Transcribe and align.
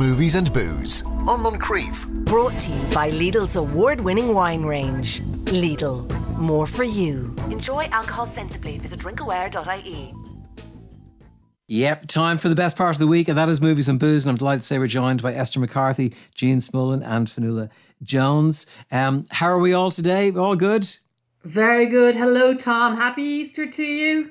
Movies 0.00 0.34
and 0.34 0.50
Booze 0.54 1.02
on 1.28 1.42
Moncrieff. 1.42 2.08
Brought 2.24 2.58
to 2.60 2.72
you 2.72 2.82
by 2.84 3.10
Lidl's 3.10 3.56
award 3.56 4.00
winning 4.00 4.32
wine 4.32 4.62
range. 4.62 5.20
Lidl, 5.60 6.08
more 6.38 6.66
for 6.66 6.84
you. 6.84 7.36
Enjoy 7.50 7.84
alcohol 7.92 8.24
sensibly. 8.24 8.78
Visit 8.78 9.00
drinkaware.ie. 9.00 10.14
Yep, 11.68 12.06
time 12.06 12.38
for 12.38 12.48
the 12.48 12.54
best 12.54 12.78
part 12.78 12.96
of 12.96 12.98
the 12.98 13.06
week, 13.06 13.28
and 13.28 13.36
that 13.36 13.50
is 13.50 13.60
movies 13.60 13.90
and 13.90 14.00
booze. 14.00 14.24
And 14.24 14.30
I'm 14.30 14.38
delighted 14.38 14.62
to 14.62 14.66
say 14.66 14.78
we're 14.78 14.86
joined 14.86 15.20
by 15.20 15.34
Esther 15.34 15.60
McCarthy, 15.60 16.14
Jean 16.34 16.60
Smullen, 16.60 17.06
and 17.06 17.28
Fionnuala 17.28 17.68
Jones. 18.02 18.64
Um, 18.90 19.26
how 19.30 19.48
are 19.48 19.58
we 19.58 19.74
all 19.74 19.90
today? 19.90 20.32
All 20.32 20.56
good? 20.56 20.88
Very 21.44 21.84
good. 21.84 22.16
Hello, 22.16 22.54
Tom. 22.54 22.96
Happy 22.96 23.22
Easter 23.22 23.70
to 23.70 23.84
you. 23.84 24.30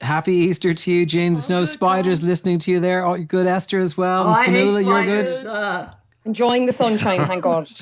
Happy 0.00 0.32
Easter 0.32 0.74
to 0.74 0.92
you, 0.92 1.06
Jean. 1.06 1.34
There's 1.34 1.48
no 1.48 1.64
spiders 1.64 2.20
Tom. 2.20 2.28
listening 2.28 2.58
to 2.60 2.70
you 2.70 2.80
there. 2.80 3.04
Oh, 3.04 3.18
good, 3.18 3.46
Esther, 3.46 3.78
as 3.78 3.96
well. 3.96 4.26
Oh, 4.26 4.30
I 4.30 4.44
hate 4.44 4.84
you're 4.84 5.04
good. 5.04 5.28
Uh, 5.46 5.90
Enjoying 6.24 6.66
the 6.66 6.72
sunshine, 6.72 7.24
thank 7.24 7.42
God. 7.42 7.68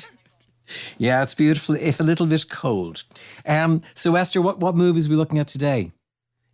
Yeah, 0.97 1.23
it's 1.23 1.33
beautiful, 1.33 1.75
if 1.75 2.01
a 2.01 2.03
little 2.03 2.25
bit 2.27 2.49
cold. 2.49 3.05
Um, 3.45 3.81
so, 3.93 4.15
Esther, 4.15 4.41
what, 4.41 4.59
what 4.59 4.75
movies 4.75 5.07
are 5.07 5.09
we 5.09 5.15
looking 5.15 5.39
at 5.39 5.47
today? 5.47 5.93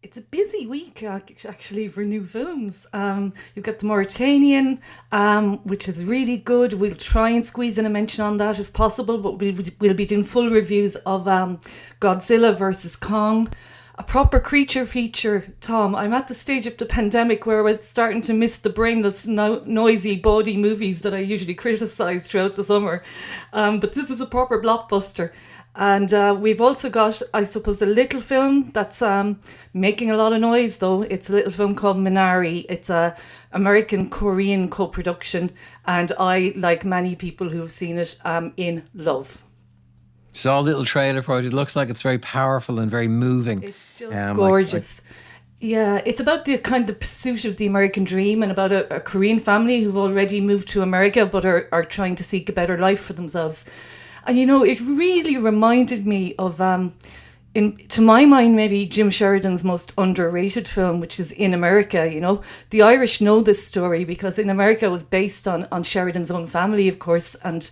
It's 0.04 0.18
a 0.18 0.22
busy 0.22 0.68
week 0.68 1.02
actually 1.02 1.88
for 1.88 2.04
new 2.04 2.26
films. 2.26 2.86
Um, 2.92 3.34
you've 3.56 3.64
got 3.64 3.80
the 3.80 3.86
Mauritanian, 3.86 4.82
um, 5.14 5.60
which 5.64 5.88
is 5.88 6.04
really 6.04 6.38
good. 6.38 6.74
We'll 6.74 6.94
try 6.94 7.30
and 7.30 7.46
squeeze 7.46 7.78
in 7.78 7.86
a 7.86 7.90
mention 7.90 8.22
on 8.24 8.36
that 8.38 8.60
if 8.60 8.74
possible, 8.74 9.18
but 9.18 9.40
we'll, 9.40 9.56
we'll 9.80 9.94
be 9.94 10.06
doing 10.06 10.26
full 10.26 10.50
reviews 10.50 10.98
of 10.98 11.28
um, 11.28 11.60
Godzilla 12.02 12.56
versus 12.56 12.98
Kong. 12.98 13.48
A 13.96 14.02
proper 14.02 14.40
creature 14.40 14.88
feature, 14.88 15.54
Tom. 15.62 15.96
I'm 15.96 16.14
at 16.14 16.28
the 16.28 16.34
stage 16.34 16.66
of 16.66 16.78
the 16.78 16.86
pandemic 16.86 17.46
where 17.46 17.68
I'm 17.68 17.78
starting 17.78 18.22
to 18.22 18.34
miss 18.34 18.58
the 18.58 18.72
brainless, 18.72 19.28
no- 19.28 19.62
noisy, 19.68 20.16
bawdy 20.16 20.58
movies 20.58 21.02
that 21.04 21.14
I 21.14 21.20
usually 21.20 21.54
criticise 21.54 22.28
throughout 22.28 22.56
the 22.56 22.64
summer. 22.64 23.04
Um, 23.54 23.80
but 23.80 23.94
this 23.94 24.10
is 24.10 24.20
a 24.20 24.26
proper 24.26 24.60
blockbuster. 24.60 25.32
And 25.76 26.12
uh, 26.12 26.36
we've 26.40 26.60
also 26.60 26.90
got, 26.90 27.22
I 27.36 27.44
suppose, 27.44 27.84
a 27.84 27.86
little 27.86 28.22
film 28.22 28.72
that's 28.72 29.04
um, 29.04 29.40
making 29.76 30.10
a 30.10 30.18
lot 30.18 30.34
of 30.34 30.42
noise, 30.42 30.78
though. 30.78 31.04
It's 31.04 31.30
a 31.30 31.34
little 31.34 31.52
film 31.52 31.76
called 31.76 31.98
Minari. 31.98 32.66
It's 32.70 32.90
a 32.90 33.16
American 33.52 34.10
Korean 34.10 34.70
co-production, 34.70 35.52
and 35.86 36.12
I, 36.20 36.54
like 36.56 36.84
many 36.84 37.16
people 37.16 37.50
who 37.50 37.60
have 37.60 37.72
seen 37.72 38.00
it, 38.00 38.16
am 38.26 38.54
in 38.58 38.84
love. 38.96 39.44
Saw 40.34 40.60
a 40.60 40.62
little 40.62 40.84
trailer 40.86 41.22
for 41.22 41.40
it. 41.40 41.46
It 41.46 41.54
looks 41.54 41.76
like 41.76 41.90
it's 41.90 42.02
very 42.02 42.18
powerful 42.18 42.80
and 42.80 42.90
very 42.90 43.08
moving. 43.08 43.64
It's 43.64 43.90
just 43.96 44.14
Um, 44.14 44.38
like- 44.38 44.50
gorgeous. 44.50 45.02
yeah, 45.60 46.02
it's 46.06 46.20
about 46.20 46.46
the 46.46 46.58
kind 46.58 46.90
of 46.90 47.00
pursuit 47.00 47.46
of 47.46 47.58
the 47.58 47.68
American 47.68 48.04
dream 48.04 48.42
and 48.44 48.52
about 48.52 48.72
a, 48.72 48.96
a 48.96 49.00
Korean 49.00 49.40
family 49.40 49.82
who've 49.84 49.96
already 49.98 50.42
moved 50.42 50.68
to 50.70 50.82
America 50.82 51.26
but 51.26 51.46
are, 51.46 51.70
are 51.72 51.86
trying 51.86 52.16
to 52.16 52.24
seek 52.24 52.50
a 52.50 52.54
better 52.54 52.78
life 52.78 53.00
for 53.02 53.14
themselves. 53.14 53.64
And 54.26 54.38
you 54.40 54.46
know, 54.46 54.64
it 54.64 54.80
really 54.82 55.38
reminded 55.38 56.06
me 56.08 56.34
of, 56.40 56.60
um, 56.60 56.94
in 57.54 57.78
to 57.90 58.02
my 58.02 58.26
mind, 58.26 58.56
maybe 58.56 58.88
Jim 58.88 59.12
Sheridan's 59.12 59.64
most 59.64 59.94
underrated 60.00 60.68
film, 60.68 61.00
which 61.00 61.20
is 61.20 61.32
In 61.34 61.54
America. 61.54 62.12
You 62.12 62.20
know, 62.20 62.42
the 62.72 62.82
Irish 62.82 63.22
know 63.22 63.42
this 63.42 63.64
story 63.64 64.04
because 64.06 64.40
In 64.40 64.50
America 64.50 64.90
was 64.90 65.04
based 65.04 65.48
on 65.48 65.68
on 65.72 65.84
Sheridan's 65.84 66.32
own 66.32 66.48
family, 66.48 66.88
of 66.88 66.98
course, 66.98 67.36
and 67.44 67.70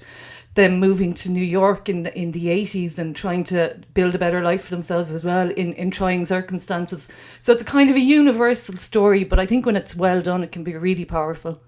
them 0.56 0.80
moving 0.80 1.14
to 1.14 1.30
New 1.30 1.44
York 1.44 1.88
in 1.88 2.04
the, 2.04 2.18
in 2.18 2.32
the 2.32 2.48
80s 2.48 3.00
and 3.00 3.16
trying 3.16 3.44
to 3.46 3.80
build 3.94 4.16
a 4.16 4.20
better 4.20 4.42
life 4.42 4.66
for 4.66 4.72
themselves 4.72 5.14
as 5.14 5.24
well 5.24 5.50
in, 5.52 5.74
in 5.74 5.92
trying 5.92 6.26
circumstances. 6.26 7.08
So 7.40 7.54
it's 7.54 7.62
a 7.62 7.66
kind 7.66 7.90
of 7.90 7.96
a 7.96 8.02
universal 8.02 8.76
story, 8.76 9.24
but 9.24 9.40
I 9.40 9.46
think 9.46 9.66
when 9.66 9.78
it's 9.78 9.96
well 9.96 10.22
done, 10.22 10.44
it 10.44 10.52
can 10.52 10.64
be 10.64 10.76
really 10.76 11.06
powerful. 11.06 11.62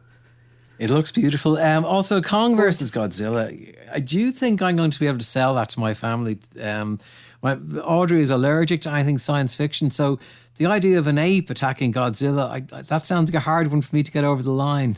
It 0.80 0.90
looks 0.90 1.12
beautiful. 1.12 1.58
Um, 1.58 1.86
also, 1.86 2.20
Kong 2.22 2.58
versus 2.58 2.92
Godzilla. 2.92 3.76
I 3.94 4.00
do 4.00 4.32
think 4.32 4.62
I'm 4.62 4.76
going 4.76 4.92
to 4.92 5.00
be 5.00 5.08
able 5.08 5.20
to 5.20 5.26
sell 5.26 5.56
that 5.56 5.70
to 5.70 5.80
my 5.80 5.94
family. 5.94 6.40
Um, 6.60 7.00
my, 7.42 7.56
Audrey 7.84 8.22
is 8.22 8.32
allergic 8.32 8.82
to 8.82 8.92
anything 8.92 9.18
science 9.18 9.56
fiction, 9.56 9.92
so 9.92 10.20
the 10.58 10.66
idea 10.66 11.00
of 11.00 11.08
an 11.08 11.18
ape 11.18 11.50
attacking 11.50 11.94
Godzilla, 11.94 12.50
I, 12.50 12.82
that 12.82 13.06
sounds 13.06 13.32
like 13.32 13.40
a 13.40 13.46
hard 13.46 13.68
one 13.68 13.82
for 13.82 13.96
me 13.96 14.04
to 14.04 14.12
get 14.12 14.24
over 14.24 14.44
the 14.44 14.52
line. 14.52 14.98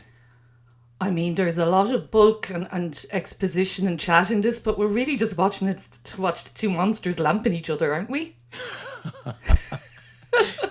I 1.00 1.10
mean, 1.10 1.34
there's 1.34 1.58
a 1.58 1.66
lot 1.66 1.92
of 1.92 2.10
bulk 2.10 2.48
and, 2.50 2.66
and 2.72 3.04
exposition 3.10 3.86
and 3.86 4.00
chat 4.00 4.30
in 4.30 4.40
this, 4.40 4.60
but 4.60 4.78
we're 4.78 4.86
really 4.86 5.16
just 5.16 5.36
watching 5.36 5.68
it 5.68 5.80
to 6.04 6.20
watch 6.20 6.44
the 6.44 6.54
two 6.54 6.70
monsters 6.70 7.20
lamping 7.20 7.52
each 7.52 7.68
other, 7.68 7.92
aren't 7.92 8.08
we? 8.08 8.36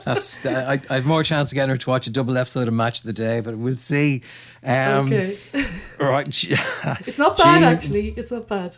That's 0.03 0.45
I, 0.45 0.79
I 0.89 0.95
have 0.95 1.05
more 1.05 1.23
chance 1.23 1.51
of 1.51 1.55
getting 1.55 1.69
her 1.71 1.77
to 1.77 1.89
watch 1.89 2.05
a 2.07 2.11
double 2.11 2.37
episode 2.37 2.67
of 2.67 2.73
Match 2.73 2.99
of 2.99 3.05
the 3.05 3.13
Day, 3.13 3.41
but 3.41 3.57
we'll 3.57 3.75
see. 3.75 4.21
Um, 4.63 5.05
okay. 5.07 5.37
Right. 5.99 6.27
It's 6.27 7.17
not 7.17 7.37
bad, 7.37 7.59
Jean- 7.61 7.63
actually. 7.63 8.09
It's 8.17 8.31
not 8.31 8.47
bad. 8.47 8.77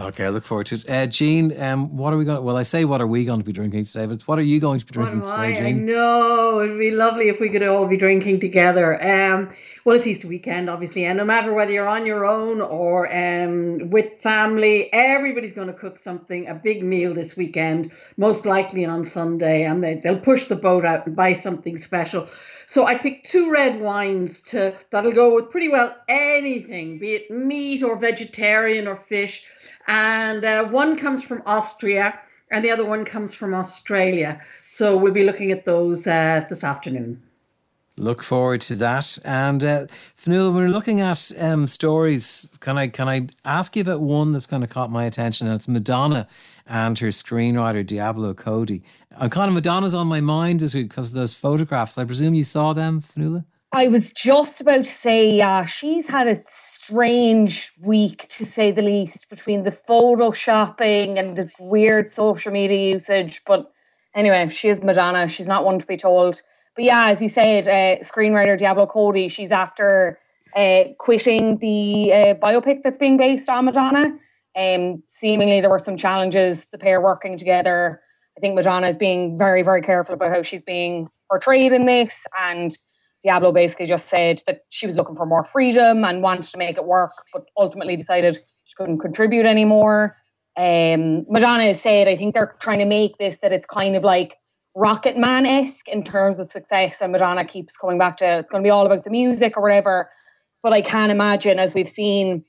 Okay, 0.00 0.24
I 0.24 0.30
look 0.30 0.44
forward 0.44 0.66
to 0.66 0.76
it. 0.76 0.88
Uh, 0.88 1.06
Jean, 1.06 1.60
um, 1.60 1.96
what 1.96 2.14
are 2.14 2.16
we 2.16 2.24
going? 2.24 2.36
To, 2.36 2.42
Well, 2.42 2.56
I 2.56 2.62
say 2.62 2.86
what 2.86 3.02
are 3.02 3.06
we 3.06 3.26
going 3.26 3.40
to 3.40 3.44
be 3.44 3.52
drinking 3.52 3.84
today, 3.84 4.06
but 4.06 4.22
what 4.22 4.38
are 4.38 4.42
you 4.42 4.58
going 4.58 4.80
to 4.80 4.86
be 4.86 4.92
drinking 4.92 5.20
today, 5.20 5.60
I? 5.60 5.66
I 5.66 5.72
know 5.72 6.60
it'd 6.62 6.78
be 6.78 6.90
lovely 6.90 7.28
if 7.28 7.40
we 7.40 7.50
could 7.50 7.62
all 7.62 7.86
be 7.86 7.98
drinking 7.98 8.40
together. 8.40 9.02
Um, 9.02 9.54
well, 9.84 9.96
it's 9.96 10.06
Easter 10.06 10.28
weekend, 10.28 10.70
obviously, 10.70 11.04
and 11.04 11.18
no 11.18 11.24
matter 11.24 11.52
whether 11.52 11.72
you're 11.72 11.88
on 11.88 12.06
your 12.06 12.24
own 12.24 12.62
or 12.62 13.12
um, 13.12 13.90
with 13.90 14.16
family, 14.18 14.90
everybody's 14.92 15.52
going 15.52 15.66
to 15.66 15.74
cook 15.74 15.98
something, 15.98 16.48
a 16.48 16.54
big 16.54 16.82
meal 16.82 17.12
this 17.12 17.36
weekend, 17.36 17.92
most 18.16 18.46
likely 18.46 18.86
on 18.86 19.04
Sunday, 19.04 19.64
and 19.64 19.84
they, 19.84 19.96
they'll 19.96 20.20
push 20.20 20.44
the 20.44 20.56
boat 20.56 20.86
out 20.86 21.06
and 21.06 21.16
buy 21.16 21.34
something 21.34 21.76
special. 21.76 22.28
So 22.72 22.86
I 22.86 22.96
picked 22.96 23.26
two 23.26 23.50
red 23.50 23.82
wines 23.82 24.40
to 24.44 24.74
that'll 24.88 25.12
go 25.12 25.34
with 25.34 25.50
pretty 25.50 25.68
well 25.68 25.94
anything, 26.08 26.96
be 26.96 27.16
it 27.16 27.30
meat 27.30 27.82
or 27.82 27.98
vegetarian 27.98 28.88
or 28.88 28.96
fish. 28.96 29.44
And 29.88 30.42
uh, 30.42 30.64
one 30.68 30.96
comes 30.96 31.22
from 31.22 31.42
Austria, 31.44 32.18
and 32.50 32.64
the 32.64 32.70
other 32.70 32.86
one 32.86 33.04
comes 33.04 33.34
from 33.34 33.52
Australia. 33.52 34.40
So 34.64 34.96
we'll 34.96 35.12
be 35.12 35.24
looking 35.24 35.52
at 35.52 35.66
those 35.66 36.06
uh, 36.06 36.46
this 36.48 36.64
afternoon. 36.64 37.20
Look 38.02 38.20
forward 38.24 38.60
to 38.62 38.74
that. 38.76 39.16
And 39.24 39.62
uh, 39.62 39.86
Fionnuala, 40.16 40.52
when 40.52 40.64
we're 40.64 40.68
looking 40.70 41.00
at 41.00 41.30
um, 41.38 41.68
stories, 41.68 42.48
can 42.58 42.76
I 42.76 42.88
can 42.88 43.08
I 43.08 43.28
ask 43.44 43.76
you 43.76 43.82
about 43.82 44.00
one 44.00 44.32
that's 44.32 44.48
kind 44.48 44.64
of 44.64 44.70
caught 44.70 44.90
my 44.90 45.04
attention? 45.04 45.46
And 45.46 45.54
it's 45.54 45.68
Madonna 45.68 46.26
and 46.66 46.98
her 46.98 47.08
screenwriter 47.08 47.86
Diablo 47.86 48.34
Cody. 48.34 48.82
And 49.12 49.30
kind 49.30 49.46
of 49.46 49.54
Madonna's 49.54 49.94
on 49.94 50.08
my 50.08 50.20
mind 50.20 50.58
this 50.58 50.74
week 50.74 50.88
because 50.88 51.10
of 51.10 51.14
those 51.14 51.34
photographs. 51.34 51.96
I 51.96 52.04
presume 52.04 52.34
you 52.34 52.42
saw 52.42 52.72
them, 52.72 53.02
Fionnuala. 53.02 53.44
I 53.70 53.86
was 53.86 54.12
just 54.12 54.60
about 54.60 54.78
to 54.78 54.84
say, 54.84 55.30
yeah, 55.36 55.64
she's 55.64 56.08
had 56.08 56.26
a 56.26 56.42
strange 56.44 57.70
week 57.80 58.26
to 58.30 58.44
say 58.44 58.72
the 58.72 58.82
least 58.82 59.30
between 59.30 59.62
the 59.62 59.70
photoshopping 59.70 61.18
and 61.18 61.36
the 61.36 61.50
weird 61.60 62.08
social 62.08 62.52
media 62.52 62.94
usage. 62.94 63.42
But 63.46 63.72
anyway, 64.12 64.48
she 64.48 64.68
is 64.68 64.82
Madonna. 64.82 65.28
She's 65.28 65.46
not 65.46 65.64
one 65.64 65.78
to 65.78 65.86
be 65.86 65.96
told. 65.96 66.42
But 66.74 66.84
yeah, 66.84 67.08
as 67.08 67.20
you 67.20 67.28
said, 67.28 67.68
uh, 67.68 68.02
screenwriter 68.02 68.56
Diablo 68.58 68.86
Cody, 68.86 69.28
she's 69.28 69.52
after 69.52 70.18
uh, 70.56 70.84
quitting 70.98 71.58
the 71.58 72.12
uh, 72.12 72.34
biopic 72.34 72.82
that's 72.82 72.98
being 72.98 73.16
based 73.16 73.48
on 73.48 73.66
Madonna. 73.66 74.18
Um, 74.56 75.02
seemingly, 75.06 75.60
there 75.60 75.70
were 75.70 75.78
some 75.78 75.96
challenges, 75.96 76.66
the 76.66 76.78
pair 76.78 77.00
working 77.00 77.36
together. 77.36 78.00
I 78.36 78.40
think 78.40 78.54
Madonna 78.54 78.88
is 78.88 78.96
being 78.96 79.36
very, 79.38 79.62
very 79.62 79.82
careful 79.82 80.14
about 80.14 80.30
how 80.30 80.42
she's 80.42 80.62
being 80.62 81.08
portrayed 81.30 81.72
in 81.72 81.86
this. 81.86 82.26
And 82.38 82.76
Diablo 83.22 83.52
basically 83.52 83.86
just 83.86 84.08
said 84.08 84.40
that 84.46 84.62
she 84.70 84.86
was 84.86 84.96
looking 84.96 85.14
for 85.14 85.26
more 85.26 85.44
freedom 85.44 86.04
and 86.04 86.22
wanted 86.22 86.50
to 86.50 86.58
make 86.58 86.76
it 86.76 86.84
work, 86.84 87.12
but 87.32 87.44
ultimately 87.56 87.96
decided 87.96 88.38
she 88.64 88.74
couldn't 88.76 88.98
contribute 88.98 89.46
anymore. 89.46 90.16
Um, 90.56 91.24
Madonna 91.30 91.64
has 91.64 91.80
said, 91.80 92.08
I 92.08 92.16
think 92.16 92.34
they're 92.34 92.54
trying 92.60 92.80
to 92.80 92.84
make 92.84 93.16
this 93.18 93.38
that 93.38 93.52
it's 93.52 93.66
kind 93.66 93.96
of 93.96 94.04
like 94.04 94.36
Rocket 94.74 95.16
Man 95.16 95.46
esque 95.46 95.88
in 95.88 96.02
terms 96.02 96.40
of 96.40 96.48
success. 96.48 97.00
And 97.00 97.12
Madonna 97.12 97.44
keeps 97.44 97.76
coming 97.76 97.98
back 97.98 98.18
to 98.18 98.38
it's 98.38 98.50
going 98.50 98.62
to 98.62 98.66
be 98.66 98.70
all 98.70 98.86
about 98.86 99.04
the 99.04 99.10
music 99.10 99.56
or 99.56 99.62
whatever. 99.62 100.10
But 100.62 100.72
I 100.72 100.80
can 100.80 101.10
imagine, 101.10 101.58
as 101.58 101.74
we've 101.74 101.88
seen 101.88 102.44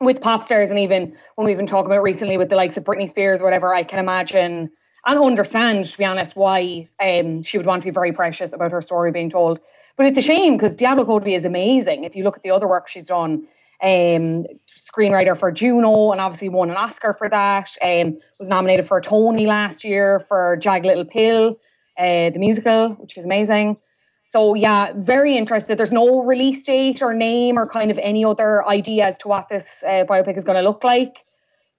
with 0.00 0.20
pop 0.20 0.42
stars, 0.42 0.70
and 0.70 0.78
even 0.78 1.16
when 1.36 1.46
we've 1.46 1.56
been 1.56 1.66
talking 1.66 1.90
about 1.90 2.02
recently 2.02 2.36
with 2.36 2.48
the 2.48 2.56
likes 2.56 2.76
of 2.76 2.84
Britney 2.84 3.08
Spears 3.08 3.40
or 3.40 3.44
whatever, 3.44 3.72
I 3.72 3.82
can 3.82 3.98
imagine 3.98 4.70
and 5.04 5.18
understand, 5.18 5.84
to 5.84 5.98
be 5.98 6.04
honest, 6.04 6.36
why 6.36 6.88
um, 7.00 7.42
she 7.42 7.58
would 7.58 7.66
want 7.66 7.82
to 7.82 7.86
be 7.86 7.92
very 7.92 8.12
precious 8.12 8.52
about 8.52 8.72
her 8.72 8.80
story 8.80 9.10
being 9.10 9.30
told. 9.30 9.60
But 9.96 10.06
it's 10.06 10.18
a 10.18 10.22
shame 10.22 10.56
because 10.56 10.76
Diablo 10.76 11.04
Cody 11.04 11.34
is 11.34 11.44
amazing. 11.44 12.04
If 12.04 12.16
you 12.16 12.24
look 12.24 12.36
at 12.36 12.42
the 12.42 12.52
other 12.52 12.68
work 12.68 12.88
she's 12.88 13.08
done, 13.08 13.46
um, 13.82 14.46
screenwriter 14.68 15.36
for 15.36 15.50
Juno 15.50 16.12
and 16.12 16.20
obviously 16.20 16.48
won 16.48 16.70
an 16.70 16.76
Oscar 16.76 17.12
for 17.12 17.28
that. 17.28 17.76
Um, 17.82 18.16
was 18.38 18.48
nominated 18.48 18.86
for 18.86 18.98
a 18.98 19.02
Tony 19.02 19.46
last 19.46 19.84
year 19.84 20.20
for 20.20 20.56
Jagged 20.56 20.86
Little 20.86 21.04
Pill, 21.04 21.58
uh, 21.98 22.30
the 22.30 22.38
musical, 22.38 22.90
which 22.94 23.18
is 23.18 23.24
amazing. 23.24 23.76
So 24.22 24.54
yeah, 24.54 24.92
very 24.94 25.36
interested. 25.36 25.76
There's 25.76 25.92
no 25.92 26.22
release 26.22 26.64
date 26.64 27.02
or 27.02 27.12
name 27.12 27.58
or 27.58 27.66
kind 27.66 27.90
of 27.90 27.98
any 27.98 28.24
other 28.24 28.66
idea 28.66 29.06
as 29.06 29.18
to 29.18 29.28
what 29.28 29.48
this 29.48 29.82
uh, 29.86 30.04
biopic 30.08 30.36
is 30.36 30.44
going 30.44 30.56
to 30.56 30.62
look 30.62 30.84
like. 30.84 31.18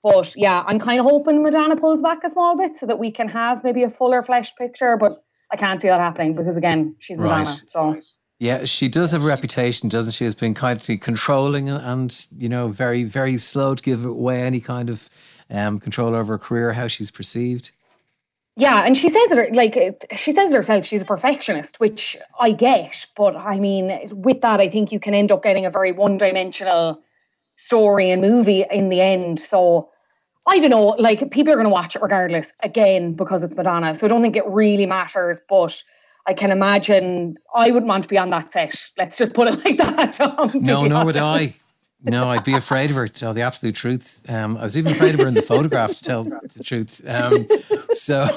But 0.04 0.36
yeah, 0.36 0.62
I'm 0.68 0.80
kind 0.80 1.00
of 1.00 1.06
hoping 1.06 1.42
Madonna 1.42 1.78
pulls 1.78 2.02
back 2.02 2.26
a 2.26 2.30
small 2.30 2.58
bit 2.58 2.76
so 2.76 2.86
that 2.86 3.00
we 3.00 3.12
can 3.12 3.30
have 3.30 3.64
maybe 3.64 3.84
a 3.84 3.90
fuller 3.90 4.22
fleshed 4.22 4.58
picture. 4.58 4.98
But 4.98 5.24
I 5.50 5.56
can't 5.56 5.82
see 5.82 5.88
that 5.88 6.02
happening 6.02 6.36
because 6.36 6.58
again, 6.58 6.98
she's 7.00 7.20
Madonna. 7.20 7.46
Right. 7.46 7.62
So 7.66 8.02
Yeah, 8.44 8.66
she 8.66 8.90
does 8.90 9.14
have 9.14 9.24
a 9.24 9.26
reputation, 9.26 9.88
doesn't 9.88 10.12
she, 10.12 10.26
as 10.26 10.36
being 10.36 10.54
kind 10.54 10.78
of 10.78 11.00
controlling 11.00 11.70
and, 11.70 12.28
you 12.38 12.50
know, 12.50 12.68
very, 12.68 13.06
very 13.06 13.38
slow 13.38 13.74
to 13.74 13.82
give 13.82 14.04
away 14.04 14.42
any 14.42 14.60
kind 14.60 14.90
of 14.90 15.10
um, 15.50 15.80
control 15.80 16.14
over 16.14 16.34
her 16.34 16.38
career, 16.38 16.74
how 16.74 16.90
she's 16.90 17.10
perceived. 17.10 17.72
Yeah, 18.58 18.84
and 18.86 18.98
she 18.98 19.08
says 19.08 19.32
it 19.32 19.56
like 19.56 20.06
she 20.18 20.34
says 20.34 20.54
herself, 20.54 20.84
she's 20.84 21.04
a 21.04 21.06
perfectionist, 21.06 21.80
which 21.80 22.18
I 22.38 22.52
get. 22.52 23.06
But 23.16 23.38
I 23.38 23.60
mean, 23.60 24.10
with 24.12 24.42
that, 24.42 24.60
I 24.60 24.68
think 24.68 24.92
you 24.92 25.00
can 25.00 25.14
end 25.14 25.32
up 25.32 25.42
getting 25.42 25.66
a 25.66 25.72
very 25.72 25.94
one 25.94 26.18
dimensional 26.18 27.02
story 27.56 28.10
and 28.12 28.22
movie 28.22 28.66
in 28.70 28.90
the 28.90 29.00
end. 29.00 29.40
So 29.40 29.90
I 30.46 30.60
don't 30.60 30.70
know, 30.70 30.88
like 31.00 31.32
people 31.32 31.54
are 31.54 31.56
going 31.56 31.68
to 31.68 31.74
watch 31.74 31.96
it 31.96 32.02
regardless, 32.02 32.54
again, 32.62 33.14
because 33.14 33.42
it's 33.42 33.56
Madonna. 33.56 33.96
So 33.96 34.06
I 34.06 34.10
don't 34.10 34.22
think 34.22 34.36
it 34.36 34.46
really 34.48 34.86
matters. 34.86 35.40
But 35.48 35.82
I 36.26 36.34
can 36.34 36.52
imagine 36.52 37.38
I 37.54 37.72
wouldn't 37.72 37.90
want 37.90 38.04
to 38.04 38.10
be 38.10 38.18
on 38.18 38.30
that 38.30 38.52
set. 38.52 38.92
Let's 38.98 39.18
just 39.18 39.34
put 39.34 39.50
it 39.50 39.64
like 39.66 39.78
that. 39.78 40.52
no, 40.56 40.86
nor 40.86 41.06
would 41.06 41.18
I. 41.18 41.56
No, 42.06 42.30
I'd 42.30 42.44
be 42.44 42.54
afraid 42.54 42.90
of 42.90 42.98
her 42.98 43.08
to 43.08 43.14
tell 43.14 43.34
the 43.34 43.42
absolute 43.42 43.76
truth. 43.76 44.22
Um, 44.30 44.58
I 44.58 44.66
was 44.66 44.78
even 44.78 44.92
afraid 44.92 45.14
of 45.14 45.22
her 45.22 45.28
in 45.28 45.36
the 45.36 45.42
photograph 45.42 45.94
to 45.96 46.04
tell 46.04 46.24
the 46.26 46.64
truth. 46.64 47.02
Um, 47.08 47.48
so 47.94 48.28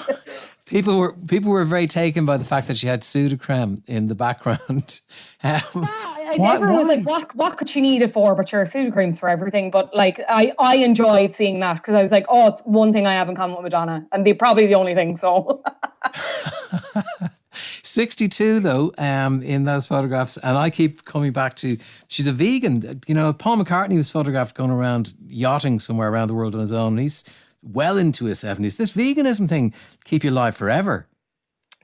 people 0.66 0.98
were 0.98 1.14
people 1.26 1.50
were 1.50 1.64
very 1.64 1.88
taken 1.88 2.24
by 2.26 2.36
the 2.36 2.44
fact 2.44 2.68
that 2.68 2.76
she 2.76 2.86
had 2.86 3.00
Sudocrem 3.00 3.82
in 3.86 4.08
the 4.08 4.14
background. 4.14 5.00
Um, 5.42 5.60
yeah, 5.74 6.38
what, 6.38 6.54
everyone 6.56 6.78
was 6.78 6.88
like, 6.88 7.04
"What 7.04 7.36
what 7.36 7.56
could 7.56 7.68
she 7.68 7.80
need 7.80 8.02
it 8.02 8.10
for?" 8.10 8.34
But 8.34 8.48
sure, 8.48 8.64
Sudocrem's 8.64 9.20
for 9.20 9.28
everything. 9.28 9.70
But 9.70 9.94
like, 9.94 10.18
I 10.28 10.50
I 10.58 10.76
enjoyed 10.76 11.34
seeing 11.34 11.60
that 11.60 11.74
because 11.74 11.94
I 11.94 12.02
was 12.02 12.10
like, 12.10 12.24
"Oh, 12.28 12.48
it's 12.48 12.62
one 12.62 12.92
thing 12.92 13.06
I 13.06 13.12
have 13.12 13.28
in 13.28 13.36
common 13.36 13.54
with 13.54 13.62
Madonna, 13.62 14.04
and 14.10 14.26
they're 14.26 14.34
probably 14.34 14.66
the 14.66 14.74
only 14.74 14.94
thing." 14.94 15.16
So. 15.16 15.62
62 17.82 18.60
though 18.60 18.92
um, 18.98 19.42
in 19.42 19.64
those 19.64 19.86
photographs 19.86 20.36
and 20.38 20.56
i 20.56 20.70
keep 20.70 21.04
coming 21.04 21.32
back 21.32 21.54
to 21.56 21.76
she's 22.08 22.26
a 22.26 22.32
vegan. 22.32 23.00
You 23.06 23.14
know 23.14 23.32
paul 23.32 23.56
mccartney 23.56 23.96
was 23.96 24.10
photographed 24.10 24.56
going 24.56 24.70
around 24.70 25.14
yachting 25.26 25.80
somewhere 25.80 26.08
around 26.08 26.28
the 26.28 26.34
world 26.34 26.54
on 26.54 26.60
his 26.60 26.72
own 26.72 26.94
And 26.94 27.00
he's 27.00 27.24
well 27.62 27.98
into 27.98 28.26
his 28.26 28.38
70s 28.40 28.76
this 28.76 28.92
veganism 28.92 29.48
thing 29.48 29.74
keep 30.04 30.24
you 30.24 30.30
alive 30.30 30.56
forever. 30.56 31.06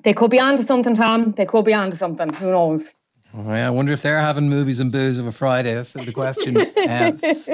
They 0.03 0.13
could 0.13 0.31
be 0.31 0.41
onto 0.41 0.63
something 0.63 0.95
tom. 0.95 1.33
They 1.33 1.47
could 1.47 1.65
be 1.65 1.75
onto 1.75 1.97
something. 1.97 2.33
Who 2.35 2.51
knows? 2.51 2.99
Oh, 3.35 3.45
yeah, 3.49 3.67
I 3.67 3.71
wonder 3.71 3.93
if 3.93 4.03
they're 4.03 4.21
having 4.21 4.49
movies 4.49 4.81
and 4.81 4.93
booze 4.93 5.19
of 5.19 5.27
a 5.27 5.33
Friday. 5.33 5.75
That's 5.75 5.95
the 5.95 6.13
question 6.13 6.59
uh, 6.59 7.13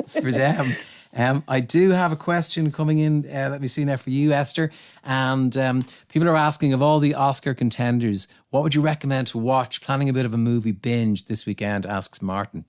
for 0.09 0.33
them. 0.33 0.75
Um, 1.17 1.43
I 1.49 1.61
do 1.61 1.91
have 1.91 2.13
a 2.13 2.17
question 2.17 2.71
coming 2.71 2.99
in. 2.99 3.25
Uh, 3.25 3.49
let 3.51 3.61
me 3.61 3.67
see 3.67 3.85
now 3.85 3.97
for 3.97 4.11
you, 4.11 4.33
Esther. 4.33 4.71
And 5.05 5.57
um, 5.57 5.83
people 6.09 6.29
are 6.29 6.37
asking 6.37 6.73
of 6.73 6.83
all 6.83 7.01
the 7.01 7.15
Oscar 7.15 7.55
contenders, 7.55 8.29
what 8.51 8.63
would 8.63 8.75
you 8.75 8.81
recommend 8.81 9.27
to 9.29 9.39
watch? 9.39 9.81
Planning 9.81 10.09
a 10.09 10.13
bit 10.13 10.27
of 10.27 10.35
a 10.35 10.39
movie 10.39 10.73
binge 10.73 11.25
this 11.25 11.47
weekend, 11.47 11.87
asks 11.87 12.21
Martin. 12.21 12.65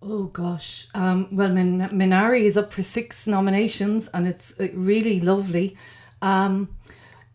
Oh 0.00 0.26
gosh. 0.26 0.86
Um, 0.94 1.28
well, 1.32 1.48
Min- 1.48 1.88
Minari 1.90 2.42
is 2.42 2.56
up 2.56 2.72
for 2.72 2.82
six 2.82 3.26
nominations, 3.26 4.08
and 4.08 4.28
it's 4.28 4.58
uh, 4.60 4.68
really 4.72 5.20
lovely. 5.20 5.76
Um, 6.22 6.68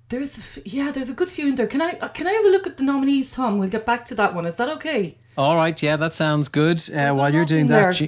there's 0.08 0.38
a 0.38 0.42
f- 0.62 0.66
yeah, 0.74 0.92
there's 0.92 1.10
a 1.10 1.14
good 1.14 1.28
few 1.28 1.50
in 1.50 1.56
there. 1.56 1.68
Can 1.68 1.81
I 1.81 1.98
uh, 2.00 2.08
can 2.08 2.25
I 2.28 2.31
have 2.31 2.46
a 2.46 2.50
look 2.50 2.66
at 2.66 2.78
the 2.78 2.84
nominees, 2.84 3.34
Tom? 3.34 3.58
We'll 3.58 3.70
get 3.70 3.86
back 3.86 4.06
to 4.06 4.16
that 4.16 4.34
one. 4.34 4.46
Is 4.46 4.56
that 4.56 4.70
okay? 4.78 5.18
All 5.38 5.56
right. 5.58 5.81
Yeah, 5.81 5.98
that 5.98 6.14
sounds 6.14 6.48
good. 6.48 6.81
Uh, 6.90 7.14
while 7.14 7.34
you're 7.34 7.46
doing 7.46 7.68
that, 7.68 8.00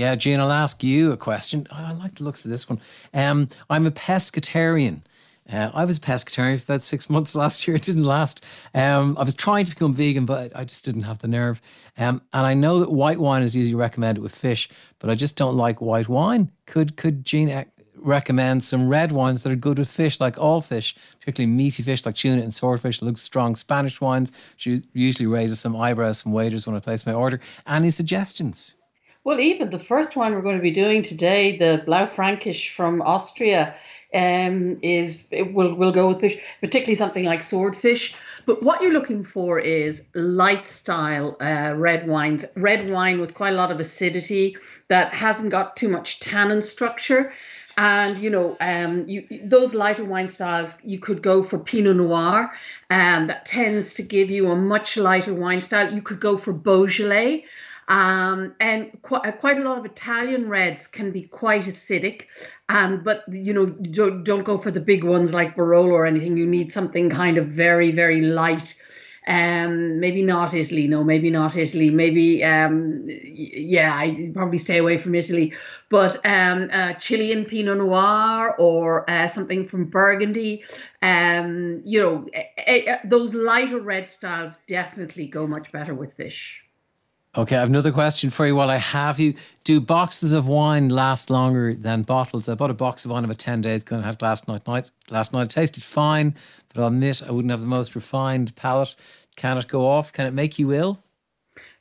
yeah, 0.00 0.14
Jean, 0.14 0.40
I'll 0.40 0.50
ask 0.50 0.82
you 0.82 1.12
a 1.12 1.16
question. 1.18 1.66
Oh, 1.70 1.76
I 1.76 1.92
like 1.92 2.14
the 2.14 2.24
looks 2.24 2.46
of 2.46 2.50
this 2.50 2.70
one. 2.70 2.80
Um, 3.12 3.50
I'm 3.68 3.84
a 3.84 3.90
pescatarian. 3.90 5.02
Uh, 5.52 5.70
I 5.74 5.84
was 5.84 5.98
a 5.98 6.00
pescatarian 6.00 6.58
for 6.58 6.72
about 6.72 6.82
six 6.82 7.10
months 7.10 7.34
last 7.42 7.68
year. 7.68 7.76
It 7.76 7.82
didn't 7.82 8.04
last. 8.04 8.42
Um, 8.74 9.14
I 9.18 9.24
was 9.24 9.34
trying 9.34 9.66
to 9.66 9.70
become 9.72 9.92
vegan, 9.92 10.24
but 10.24 10.56
I 10.56 10.64
just 10.64 10.86
didn't 10.86 11.02
have 11.02 11.18
the 11.18 11.28
nerve. 11.28 11.60
Um, 11.98 12.22
and 12.32 12.46
I 12.46 12.54
know 12.54 12.78
that 12.78 12.90
white 12.90 13.20
wine 13.20 13.42
is 13.42 13.54
usually 13.54 13.74
recommended 13.78 14.22
with 14.22 14.34
fish, 14.34 14.70
but 15.00 15.10
I 15.10 15.14
just 15.14 15.36
don't 15.36 15.54
like 15.54 15.82
white 15.82 16.08
wine. 16.08 16.50
Could 16.64 16.96
could 16.96 17.26
Jean 17.26 17.66
recommend 17.94 18.64
some 18.64 18.88
red 18.88 19.12
wines 19.12 19.42
that 19.42 19.52
are 19.52 19.56
good 19.56 19.78
with 19.78 19.90
fish, 19.90 20.18
like 20.18 20.38
all 20.38 20.62
fish, 20.62 20.96
particularly 21.18 21.52
meaty 21.52 21.82
fish 21.82 22.06
like 22.06 22.14
tuna 22.14 22.40
and 22.40 22.54
swordfish? 22.54 23.02
Looks 23.02 23.20
strong 23.20 23.54
Spanish 23.54 24.00
wines, 24.00 24.32
which 24.52 24.82
usually 24.94 25.26
raises 25.26 25.60
some 25.60 25.76
eyebrows 25.76 26.22
from 26.22 26.32
waiters 26.32 26.66
when 26.66 26.74
I 26.74 26.80
place 26.80 27.04
my 27.04 27.12
order. 27.12 27.38
Any 27.66 27.90
suggestions? 27.90 28.76
Well, 29.22 29.38
even 29.38 29.68
the 29.68 29.78
first 29.78 30.16
one 30.16 30.34
we're 30.34 30.40
going 30.40 30.56
to 30.56 30.62
be 30.62 30.70
doing 30.70 31.02
today, 31.02 31.58
the 31.58 31.82
Blaufränkisch 31.86 32.74
from 32.74 33.02
Austria, 33.02 33.74
um, 34.14 34.78
is 34.82 35.26
it 35.30 35.52
will 35.52 35.74
will 35.74 35.92
go 35.92 36.08
with 36.08 36.20
fish, 36.20 36.38
particularly 36.60 36.94
something 36.94 37.24
like 37.24 37.42
swordfish. 37.42 38.14
But 38.46 38.62
what 38.62 38.82
you're 38.82 38.94
looking 38.94 39.24
for 39.24 39.58
is 39.58 40.02
light 40.14 40.66
style 40.66 41.36
uh, 41.38 41.74
red 41.76 42.08
wines, 42.08 42.46
red 42.56 42.90
wine 42.90 43.20
with 43.20 43.34
quite 43.34 43.52
a 43.52 43.56
lot 43.56 43.70
of 43.70 43.78
acidity 43.78 44.56
that 44.88 45.12
hasn't 45.12 45.50
got 45.50 45.76
too 45.76 45.88
much 45.88 46.18
tannin 46.20 46.62
structure. 46.62 47.32
And 47.76 48.16
you 48.16 48.30
know, 48.30 48.56
um, 48.58 49.06
you 49.06 49.26
those 49.44 49.74
lighter 49.74 50.04
wine 50.04 50.28
styles, 50.28 50.74
you 50.82 50.98
could 50.98 51.22
go 51.22 51.42
for 51.42 51.58
Pinot 51.58 51.96
Noir, 51.96 52.50
um, 52.88 53.26
that 53.28 53.44
tends 53.44 53.94
to 53.94 54.02
give 54.02 54.30
you 54.30 54.50
a 54.50 54.56
much 54.56 54.96
lighter 54.96 55.34
wine 55.34 55.62
style. 55.62 55.92
You 55.94 56.02
could 56.02 56.20
go 56.20 56.36
for 56.36 56.52
Beaujolais, 56.52 57.44
um, 57.90 58.54
and 58.60 58.96
quite, 59.02 59.26
uh, 59.26 59.32
quite 59.32 59.58
a 59.58 59.62
lot 59.62 59.78
of 59.78 59.84
Italian 59.84 60.48
reds 60.48 60.86
can 60.86 61.10
be 61.10 61.22
quite 61.22 61.64
acidic. 61.64 62.26
Um, 62.68 63.02
but 63.02 63.24
you 63.28 63.52
know, 63.52 63.66
don't, 63.66 64.22
don't 64.22 64.44
go 64.44 64.56
for 64.56 64.70
the 64.70 64.80
big 64.80 65.02
ones 65.02 65.34
like 65.34 65.56
Barolo 65.56 65.90
or 65.90 66.06
anything. 66.06 66.36
You 66.36 66.46
need 66.46 66.72
something 66.72 67.10
kind 67.10 67.36
of 67.36 67.48
very, 67.48 67.90
very 67.90 68.20
light. 68.20 68.76
Um, 69.26 69.98
maybe 69.98 70.22
not 70.22 70.54
Italy. 70.54 70.86
No, 70.86 71.02
maybe 71.02 71.30
not 71.30 71.56
Italy. 71.56 71.90
Maybe, 71.90 72.44
um, 72.44 73.06
yeah, 73.08 73.92
I 73.92 74.30
probably 74.34 74.58
stay 74.58 74.78
away 74.78 74.96
from 74.96 75.16
Italy. 75.16 75.52
But 75.88 76.24
um, 76.24 76.68
uh, 76.72 76.94
Chilean 76.94 77.44
Pinot 77.44 77.78
Noir 77.78 78.54
or 78.56 79.10
uh, 79.10 79.26
something 79.26 79.66
from 79.66 79.86
Burgundy. 79.86 80.62
Um, 81.02 81.82
you 81.84 82.00
know, 82.00 82.26
those 83.04 83.34
lighter 83.34 83.80
red 83.80 84.08
styles 84.08 84.58
definitely 84.68 85.26
go 85.26 85.48
much 85.48 85.72
better 85.72 85.92
with 85.92 86.14
fish. 86.14 86.62
Okay, 87.36 87.54
I 87.54 87.60
have 87.60 87.68
another 87.68 87.92
question 87.92 88.28
for 88.28 88.44
you 88.44 88.56
while 88.56 88.70
I 88.70 88.78
have 88.78 89.20
you. 89.20 89.34
Do 89.62 89.80
boxes 89.80 90.32
of 90.32 90.48
wine 90.48 90.88
last 90.88 91.30
longer 91.30 91.74
than 91.74 92.02
bottles? 92.02 92.48
I 92.48 92.56
bought 92.56 92.70
a 92.70 92.74
box 92.74 93.04
of 93.04 93.12
wine 93.12 93.24
about 93.24 93.38
10 93.38 93.60
days 93.60 93.82
ago 93.82 93.94
and 93.94 94.04
had 94.04 94.20
last 94.20 94.48
night, 94.48 94.66
night. 94.66 94.90
Last 95.10 95.32
night 95.32 95.44
it 95.44 95.50
tasted 95.50 95.84
fine, 95.84 96.34
but 96.74 96.80
I'll 96.80 96.88
admit 96.88 97.22
I 97.22 97.30
wouldn't 97.30 97.52
have 97.52 97.60
the 97.60 97.68
most 97.68 97.94
refined 97.94 98.56
palate. 98.56 98.96
Can 99.36 99.56
it 99.58 99.68
go 99.68 99.86
off? 99.86 100.12
Can 100.12 100.26
it 100.26 100.34
make 100.34 100.58
you 100.58 100.72
ill? 100.72 101.04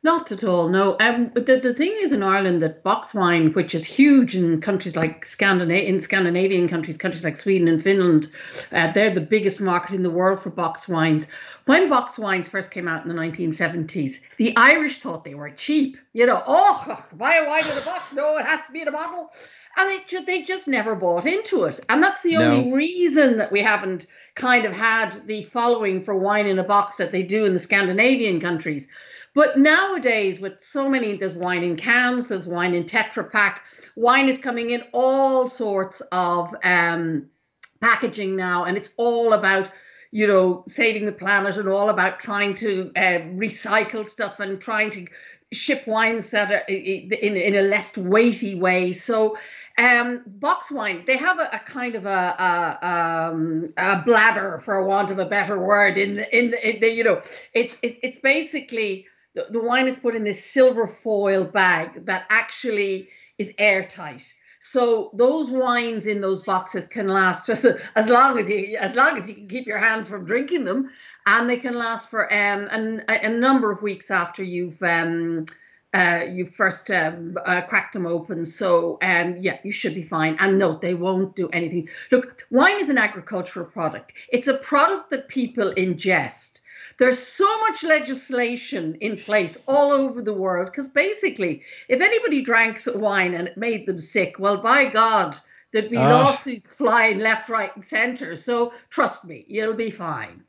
Not 0.01 0.31
at 0.31 0.45
all, 0.45 0.69
no. 0.69 0.95
Um, 1.01 1.29
the, 1.33 1.59
the 1.61 1.73
thing 1.73 1.93
is 1.99 2.13
in 2.13 2.23
Ireland 2.23 2.63
that 2.63 2.83
box 2.83 3.13
wine, 3.13 3.51
which 3.51 3.75
is 3.75 3.83
huge 3.83 4.33
in 4.33 4.61
countries 4.61 4.95
like 4.95 5.25
Scandinavian, 5.25 5.95
in 5.95 6.01
Scandinavian 6.01 6.69
countries, 6.69 6.95
countries 6.95 7.25
like 7.25 7.35
Sweden 7.35 7.67
and 7.67 7.83
Finland, 7.83 8.31
uh, 8.71 8.93
they're 8.93 9.13
the 9.13 9.19
biggest 9.19 9.59
market 9.59 9.95
in 9.95 10.03
the 10.03 10.09
world 10.09 10.39
for 10.39 10.51
box 10.51 10.87
wines. 10.87 11.27
When 11.65 11.89
box 11.89 12.17
wines 12.17 12.47
first 12.47 12.71
came 12.71 12.87
out 12.87 13.03
in 13.03 13.09
the 13.09 13.15
1970s, 13.15 14.21
the 14.37 14.55
Irish 14.55 14.99
thought 14.99 15.25
they 15.25 15.35
were 15.35 15.49
cheap. 15.49 15.97
You 16.13 16.27
know, 16.27 16.41
oh, 16.47 17.05
buy 17.13 17.35
a 17.35 17.45
wine 17.45 17.65
in 17.69 17.77
a 17.77 17.81
box. 17.81 18.13
No, 18.13 18.37
it 18.37 18.45
has 18.45 18.65
to 18.67 18.71
be 18.71 18.81
in 18.81 18.87
a 18.87 18.93
bottle. 18.93 19.33
And 19.75 19.89
they 19.89 19.99
just, 20.07 20.25
they 20.25 20.43
just 20.43 20.67
never 20.69 20.95
bought 20.95 21.25
into 21.25 21.65
it. 21.65 21.79
And 21.89 22.01
that's 22.01 22.21
the 22.23 22.37
no. 22.37 22.51
only 22.51 22.71
reason 22.71 23.37
that 23.37 23.51
we 23.51 23.61
haven't 23.61 24.07
kind 24.35 24.65
of 24.65 24.71
had 24.71 25.11
the 25.27 25.43
following 25.43 26.03
for 26.05 26.15
wine 26.15 26.47
in 26.47 26.57
a 26.57 26.63
box 26.63 26.95
that 26.97 27.11
they 27.11 27.23
do 27.23 27.43
in 27.43 27.53
the 27.53 27.59
Scandinavian 27.59 28.39
countries. 28.39 28.87
But 29.39 29.57
nowadays, 29.57 30.37
with 30.41 30.59
so 30.59 30.89
many, 30.89 31.15
there's 31.15 31.33
wine 31.33 31.63
in 31.63 31.77
cans, 31.77 32.27
there's 32.27 32.45
wine 32.45 32.73
in 32.73 32.83
Tetra 32.83 33.31
Pak. 33.31 33.63
Wine 33.95 34.27
is 34.27 34.37
coming 34.37 34.71
in 34.71 34.83
all 34.91 35.47
sorts 35.47 36.01
of 36.11 36.53
um, 36.61 37.29
packaging 37.79 38.35
now, 38.35 38.65
and 38.65 38.75
it's 38.75 38.89
all 38.97 39.31
about 39.31 39.71
you 40.11 40.27
know 40.27 40.65
saving 40.67 41.05
the 41.05 41.13
planet 41.13 41.55
and 41.55 41.69
all 41.69 41.87
about 41.87 42.19
trying 42.19 42.53
to 42.55 42.91
uh, 42.97 43.19
recycle 43.39 44.05
stuff 44.05 44.41
and 44.41 44.59
trying 44.59 44.89
to 44.89 45.07
ship 45.53 45.87
wines 45.87 46.31
that 46.31 46.51
are 46.51 46.65
in, 46.67 47.37
in 47.37 47.55
a 47.55 47.61
less 47.61 47.97
weighty 47.97 48.55
way. 48.55 48.91
So 48.91 49.37
um, 49.77 50.21
box 50.27 50.69
wine, 50.69 51.05
they 51.07 51.15
have 51.15 51.39
a, 51.39 51.49
a 51.53 51.59
kind 51.59 51.95
of 51.95 52.05
a, 52.05 52.09
a, 52.09 53.31
um, 53.31 53.73
a, 53.77 54.01
bladder, 54.01 54.61
for 54.65 54.85
want 54.85 55.11
of 55.11 55.19
a 55.19 55.25
better 55.25 55.57
word, 55.57 55.97
in 55.97 56.15
the, 56.15 56.37
in, 56.37 56.51
the, 56.51 56.69
in 56.69 56.81
the 56.81 56.91
you 56.91 57.05
know, 57.05 57.21
it's 57.53 57.79
it, 57.81 57.99
it's 58.03 58.17
basically 58.17 59.07
the, 59.35 59.47
the 59.49 59.59
wine 59.59 59.87
is 59.87 59.97
put 59.97 60.15
in 60.15 60.23
this 60.23 60.43
silver 60.43 60.87
foil 60.87 61.43
bag 61.43 62.05
that 62.05 62.25
actually 62.29 63.09
is 63.37 63.51
airtight. 63.57 64.33
So 64.61 65.11
those 65.13 65.49
wines 65.49 66.05
in 66.05 66.19
those 66.19 66.43
boxes 66.43 66.85
can 66.85 67.07
last 67.07 67.45
just 67.47 67.65
as 67.95 68.09
long 68.09 68.37
as 68.37 68.49
you 68.49 68.77
as 68.77 68.95
long 68.95 69.17
as 69.17 69.29
you 69.29 69.35
can 69.35 69.47
keep 69.47 69.67
your 69.67 69.79
hands 69.79 70.09
from 70.09 70.25
drinking 70.25 70.65
them, 70.65 70.89
and 71.25 71.49
they 71.49 71.57
can 71.57 71.75
last 71.75 72.09
for 72.09 72.31
um 72.31 72.67
a, 73.07 73.25
a 73.25 73.29
number 73.29 73.71
of 73.71 73.81
weeks 73.81 74.11
after 74.11 74.43
you've 74.43 74.81
um 74.83 75.45
uh, 75.93 76.25
you 76.29 76.45
first 76.45 76.91
um, 76.91 77.35
uh, 77.45 77.61
cracked 77.61 77.93
them 77.93 78.05
open. 78.05 78.45
So 78.45 78.97
um, 79.01 79.37
yeah, 79.39 79.57
you 79.63 79.71
should 79.71 79.95
be 79.95 80.03
fine. 80.03 80.37
And 80.39 80.59
no, 80.59 80.77
they 80.77 80.93
won't 80.93 81.35
do 81.35 81.49
anything. 81.49 81.89
Look, 82.11 82.45
wine 82.51 82.79
is 82.79 82.89
an 82.89 82.97
agricultural 82.97 83.65
product. 83.65 84.13
It's 84.31 84.47
a 84.47 84.53
product 84.53 85.09
that 85.09 85.27
people 85.29 85.73
ingest. 85.75 86.59
There's 86.99 87.17
so 87.17 87.61
much 87.61 87.81
legislation 87.83 88.95
in 88.99 89.15
place 89.15 89.57
all 89.69 89.93
over 89.93 90.21
the 90.21 90.33
world 90.33 90.65
because 90.67 90.89
basically, 90.89 91.63
if 91.87 92.01
anybody 92.01 92.41
drank 92.41 92.77
wine 92.87 93.33
and 93.33 93.47
it 93.47 93.57
made 93.57 93.85
them 93.85 94.01
sick, 94.01 94.37
well, 94.37 94.57
by 94.57 94.85
God, 94.85 95.37
there'd 95.71 95.89
be 95.89 95.95
oh. 95.95 96.01
lawsuits 96.01 96.73
flying 96.73 97.19
left, 97.19 97.47
right, 97.47 97.73
and 97.73 97.85
centre. 97.85 98.35
So 98.35 98.73
trust 98.89 99.23
me, 99.23 99.45
you'll 99.47 99.75
be 99.75 99.91
fine. 99.91 100.43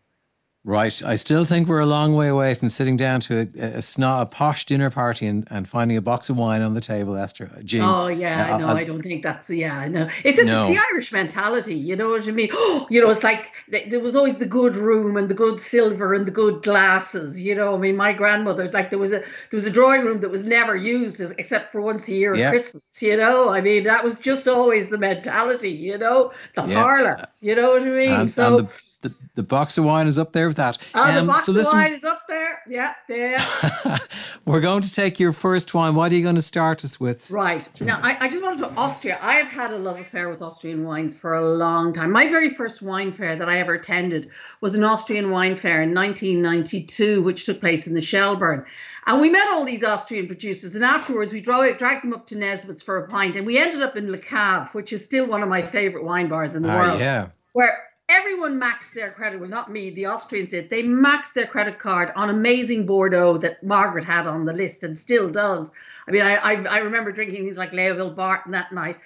Right. 0.62 1.02
I 1.02 1.14
still 1.17 1.47
think 1.47 1.69
we're 1.69 1.81
a 1.81 1.87
long 1.87 2.14
way 2.14 2.29
away 2.29 2.52
from 2.52 2.69
sitting 2.69 2.99
down 2.99 3.21
to 3.21 3.40
a, 3.40 3.79
a, 3.79 3.79
a, 3.79 4.21
a 4.21 4.26
posh 4.26 4.67
dinner 4.67 4.90
party 4.90 5.26
and, 5.26 5.49
and 5.50 5.67
finding 5.67 5.97
a 5.97 6.02
box 6.02 6.29
of 6.29 6.37
wine 6.37 6.61
on 6.61 6.75
the 6.75 6.83
table, 6.83 7.17
Esther. 7.17 7.50
Jean. 7.64 7.81
Oh, 7.81 8.09
yeah. 8.09 8.57
Uh, 8.57 8.59
no, 8.59 8.67
I, 8.67 8.81
I 8.81 8.85
don't 8.85 9.00
think 9.00 9.23
that's, 9.23 9.49
yeah, 9.49 9.88
no. 9.88 10.11
It's 10.23 10.37
just 10.37 10.47
no. 10.47 10.64
it's 10.64 10.76
the 10.76 10.83
Irish 10.93 11.12
mentality. 11.12 11.75
You 11.75 11.97
know 11.97 12.11
what 12.11 12.29
I 12.29 12.33
mean? 12.33 12.50
you 12.90 13.00
know, 13.00 13.09
it's 13.09 13.25
like 13.25 13.50
there 13.69 14.00
was 14.00 14.14
always 14.14 14.35
the 14.35 14.45
good 14.45 14.76
room 14.76 15.17
and 15.17 15.31
the 15.31 15.35
good 15.35 15.59
silver 15.59 16.12
and 16.12 16.26
the 16.26 16.31
good 16.31 16.62
glasses. 16.62 17.40
You 17.40 17.55
know, 17.55 17.75
I 17.75 17.79
mean, 17.79 17.97
my 17.97 18.12
grandmother, 18.12 18.71
like 18.71 18.90
there 18.90 18.99
was 18.99 19.12
a 19.12 19.21
there 19.21 19.26
was 19.52 19.64
a 19.64 19.71
drawing 19.71 20.05
room 20.05 20.21
that 20.21 20.31
was 20.31 20.43
never 20.43 20.76
used 20.76 21.23
except 21.38 21.73
for 21.73 21.81
once 21.81 22.07
a 22.09 22.12
year 22.12 22.35
at 22.35 22.50
Christmas. 22.50 23.00
You 23.00 23.17
know, 23.17 23.49
I 23.49 23.62
mean, 23.62 23.85
that 23.85 24.05
was 24.05 24.19
just 24.19 24.47
always 24.47 24.90
the 24.90 24.99
mentality, 24.99 25.71
you 25.71 25.97
know, 25.97 26.33
the 26.55 26.64
yeah. 26.67 26.75
parlor. 26.75 27.25
You 27.40 27.54
know 27.54 27.70
what 27.70 27.82
I 27.82 27.87
mean? 27.87 28.11
And, 28.11 28.30
so. 28.30 28.59
And 28.59 28.68
the, 28.68 29.09
the, 29.09 29.14
the 29.37 29.42
box 29.42 29.78
of 29.78 29.85
wine 29.85 30.06
is 30.06 30.18
up 30.18 30.32
there 30.32 30.49
with 30.49 30.59
that. 30.59 30.76
Oh, 30.94 31.02
um, 31.02 31.14
the 31.14 31.32
box 31.32 31.47
so 31.47 31.52
listen, 31.52 31.78
of 31.78 31.82
wine 31.85 31.92
is 31.94 32.04
up 32.04 32.23
there. 32.28 32.61
Yeah, 32.68 32.94
yeah. 33.09 33.99
we're 34.44 34.61
going 34.61 34.82
to 34.82 34.92
take 34.92 35.18
your 35.18 35.32
first 35.32 35.73
wine. 35.73 35.94
What 35.94 36.12
are 36.12 36.14
you 36.14 36.23
going 36.23 36.35
to 36.35 36.42
start 36.42 36.85
us 36.85 37.00
with? 37.00 37.30
Right. 37.30 37.66
Now, 37.80 37.99
I, 38.02 38.26
I 38.26 38.28
just 38.28 38.42
wanted 38.42 38.59
to 38.59 38.70
Austria. 38.73 39.18
I 39.23 39.37
have 39.37 39.50
had 39.50 39.73
a 39.73 39.78
love 39.78 39.99
affair 39.99 40.28
with 40.28 40.42
Austrian 40.42 40.85
wines 40.85 41.14
for 41.14 41.35
a 41.35 41.54
long 41.54 41.94
time. 41.94 42.12
My 42.12 42.28
very 42.28 42.50
first 42.50 42.82
wine 42.82 43.11
fair 43.11 43.37
that 43.37 43.49
I 43.49 43.59
ever 43.59 43.75
attended 43.75 44.30
was 44.61 44.75
an 44.75 44.85
Austrian 44.85 45.30
wine 45.30 45.56
fair 45.56 45.80
in 45.80 45.94
1992, 45.94 47.23
which 47.23 47.47
took 47.47 47.61
place 47.61 47.87
in 47.87 47.94
the 47.94 48.02
Shelbourne. 48.02 48.66
And 49.07 49.21
we 49.21 49.30
met 49.30 49.49
all 49.49 49.64
these 49.64 49.83
Austrian 49.83 50.26
producers, 50.26 50.75
and 50.75 50.85
afterwards 50.85 51.33
we 51.33 51.40
dragged 51.40 52.04
them 52.04 52.12
up 52.12 52.26
to 52.26 52.37
Nesbitt's 52.37 52.83
for 52.83 52.99
a 52.99 53.09
pint, 53.09 53.37
and 53.37 53.47
we 53.47 53.59
ended 53.59 53.83
up 53.83 53.97
in 53.97 54.11
Le 54.11 54.19
Cave, 54.19 54.69
which 54.73 54.92
is 54.92 55.04
still 55.04 55.26
one 55.26 55.42
of 55.42 55.49
my 55.49 55.62
favorite 55.62 56.04
wine 56.04 56.28
bars 56.28 56.54
in 56.54 56.62
the 56.62 56.73
uh, 56.73 56.76
world. 56.76 57.00
Yeah. 57.00 57.28
Where 57.52 57.78
everyone 58.11 58.61
maxed 58.61 58.92
their 58.92 59.12
credit. 59.12 59.40
Well, 59.40 59.49
not 59.49 59.71
me, 59.71 59.90
the 59.90 60.09
Austrians 60.09 60.49
did. 60.49 60.69
They 60.69 60.83
maxed 60.83 61.33
their 61.33 61.47
credit 61.47 61.78
card 61.78 62.12
on 62.16 62.28
amazing 62.28 62.87
Bordeaux 62.87 63.38
that 63.38 63.62
Margaret 63.62 64.04
had 64.04 64.26
on 64.26 64.45
the 64.45 64.52
list 64.52 64.85
and 64.85 64.99
still 64.99 65.30
does. 65.30 65.71
I 66.07 66.11
mean, 66.11 66.23
I 66.23 66.35
I, 66.35 66.52
I 66.64 66.78
remember 66.78 67.12
drinking 67.12 67.45
things 67.45 67.59
like 67.59 67.73
Léoville 67.73 68.14
Barton 68.14 68.52
that 68.52 68.73
night. 68.73 68.99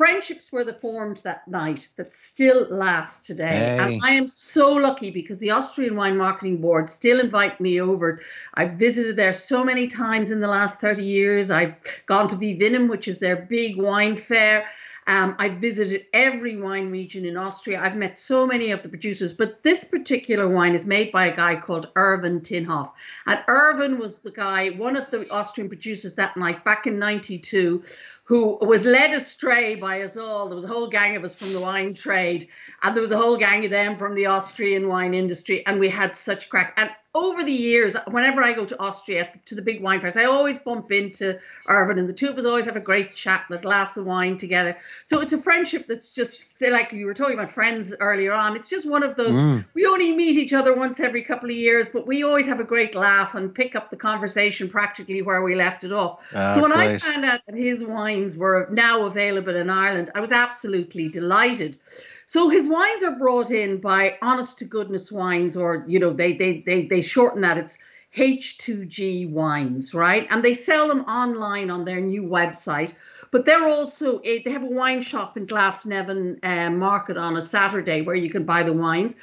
Friendships 0.00 0.50
were 0.50 0.64
the 0.64 0.72
formed 0.72 1.18
that 1.24 1.46
night 1.46 1.90
that 1.96 2.14
still 2.14 2.66
last 2.70 3.26
today. 3.26 3.48
Hey. 3.48 3.78
And 3.78 4.02
I 4.02 4.12
am 4.12 4.26
so 4.26 4.72
lucky 4.72 5.10
because 5.10 5.38
the 5.40 5.50
Austrian 5.50 5.94
Wine 5.94 6.16
Marketing 6.16 6.56
Board 6.56 6.88
still 6.88 7.20
invite 7.20 7.60
me 7.60 7.82
over. 7.82 8.22
I've 8.54 8.78
visited 8.78 9.16
there 9.16 9.34
so 9.34 9.62
many 9.62 9.88
times 9.88 10.30
in 10.30 10.40
the 10.40 10.48
last 10.48 10.80
30 10.80 11.04
years. 11.04 11.50
I've 11.50 11.74
gone 12.06 12.28
to 12.28 12.36
VieVinum, 12.36 12.88
which 12.88 13.08
is 13.08 13.18
their 13.18 13.36
big 13.36 13.76
wine 13.76 14.16
fair. 14.16 14.64
Um, 15.06 15.34
I've 15.38 15.54
visited 15.54 16.06
every 16.12 16.56
wine 16.56 16.90
region 16.90 17.24
in 17.24 17.36
Austria. 17.36 17.80
I've 17.80 17.96
met 17.96 18.18
so 18.18 18.46
many 18.46 18.70
of 18.70 18.82
the 18.82 18.88
producers, 18.88 19.32
but 19.34 19.62
this 19.62 19.84
particular 19.84 20.48
wine 20.48 20.74
is 20.74 20.86
made 20.86 21.10
by 21.10 21.26
a 21.26 21.34
guy 21.34 21.56
called 21.56 21.88
Erwin 21.96 22.40
Tinhof. 22.40 22.92
And 23.26 23.42
Irvin 23.48 23.98
was 23.98 24.20
the 24.20 24.30
guy, 24.30 24.70
one 24.70 24.96
of 24.96 25.10
the 25.10 25.28
Austrian 25.30 25.68
producers 25.68 26.14
that 26.14 26.36
night 26.36 26.64
back 26.64 26.86
in 26.86 26.98
92, 26.98 27.82
who 28.30 28.56
was 28.60 28.84
led 28.84 29.12
astray 29.12 29.74
by 29.74 30.02
us 30.02 30.16
all. 30.16 30.48
There 30.48 30.54
was 30.54 30.64
a 30.64 30.68
whole 30.68 30.86
gang 30.86 31.16
of 31.16 31.24
us 31.24 31.34
from 31.34 31.52
the 31.52 31.60
wine 31.60 31.94
trade, 31.94 32.46
and 32.80 32.94
there 32.94 33.02
was 33.02 33.10
a 33.10 33.16
whole 33.16 33.36
gang 33.36 33.64
of 33.64 33.72
them 33.72 33.98
from 33.98 34.14
the 34.14 34.26
Austrian 34.26 34.86
wine 34.86 35.14
industry, 35.14 35.66
and 35.66 35.80
we 35.80 35.88
had 35.88 36.14
such 36.14 36.48
crack. 36.48 36.72
And 36.76 36.90
over 37.12 37.42
the 37.42 37.52
years, 37.52 37.96
whenever 38.08 38.42
I 38.42 38.52
go 38.52 38.64
to 38.64 38.78
Austria 38.78 39.28
to 39.46 39.56
the 39.56 39.62
big 39.62 39.82
wine 39.82 40.00
fairs, 40.00 40.16
I 40.16 40.26
always 40.26 40.60
bump 40.60 40.92
into 40.92 41.40
Erwin, 41.68 41.98
and 41.98 42.08
the 42.08 42.12
two 42.12 42.28
of 42.28 42.38
us 42.38 42.44
always 42.44 42.66
have 42.66 42.76
a 42.76 42.80
great 42.80 43.16
chat 43.16 43.46
and 43.48 43.58
a 43.58 43.60
glass 43.60 43.96
of 43.96 44.06
wine 44.06 44.36
together. 44.36 44.76
So 45.04 45.20
it's 45.20 45.32
a 45.32 45.38
friendship 45.38 45.86
that's 45.88 46.12
just 46.12 46.44
still 46.44 46.72
like 46.72 46.92
you 46.92 47.06
were 47.06 47.14
talking 47.14 47.34
about 47.34 47.50
friends 47.50 47.92
earlier 47.98 48.32
on. 48.32 48.54
It's 48.54 48.70
just 48.70 48.88
one 48.88 49.02
of 49.02 49.16
those. 49.16 49.32
Mm. 49.32 49.64
We 49.74 49.86
only 49.86 50.12
meet 50.12 50.36
each 50.36 50.52
other 50.52 50.76
once 50.76 51.00
every 51.00 51.24
couple 51.24 51.50
of 51.50 51.56
years, 51.56 51.88
but 51.88 52.06
we 52.06 52.22
always 52.22 52.46
have 52.46 52.60
a 52.60 52.64
great 52.64 52.94
laugh 52.94 53.34
and 53.34 53.52
pick 53.52 53.74
up 53.74 53.90
the 53.90 53.96
conversation 53.96 54.68
practically 54.70 55.22
where 55.22 55.42
we 55.42 55.56
left 55.56 55.82
it 55.82 55.92
off. 55.92 56.24
Ah, 56.32 56.54
so 56.54 56.62
when 56.62 56.70
great. 56.70 56.94
I 56.94 56.98
found 56.98 57.24
out 57.24 57.40
that 57.46 57.56
his 57.56 57.82
wines 58.20 58.36
were 58.36 58.68
now 58.70 59.06
available 59.06 59.56
in 59.56 59.70
Ireland, 59.70 60.10
I 60.14 60.20
was 60.20 60.32
absolutely 60.32 61.08
delighted. 61.08 61.78
So 62.26 62.48
his 62.48 62.68
wines 62.68 63.02
are 63.02 63.16
brought 63.16 63.50
in 63.50 63.80
by 63.80 64.18
Honest 64.22 64.58
to 64.58 64.64
Goodness 64.64 65.10
Wines, 65.10 65.56
or 65.56 65.84
you 65.88 65.98
know, 65.98 66.12
they 66.12 66.34
they 66.34 66.62
they 66.64 66.86
they 66.86 67.02
shorten 67.02 67.40
that. 67.42 67.58
It's 67.58 67.78
H2G 68.16 69.30
Wines, 69.30 69.94
right? 69.94 70.26
And 70.30 70.44
they 70.44 70.54
sell 70.54 70.88
them 70.88 71.02
online 71.02 71.70
on 71.70 71.84
their 71.84 72.00
new 72.00 72.22
website. 72.22 72.92
But 73.30 73.44
they're 73.44 73.68
also 73.68 74.20
they 74.20 74.42
have 74.46 74.64
a 74.64 74.66
wine 74.66 75.00
shop 75.00 75.36
in 75.36 75.46
Glasnevin 75.46 76.38
uh, 76.42 76.70
Market 76.70 77.16
on 77.16 77.36
a 77.36 77.42
Saturday 77.42 78.02
where 78.02 78.16
you 78.16 78.28
can 78.28 78.44
buy 78.44 78.64
the 78.64 78.72
wines. 78.72 79.14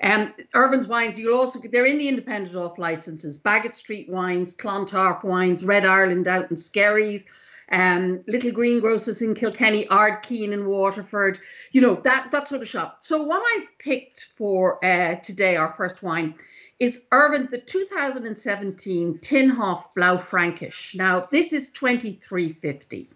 And 0.00 0.28
um, 0.28 0.34
Erwin's 0.54 0.86
Wines, 0.88 1.18
you'll 1.18 1.38
also 1.38 1.60
they're 1.70 1.86
in 1.86 1.98
the 1.98 2.08
independent 2.08 2.56
off 2.56 2.78
licenses. 2.78 3.38
Baggot 3.38 3.74
Street 3.74 4.08
Wines, 4.08 4.54
Clontarf 4.56 5.24
Wines, 5.24 5.64
Red 5.64 5.84
Island 5.84 6.28
out 6.28 6.50
in 6.50 6.56
Skerries 6.56 7.24
um, 7.72 8.22
Little 8.26 8.52
Greengrocers 8.52 9.22
in 9.22 9.34
Kilkenny, 9.34 9.86
Ardkeen 9.86 10.52
in 10.52 10.66
Waterford, 10.66 11.40
you 11.72 11.80
know, 11.80 11.96
that, 12.04 12.30
that 12.30 12.46
sort 12.46 12.62
of 12.62 12.68
shop. 12.68 13.02
So 13.02 13.22
what 13.22 13.42
I 13.44 13.64
picked 13.78 14.28
for 14.36 14.84
uh, 14.84 15.16
today, 15.16 15.56
our 15.56 15.72
first 15.72 16.02
wine, 16.02 16.34
is 16.78 17.04
Erwin, 17.12 17.48
the 17.50 17.58
2017 17.58 19.18
Tinhof 19.18 19.84
Blaufränkisch. 19.96 20.94
Now, 20.94 21.28
this 21.30 21.52
is 21.52 21.68
2350. 21.68 23.08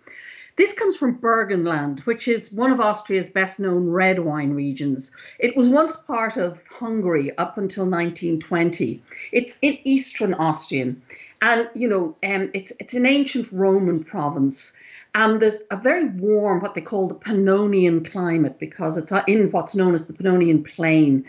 This 0.56 0.72
comes 0.72 0.96
from 0.96 1.18
Burgenland, 1.18 2.00
which 2.06 2.28
is 2.28 2.50
one 2.50 2.72
of 2.72 2.80
Austria's 2.80 3.28
best 3.28 3.60
known 3.60 3.90
red 3.90 4.20
wine 4.20 4.52
regions. 4.54 5.10
It 5.38 5.54
was 5.54 5.68
once 5.68 5.96
part 5.96 6.38
of 6.38 6.66
Hungary 6.68 7.36
up 7.36 7.58
until 7.58 7.84
1920. 7.84 9.02
It's 9.32 9.58
in 9.60 9.78
eastern 9.84 10.32
Austrian. 10.32 11.02
And 11.42 11.68
you 11.74 11.88
know, 11.88 12.16
um, 12.22 12.50
it's 12.54 12.72
it's 12.80 12.94
an 12.94 13.06
ancient 13.06 13.50
Roman 13.52 14.02
province, 14.04 14.72
and 15.14 15.40
there's 15.40 15.60
a 15.70 15.76
very 15.76 16.08
warm, 16.08 16.60
what 16.60 16.74
they 16.74 16.80
call 16.80 17.08
the 17.08 17.14
Pannonian 17.14 18.10
climate, 18.10 18.58
because 18.58 18.98
it's 18.98 19.12
in 19.26 19.50
what's 19.50 19.74
known 19.74 19.94
as 19.94 20.06
the 20.06 20.12
Pannonian 20.12 20.62
Plain. 20.62 21.24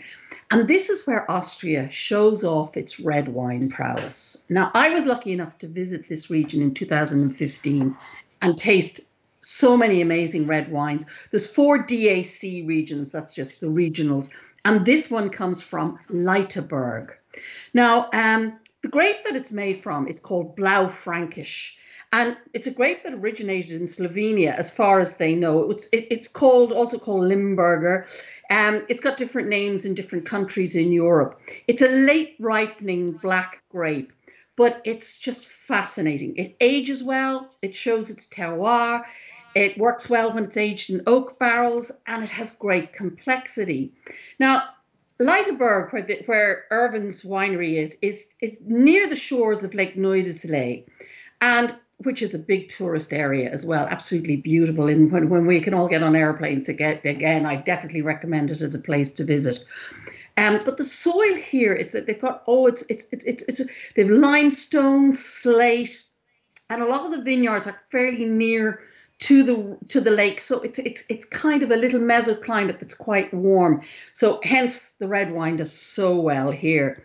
And 0.50 0.66
this 0.66 0.88
is 0.88 1.06
where 1.06 1.30
Austria 1.30 1.90
shows 1.90 2.42
off 2.42 2.76
its 2.76 3.00
red 3.00 3.28
wine 3.28 3.68
prowess. 3.68 4.36
Now, 4.48 4.70
I 4.74 4.90
was 4.90 5.04
lucky 5.04 5.32
enough 5.32 5.58
to 5.58 5.68
visit 5.68 6.08
this 6.08 6.30
region 6.30 6.62
in 6.62 6.72
2015 6.72 7.96
and 8.40 8.58
taste 8.58 9.00
so 9.40 9.76
many 9.76 10.00
amazing 10.00 10.46
red 10.46 10.70
wines. 10.70 11.06
There's 11.30 11.46
four 11.46 11.86
DAC 11.86 12.66
regions, 12.66 13.12
that's 13.12 13.34
just 13.34 13.60
the 13.60 13.66
regionals. 13.66 14.30
And 14.64 14.84
this 14.84 15.10
one 15.10 15.30
comes 15.30 15.62
from 15.62 15.98
Leithaberg. 16.10 17.12
Now, 17.74 18.08
um, 18.12 18.58
the 18.88 18.92
grape 18.92 19.22
that 19.26 19.36
it's 19.36 19.52
made 19.52 19.82
from 19.82 20.08
is 20.08 20.18
called 20.18 20.56
Blau 20.56 20.86
Blaufränkisch. 20.86 21.74
And 22.10 22.38
it's 22.54 22.66
a 22.66 22.70
grape 22.70 23.04
that 23.04 23.12
originated 23.12 23.72
in 23.72 23.86
Slovenia, 23.86 24.54
as 24.54 24.70
far 24.70 24.98
as 24.98 25.16
they 25.16 25.34
know. 25.34 25.70
It's 25.70 25.88
it, 25.92 26.06
it's 26.10 26.26
called 26.26 26.72
also 26.72 26.98
called 26.98 27.24
Limberger. 27.24 28.06
Um, 28.48 28.86
it's 28.88 29.02
got 29.02 29.18
different 29.18 29.48
names 29.48 29.84
in 29.84 29.92
different 29.92 30.24
countries 30.24 30.74
in 30.74 30.90
Europe. 30.90 31.38
It's 31.66 31.82
a 31.82 31.88
late 31.88 32.36
ripening 32.38 33.12
black 33.12 33.62
grape, 33.68 34.10
but 34.56 34.80
it's 34.86 35.18
just 35.18 35.48
fascinating. 35.48 36.36
It 36.36 36.56
ages 36.58 37.02
well. 37.02 37.50
It 37.60 37.74
shows 37.74 38.08
its 38.08 38.26
terroir. 38.26 39.02
It 39.54 39.76
works 39.76 40.08
well 40.08 40.32
when 40.32 40.44
it's 40.44 40.56
aged 40.56 40.88
in 40.88 41.02
oak 41.06 41.38
barrels, 41.38 41.92
and 42.06 42.24
it 42.24 42.30
has 42.30 42.52
great 42.52 42.94
complexity. 42.94 43.92
Now, 44.38 44.62
Leithaberg, 45.20 45.92
where, 45.92 46.02
the, 46.02 46.22
where 46.26 46.64
Erwin's 46.70 47.22
winery 47.22 47.76
is, 47.76 47.96
is, 48.02 48.26
is 48.40 48.60
near 48.64 49.08
the 49.08 49.16
shores 49.16 49.64
of 49.64 49.74
Lake 49.74 49.96
Neusiedler, 49.96 50.84
and 51.40 51.74
which 51.98 52.22
is 52.22 52.34
a 52.34 52.38
big 52.38 52.68
tourist 52.68 53.12
area 53.12 53.50
as 53.50 53.66
well. 53.66 53.86
Absolutely 53.86 54.36
beautiful. 54.36 54.86
And 54.86 55.10
when, 55.10 55.28
when 55.28 55.46
we 55.46 55.60
can 55.60 55.74
all 55.74 55.88
get 55.88 56.04
on 56.04 56.14
airplanes 56.14 56.68
again, 56.68 57.00
again, 57.04 57.44
I 57.44 57.56
definitely 57.56 58.02
recommend 58.02 58.52
it 58.52 58.60
as 58.60 58.74
a 58.74 58.80
place 58.80 59.10
to 59.12 59.24
visit. 59.24 59.64
Um, 60.36 60.60
but 60.64 60.76
the 60.76 60.84
soil 60.84 61.34
here, 61.34 61.72
it's 61.72 61.94
they've 61.94 62.20
got 62.20 62.44
oh, 62.46 62.68
it's 62.68 62.84
it's 62.88 63.08
it's 63.10 63.24
it's, 63.24 63.42
it's 63.48 63.62
they've 63.96 64.08
limestone, 64.08 65.12
slate, 65.12 66.04
and 66.70 66.80
a 66.80 66.86
lot 66.86 67.04
of 67.04 67.10
the 67.10 67.22
vineyards 67.22 67.66
are 67.66 67.80
fairly 67.90 68.24
near 68.24 68.80
to 69.20 69.42
the 69.42 69.78
to 69.88 70.00
the 70.00 70.10
lake. 70.10 70.40
So 70.40 70.60
it's 70.60 70.78
it's 70.78 71.02
it's 71.08 71.26
kind 71.26 71.62
of 71.62 71.70
a 71.70 71.76
little 71.76 72.00
mesoclimate 72.00 72.78
that's 72.78 72.94
quite 72.94 73.32
warm. 73.34 73.82
So 74.12 74.40
hence 74.42 74.92
the 74.98 75.08
red 75.08 75.32
wine 75.32 75.56
does 75.56 75.72
so 75.72 76.16
well 76.16 76.50
here. 76.50 77.04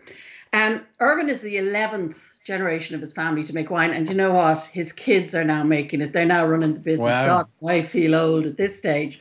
Um, 0.52 0.82
Erwin 1.02 1.28
is 1.28 1.40
the 1.40 1.56
11th 1.56 2.42
generation 2.44 2.94
of 2.94 3.00
his 3.00 3.12
family 3.12 3.42
to 3.42 3.52
make 3.52 3.70
wine. 3.70 3.90
And 3.90 4.08
you 4.08 4.14
know 4.14 4.34
what? 4.34 4.60
His 4.72 4.92
kids 4.92 5.34
are 5.34 5.42
now 5.42 5.64
making 5.64 6.00
it. 6.00 6.12
They're 6.12 6.24
now 6.24 6.46
running 6.46 6.74
the 6.74 6.80
business. 6.80 7.10
Wow. 7.10 7.42
God, 7.60 7.68
I 7.68 7.82
feel 7.82 8.14
old 8.14 8.46
at 8.46 8.56
this 8.56 8.78
stage. 8.78 9.20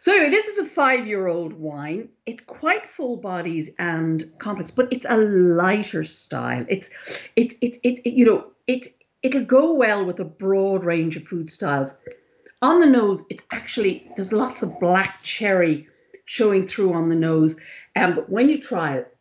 So 0.00 0.12
anyway, 0.12 0.30
this 0.30 0.48
is 0.48 0.58
a 0.58 0.64
five-year-old 0.64 1.52
wine. 1.52 2.08
It's 2.26 2.42
quite 2.42 2.88
full 2.88 3.16
bodies 3.16 3.70
and 3.78 4.24
complex, 4.38 4.70
but 4.70 4.92
it's 4.92 5.06
a 5.08 5.16
lighter 5.16 6.02
style. 6.02 6.66
It's 6.68 6.90
it 7.36 7.54
it 7.62 7.78
it, 7.82 8.00
it 8.04 8.14
you 8.14 8.24
know, 8.24 8.44
it 8.66 8.88
it'll 9.22 9.44
go 9.44 9.74
well 9.74 10.04
with 10.04 10.18
a 10.20 10.24
broad 10.24 10.84
range 10.84 11.16
of 11.16 11.22
food 11.22 11.48
styles. 11.48 11.94
On 12.62 12.80
the 12.80 12.86
nose, 12.86 13.22
it's 13.30 13.44
actually 13.50 14.10
there's 14.16 14.32
lots 14.32 14.62
of 14.62 14.78
black 14.80 15.22
cherry 15.22 15.86
showing 16.24 16.66
through 16.66 16.92
on 16.94 17.08
the 17.10 17.14
nose. 17.14 17.56
Um, 17.96 18.14
but 18.14 18.30
when 18.30 18.48
you 18.48 18.58
try 18.60 18.96
it, 18.96 19.14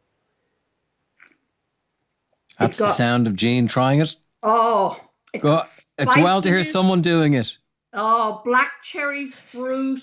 That's 2.60 2.78
the 2.78 2.86
got- 2.86 2.96
sound 2.96 3.28
of 3.28 3.36
Jean 3.36 3.68
trying 3.68 4.00
it. 4.02 4.16
oh, 4.44 5.00
it's, 5.34 5.96
It's 5.98 6.16
well 6.16 6.42
to 6.42 6.50
hear 6.50 6.63
someone 6.63 7.02
doing 7.02 7.34
it. 7.34 7.58
Oh, 7.94 8.42
black 8.46 8.82
cherry 8.84 9.28
fruit. 9.28 10.00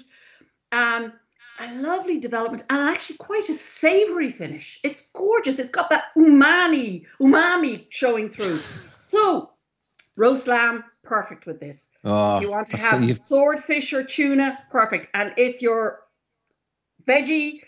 Um, 0.73 1.13
a 1.61 1.75
lovely 1.75 2.19
development 2.19 2.63
and 2.71 2.81
actually 2.81 3.17
quite 3.17 3.49
a 3.49 3.55
savory 3.55 4.31
finish. 4.31 4.81
It's 4.83 5.03
gorgeous. 5.15 5.59
It's 5.59 5.69
got 5.69 5.91
that 5.91 6.05
umami, 6.17 7.05
umami 7.21 7.87
showing 7.91 8.29
through. 8.31 8.59
So, 9.07 9.51
roast 10.21 10.47
lamb, 10.47 10.85
perfect 11.03 11.47
with 11.47 11.59
this. 11.61 11.89
Oh, 12.05 12.37
if 12.37 12.43
you 12.43 12.50
want 12.50 12.67
to 12.69 12.77
have 12.77 13.03
you've- 13.03 13.23
swordfish 13.23 13.95
or 13.95 14.05
tuna, 14.05 14.59
perfect. 14.71 15.09
And 15.15 15.33
if 15.39 15.62
you're 15.62 16.00
veggie, 17.07 17.62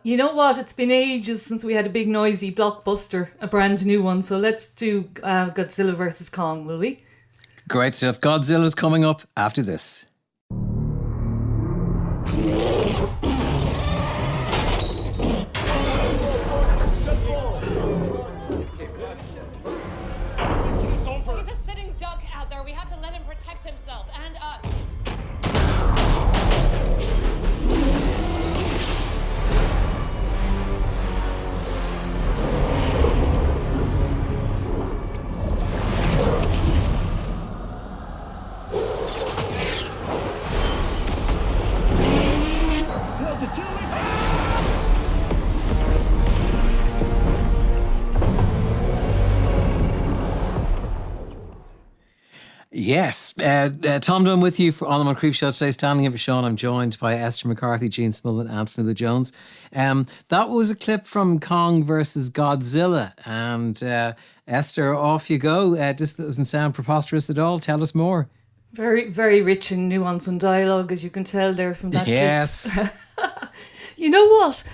You 0.02 0.16
know 0.16 0.34
what? 0.34 0.58
It's 0.58 0.72
been 0.72 0.90
ages 0.90 1.42
since 1.42 1.64
we 1.64 1.74
had 1.74 1.86
a 1.86 1.90
big 1.90 2.08
noisy 2.08 2.52
blockbuster, 2.52 3.28
a 3.40 3.46
brand 3.46 3.84
new 3.84 4.02
one. 4.02 4.22
So 4.22 4.38
let's 4.38 4.66
do 4.66 5.08
uh, 5.22 5.50
Godzilla 5.50 5.94
versus 5.94 6.28
Kong, 6.28 6.66
will 6.66 6.78
we? 6.78 6.98
Great 7.68 7.94
stuff. 7.94 8.20
Godzilla's 8.20 8.74
coming 8.74 9.04
up 9.04 9.22
after 9.36 9.62
this. 9.62 10.06
Yes. 52.72 53.34
Uh, 53.40 53.70
uh, 53.84 53.98
Tom 53.98 54.24
Dunne 54.24 54.40
with 54.40 54.60
you 54.60 54.70
for 54.70 54.86
On 54.86 55.04
the 55.04 55.12
Moncrieff 55.12 55.34
Show 55.34 55.50
today. 55.50 55.72
Standing 55.72 56.04
in 56.06 56.12
for 56.12 56.18
Sean, 56.18 56.44
I'm 56.44 56.54
joined 56.54 56.98
by 57.00 57.14
Esther 57.14 57.48
McCarthy, 57.48 57.88
Jean 57.88 58.12
Smullen, 58.12 58.48
and 58.48 58.68
Fionnuala 58.68 58.94
Jones. 58.94 59.32
Um, 59.74 60.06
that 60.28 60.50
was 60.50 60.70
a 60.70 60.76
clip 60.76 61.04
from 61.04 61.40
Kong 61.40 61.82
versus 61.82 62.30
Godzilla. 62.30 63.12
And 63.26 63.82
uh, 63.82 64.12
Esther, 64.46 64.94
off 64.94 65.28
you 65.30 65.38
go. 65.38 65.74
Uh, 65.74 65.92
this 65.94 66.14
doesn't 66.14 66.44
sound 66.44 66.74
preposterous 66.74 67.28
at 67.28 67.40
all. 67.40 67.58
Tell 67.58 67.82
us 67.82 67.92
more. 67.92 68.28
Very, 68.72 69.10
very 69.10 69.42
rich 69.42 69.72
in 69.72 69.88
nuance 69.88 70.28
and 70.28 70.38
dialogue, 70.38 70.92
as 70.92 71.02
you 71.02 71.10
can 71.10 71.24
tell 71.24 71.52
there 71.52 71.74
from 71.74 71.90
that. 71.90 72.04
clip. 72.04 72.16
Yes. 72.16 72.88
You 73.96 74.08
know 74.08 74.26
what? 74.28 74.64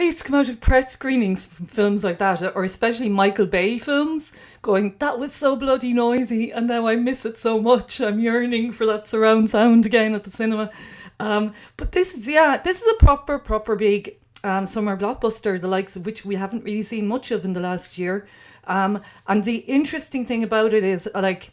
I 0.00 0.04
used 0.04 0.16
to 0.16 0.24
come 0.24 0.36
out 0.40 0.48
of 0.48 0.60
press 0.60 0.94
screenings 0.94 1.44
from 1.44 1.66
films 1.66 2.04
like 2.04 2.16
that, 2.18 2.56
or 2.56 2.64
especially 2.64 3.10
Michael 3.10 3.44
Bay 3.44 3.76
films, 3.76 4.32
going, 4.62 4.94
that 4.98 5.18
was 5.18 5.34
so 5.34 5.56
bloody 5.56 5.92
noisy, 5.92 6.50
and 6.50 6.68
now 6.68 6.86
I 6.86 6.96
miss 6.96 7.26
it 7.26 7.36
so 7.36 7.60
much. 7.60 8.00
I'm 8.00 8.18
yearning 8.18 8.72
for 8.72 8.86
that 8.86 9.06
surround 9.06 9.50
sound 9.50 9.84
again 9.84 10.14
at 10.14 10.24
the 10.24 10.30
cinema. 10.30 10.70
Um, 11.18 11.52
but 11.76 11.92
this 11.92 12.14
is, 12.14 12.26
yeah, 12.26 12.56
this 12.56 12.80
is 12.80 12.88
a 12.88 13.04
proper, 13.04 13.38
proper 13.38 13.76
big 13.76 14.16
um, 14.42 14.64
summer 14.64 14.96
blockbuster, 14.96 15.60
the 15.60 15.68
likes 15.68 15.96
of 15.96 16.06
which 16.06 16.24
we 16.24 16.34
haven't 16.34 16.64
really 16.64 16.80
seen 16.80 17.06
much 17.06 17.30
of 17.30 17.44
in 17.44 17.52
the 17.52 17.60
last 17.60 17.98
year. 17.98 18.26
Um, 18.64 19.02
and 19.26 19.44
the 19.44 19.56
interesting 19.56 20.24
thing 20.24 20.42
about 20.42 20.72
it 20.72 20.82
is, 20.82 21.10
like, 21.14 21.50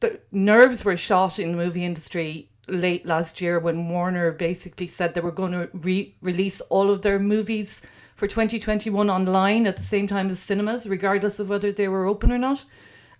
the 0.00 0.20
nerves 0.30 0.84
were 0.84 0.98
shot 0.98 1.38
in 1.38 1.52
the 1.52 1.56
movie 1.56 1.86
industry 1.86 2.50
late 2.68 3.06
last 3.06 3.40
year 3.40 3.58
when 3.58 3.88
Warner 3.88 4.32
basically 4.32 4.86
said 4.86 5.14
they 5.14 5.20
were 5.20 5.32
going 5.32 5.52
to 5.52 5.68
re- 5.72 6.14
release 6.22 6.60
all 6.62 6.90
of 6.90 7.02
their 7.02 7.18
movies 7.18 7.82
for 8.14 8.26
2021 8.26 9.08
online 9.08 9.66
at 9.66 9.76
the 9.76 9.82
same 9.82 10.06
time 10.06 10.28
as 10.28 10.40
cinemas, 10.40 10.88
regardless 10.88 11.38
of 11.38 11.48
whether 11.48 11.72
they 11.72 11.88
were 11.88 12.06
open 12.06 12.32
or 12.32 12.38
not. 12.38 12.64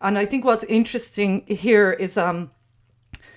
And 0.00 0.18
I 0.18 0.24
think 0.24 0.44
what's 0.44 0.64
interesting 0.64 1.44
here 1.46 1.92
is 1.92 2.16
um, 2.16 2.50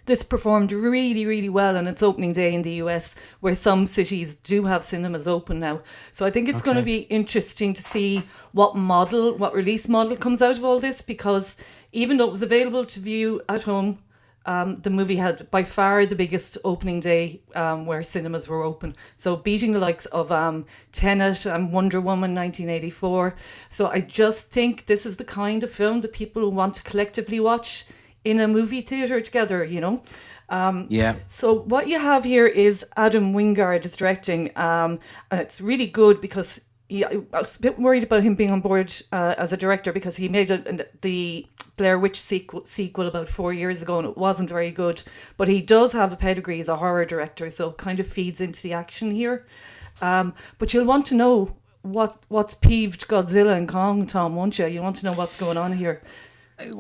this 0.06 0.24
performed 0.24 0.72
really, 0.72 1.26
really 1.26 1.50
well 1.50 1.78
on 1.78 1.88
its 1.88 2.02
opening 2.02 2.34
day 2.34 2.54
in 2.54 2.64
the 2.64 2.74
US, 2.84 3.16
where 3.40 3.54
some 3.54 3.86
cities 3.86 4.36
do 4.36 4.66
have 4.66 4.84
cinemas 4.84 5.28
open 5.28 5.60
now. 5.60 5.82
So 6.12 6.26
I 6.26 6.32
think 6.32 6.50
it's 6.50 6.62
going 6.62 6.78
to 6.78 6.84
be 6.84 7.02
interesting 7.02 7.74
to 7.74 7.82
see 7.82 8.24
what 8.52 8.76
model, 8.76 9.36
what 9.38 9.54
release 9.54 9.88
model 9.88 10.18
comes 10.18 10.42
out 10.42 10.58
of 10.58 10.64
all 10.64 10.80
this, 10.80 11.02
because 11.02 11.58
even 11.92 12.18
though 12.18 12.28
it 12.28 12.32
was 12.32 12.44
available 12.44 12.86
to 12.86 13.00
view 13.00 13.42
at 13.48 13.64
home, 13.64 14.00
um, 14.46 14.78
the 14.82 14.90
movie 14.90 15.18
had 15.18 15.50
by 15.52 15.64
far 15.64 16.06
the 16.06 16.16
biggest 16.16 16.58
opening 16.64 17.00
day 17.00 17.42
um, 17.56 17.86
where 17.86 18.02
cinemas 18.02 18.48
were 18.48 18.64
open. 18.64 18.94
So 19.16 19.36
beating 19.36 19.72
the 19.72 19.80
likes 19.80 20.06
of 20.08 20.32
um, 20.32 20.66
Tenet 20.92 21.46
and 21.46 21.72
Wonder 21.72 22.02
Woman 22.02 22.34
1984. 22.34 23.36
So 23.70 23.88
I 23.88 24.02
just 24.02 24.52
think 24.52 24.88
this 24.88 25.06
is 25.06 25.18
the 25.18 25.24
kind 25.24 25.64
of 25.64 25.70
film 25.70 26.02
that 26.02 26.14
people 26.14 26.50
want 26.52 26.76
to 26.76 26.84
collectively 26.84 27.40
watch 27.40 27.86
in 28.24 28.40
a 28.40 28.48
movie 28.48 28.82
theater 28.82 29.22
together, 29.22 29.64
you 29.64 29.82
know. 29.82 30.02
Um, 30.50 30.88
yeah. 30.90 31.16
so 31.28 31.54
what 31.54 31.88
you 31.88 31.98
have 31.98 32.26
here 32.26 32.46
is 32.46 32.86
Adam 32.98 33.34
Wingard 33.34 33.86
is 33.86 33.96
directing, 33.96 34.52
um, 34.58 35.00
and 35.32 35.40
it's 35.40 35.62
really 35.62 35.88
good 35.88 36.20
because 36.20 36.60
he, 36.92 37.06
I 37.06 37.22
was 37.32 37.56
a 37.56 37.62
bit 37.62 37.80
worried 37.80 38.04
about 38.04 38.22
him 38.22 38.36
being 38.36 38.52
on 38.52 38.60
board 38.60 38.94
uh, 39.14 39.36
as 39.38 39.54
a 39.54 39.58
director 39.58 39.94
because 39.94 40.18
he 40.18 40.28
made 40.28 40.52
a, 40.52 40.86
the 41.00 41.48
Blair 41.78 41.98
Witch 41.98 42.20
sequel, 42.20 42.66
sequel 42.66 43.08
about 43.08 43.30
four 43.30 43.54
years 43.54 43.82
ago 43.82 44.00
and 44.00 44.10
it 44.10 44.18
wasn't 44.18 44.50
very 44.50 44.72
good. 44.72 45.02
But 45.38 45.48
he 45.48 45.62
does 45.62 45.94
have 45.94 46.12
a 46.12 46.18
pedigree 46.18 46.60
as 46.60 46.68
a 46.68 46.76
horror 46.76 47.06
director, 47.06 47.50
so 47.50 47.70
it 47.70 47.78
kind 47.78 48.02
of 48.02 48.08
feeds 48.08 48.42
into 48.42 48.62
the 48.62 48.74
action 48.74 49.12
here. 49.12 49.46
Um, 50.02 50.34
but 50.58 50.74
you'll 50.74 50.86
want 50.86 51.06
to 51.08 51.16
know 51.16 51.56
what 51.82 52.18
what's 52.28 52.56
peeved 52.56 53.08
Godzilla 53.08 53.56
and 53.56 53.70
Kong, 53.70 54.06
Tom, 54.06 54.36
won't 54.36 54.60
you? 54.60 54.68
You 54.68 54.82
want 54.82 54.98
to 54.98 55.06
know 55.06 55.14
what's 55.14 55.38
going 55.38 55.58
on 55.58 55.72
here. 55.72 56.02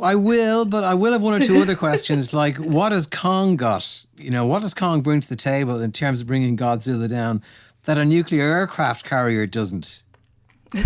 I 0.03 0.15
will, 0.15 0.65
but 0.65 0.83
I 0.83 0.93
will 0.93 1.13
have 1.13 1.21
one 1.21 1.33
or 1.33 1.39
two 1.39 1.61
other 1.61 1.75
questions. 1.75 2.33
Like, 2.41 2.57
what 2.57 2.91
has 2.91 3.07
Kong 3.07 3.55
got? 3.55 4.05
You 4.17 4.29
know, 4.29 4.45
what 4.45 4.61
does 4.61 4.73
Kong 4.73 5.01
bring 5.01 5.21
to 5.21 5.29
the 5.29 5.35
table 5.37 5.81
in 5.81 5.91
terms 5.91 6.21
of 6.21 6.27
bringing 6.27 6.57
Godzilla 6.57 7.09
down 7.09 7.41
that 7.83 7.97
a 7.97 8.05
nuclear 8.05 8.45
aircraft 8.45 9.05
carrier 9.05 9.45
doesn't? 9.45 10.03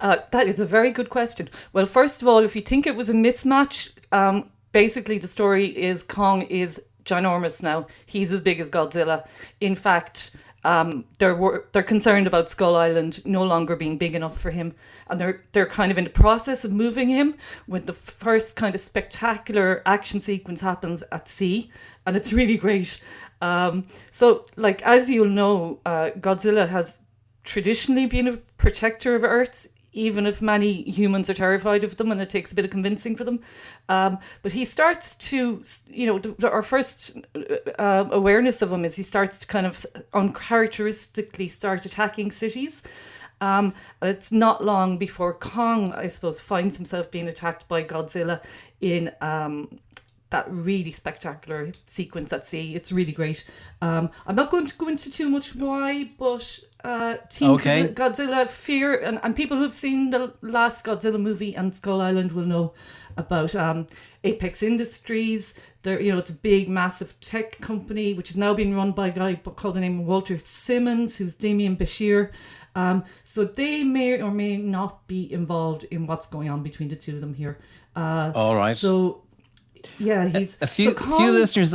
Uh, 0.00 0.16
that 0.32 0.48
is 0.48 0.58
a 0.58 0.66
very 0.66 0.90
good 0.90 1.08
question. 1.10 1.48
Well, 1.72 1.86
first 1.86 2.22
of 2.22 2.26
all, 2.26 2.38
if 2.38 2.56
you 2.56 2.62
think 2.62 2.88
it 2.88 2.96
was 2.96 3.08
a 3.08 3.12
mismatch, 3.12 3.92
um, 4.10 4.50
basically 4.72 5.18
the 5.18 5.28
story 5.28 5.66
is 5.66 6.02
Kong 6.02 6.42
is 6.42 6.82
ginormous 7.04 7.62
now. 7.62 7.86
He's 8.04 8.32
as 8.32 8.40
big 8.40 8.58
as 8.58 8.68
Godzilla. 8.68 9.24
In 9.60 9.76
fact, 9.76 10.32
um, 10.64 11.04
they're 11.18 11.64
they're 11.72 11.82
concerned 11.82 12.26
about 12.26 12.48
Skull 12.48 12.76
Island 12.76 13.24
no 13.26 13.42
longer 13.42 13.74
being 13.74 13.98
big 13.98 14.14
enough 14.14 14.40
for 14.40 14.50
him, 14.50 14.74
and 15.08 15.20
they're 15.20 15.44
they're 15.52 15.66
kind 15.66 15.90
of 15.90 15.98
in 15.98 16.04
the 16.04 16.10
process 16.10 16.64
of 16.64 16.72
moving 16.72 17.08
him. 17.08 17.34
When 17.66 17.84
the 17.86 17.92
first 17.92 18.56
kind 18.56 18.74
of 18.74 18.80
spectacular 18.80 19.82
action 19.86 20.20
sequence 20.20 20.60
happens 20.60 21.02
at 21.10 21.28
sea, 21.28 21.70
and 22.06 22.16
it's 22.16 22.32
really 22.32 22.56
great. 22.56 23.02
Um, 23.40 23.86
so, 24.08 24.44
like 24.56 24.82
as 24.82 25.10
you'll 25.10 25.28
know, 25.28 25.80
uh, 25.84 26.10
Godzilla 26.18 26.68
has 26.68 27.00
traditionally 27.42 28.06
been 28.06 28.28
a 28.28 28.36
protector 28.56 29.16
of 29.16 29.24
Earth 29.24 29.66
even 29.92 30.26
if 30.26 30.40
many 30.40 30.82
humans 30.82 31.28
are 31.28 31.34
terrified 31.34 31.84
of 31.84 31.96
them 31.96 32.10
and 32.10 32.20
it 32.20 32.30
takes 32.30 32.52
a 32.52 32.54
bit 32.54 32.64
of 32.64 32.70
convincing 32.70 33.16
for 33.16 33.24
them. 33.24 33.40
Um, 33.88 34.18
but 34.42 34.52
he 34.52 34.64
starts 34.64 35.16
to, 35.30 35.62
you 35.88 36.06
know, 36.06 36.18
the, 36.18 36.50
our 36.50 36.62
first 36.62 37.18
uh, 37.78 38.04
awareness 38.10 38.62
of 38.62 38.72
him 38.72 38.84
is 38.84 38.96
he 38.96 39.02
starts 39.02 39.38
to 39.40 39.46
kind 39.46 39.66
of 39.66 39.84
uncharacteristically 40.14 41.48
start 41.48 41.84
attacking 41.84 42.30
cities. 42.30 42.82
Um, 43.40 43.74
it's 44.00 44.30
not 44.30 44.64
long 44.64 44.98
before 44.98 45.34
Kong, 45.34 45.92
I 45.92 46.06
suppose, 46.06 46.38
finds 46.40 46.76
himself 46.76 47.10
being 47.10 47.28
attacked 47.28 47.66
by 47.66 47.82
Godzilla 47.82 48.40
in 48.80 49.10
um, 49.20 49.80
that 50.30 50.46
really 50.48 50.90
spectacular 50.90 51.72
sequence 51.84 52.32
at 52.32 52.46
sea. 52.46 52.74
It's 52.74 52.92
really 52.92 53.12
great. 53.12 53.44
Um, 53.80 54.10
I'm 54.26 54.36
not 54.36 54.50
going 54.50 54.66
to 54.66 54.76
go 54.76 54.88
into 54.88 55.10
too 55.10 55.28
much 55.28 55.54
why, 55.54 56.10
but 56.18 56.60
uh, 56.84 57.16
Team 57.28 57.50
Okay. 57.52 57.88
Godzilla 57.88 58.48
fear 58.48 58.94
and, 58.98 59.20
and 59.22 59.36
people 59.36 59.56
who've 59.56 59.72
seen 59.72 60.10
the 60.10 60.32
last 60.42 60.84
Godzilla 60.84 61.20
movie 61.20 61.54
and 61.54 61.74
Skull 61.74 62.00
Island 62.00 62.32
will 62.32 62.44
know 62.44 62.74
about 63.16 63.54
um, 63.54 63.86
Apex 64.24 64.62
Industries. 64.62 65.54
They're, 65.82 66.00
you 66.00 66.12
know, 66.12 66.18
it's 66.18 66.30
a 66.30 66.34
big, 66.34 66.68
massive 66.68 67.18
tech 67.20 67.60
company 67.60 68.14
which 68.14 68.30
is 68.30 68.36
now 68.36 68.54
being 68.54 68.74
run 68.74 68.92
by 68.92 69.08
a 69.08 69.12
guy 69.12 69.34
called 69.34 69.74
the 69.74 69.80
name 69.80 70.06
Walter 70.06 70.38
Simmons, 70.38 71.18
who's 71.18 71.34
Demián 71.36 71.76
Bichir. 71.76 72.30
Um, 72.74 73.04
so 73.22 73.44
they 73.44 73.84
may 73.84 74.20
or 74.20 74.30
may 74.30 74.56
not 74.56 75.06
be 75.06 75.30
involved 75.32 75.84
in 75.84 76.06
what's 76.06 76.26
going 76.26 76.50
on 76.50 76.62
between 76.62 76.88
the 76.88 76.96
two 76.96 77.14
of 77.14 77.20
them 77.20 77.34
here. 77.34 77.58
Uh, 77.94 78.32
All 78.34 78.56
right. 78.56 78.74
So 78.74 79.22
yeah, 79.98 80.28
he's 80.28 80.56
a 80.60 80.66
few 80.66 80.96
so 80.96 81.16
few 81.16 81.32
listeners. 81.32 81.74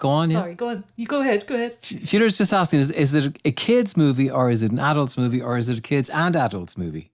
Go 0.00 0.08
on, 0.08 0.30
yeah. 0.30 0.40
Sorry, 0.40 0.54
go 0.54 0.70
on. 0.70 0.84
You 0.96 1.06
go 1.06 1.20
ahead. 1.20 1.46
Go 1.46 1.54
ahead. 1.54 1.76
Listeners 1.92 2.38
just 2.38 2.54
asking: 2.54 2.80
is 2.80 2.90
is 2.90 3.12
it 3.12 3.36
a 3.44 3.52
kids 3.52 3.98
movie 3.98 4.30
or 4.30 4.50
is 4.50 4.62
it 4.62 4.72
an 4.72 4.78
adults 4.78 5.18
movie 5.18 5.42
or 5.42 5.58
is 5.58 5.68
it 5.68 5.78
a 5.78 5.82
kids 5.82 6.08
and 6.08 6.34
adults 6.34 6.78
movie? 6.78 7.12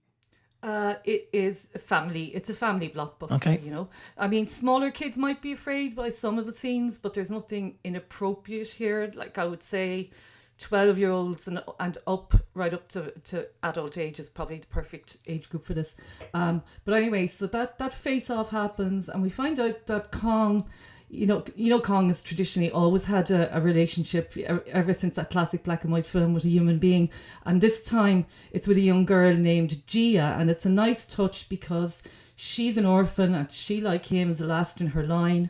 Uh, 0.63 0.95
it 1.03 1.27
is 1.33 1.67
a 1.75 1.79
family. 1.79 2.25
It's 2.33 2.49
a 2.49 2.53
family 2.53 2.87
blockbuster. 2.87 3.35
Okay. 3.35 3.59
You 3.61 3.71
know, 3.71 3.89
I 4.17 4.27
mean, 4.27 4.45
smaller 4.45 4.89
kids 4.89 5.17
might 5.17 5.41
be 5.41 5.51
afraid 5.51 5.97
by 5.97 6.09
some 6.09 6.39
of 6.39 6.45
the 6.45 6.53
scenes, 6.53 6.97
but 6.97 7.13
there's 7.13 7.29
nothing 7.29 7.75
inappropriate 7.83 8.69
here. 8.69 9.11
Like 9.13 9.37
I 9.37 9.43
would 9.43 9.61
say, 9.61 10.11
twelve 10.57 10.97
year 10.97 11.11
olds 11.11 11.45
and 11.49 11.61
and 11.81 11.97
up, 12.07 12.33
right 12.53 12.73
up 12.73 12.87
to, 12.89 13.11
to 13.25 13.47
adult 13.63 13.97
age 13.97 14.17
is 14.17 14.29
probably 14.29 14.59
the 14.59 14.67
perfect 14.67 15.17
age 15.27 15.49
group 15.49 15.65
for 15.65 15.73
this. 15.73 15.97
Um, 16.33 16.63
but 16.85 16.93
anyway, 16.93 17.27
so 17.27 17.47
that 17.47 17.79
that 17.79 17.93
face 17.93 18.29
off 18.29 18.49
happens, 18.51 19.09
and 19.09 19.21
we 19.21 19.29
find 19.29 19.59
out 19.59 19.85
that 19.87 20.11
Kong. 20.11 20.69
You 21.09 21.25
know, 21.25 21.45
you 21.55 21.69
know, 21.69 21.79
Kong 21.79 22.07
has 22.07 22.21
traditionally 22.21 22.69
always 22.69 23.05
had 23.05 23.31
a, 23.31 23.55
a 23.55 23.61
relationship 23.61 24.35
ever 24.37 24.93
since 24.93 25.15
that 25.15 25.29
classic 25.29 25.63
black 25.63 25.83
and 25.85 25.93
white 25.93 26.05
film 26.05 26.33
with 26.33 26.43
a 26.43 26.49
human 26.49 26.79
being, 26.79 27.09
and 27.45 27.61
this 27.61 27.87
time 27.87 28.25
it's 28.51 28.67
with 28.67 28.77
a 28.77 28.81
young 28.81 29.05
girl 29.05 29.33
named 29.33 29.81
Jia, 29.87 30.37
and 30.37 30.49
it's 30.49 30.65
a 30.65 30.69
nice 30.69 31.05
touch 31.05 31.47
because 31.47 32.03
she's 32.35 32.77
an 32.77 32.85
orphan 32.85 33.33
and 33.33 33.49
she, 33.51 33.79
like 33.79 34.07
him, 34.07 34.29
is 34.29 34.39
the 34.39 34.47
last 34.47 34.81
in 34.81 34.87
her 34.87 35.03
line, 35.03 35.49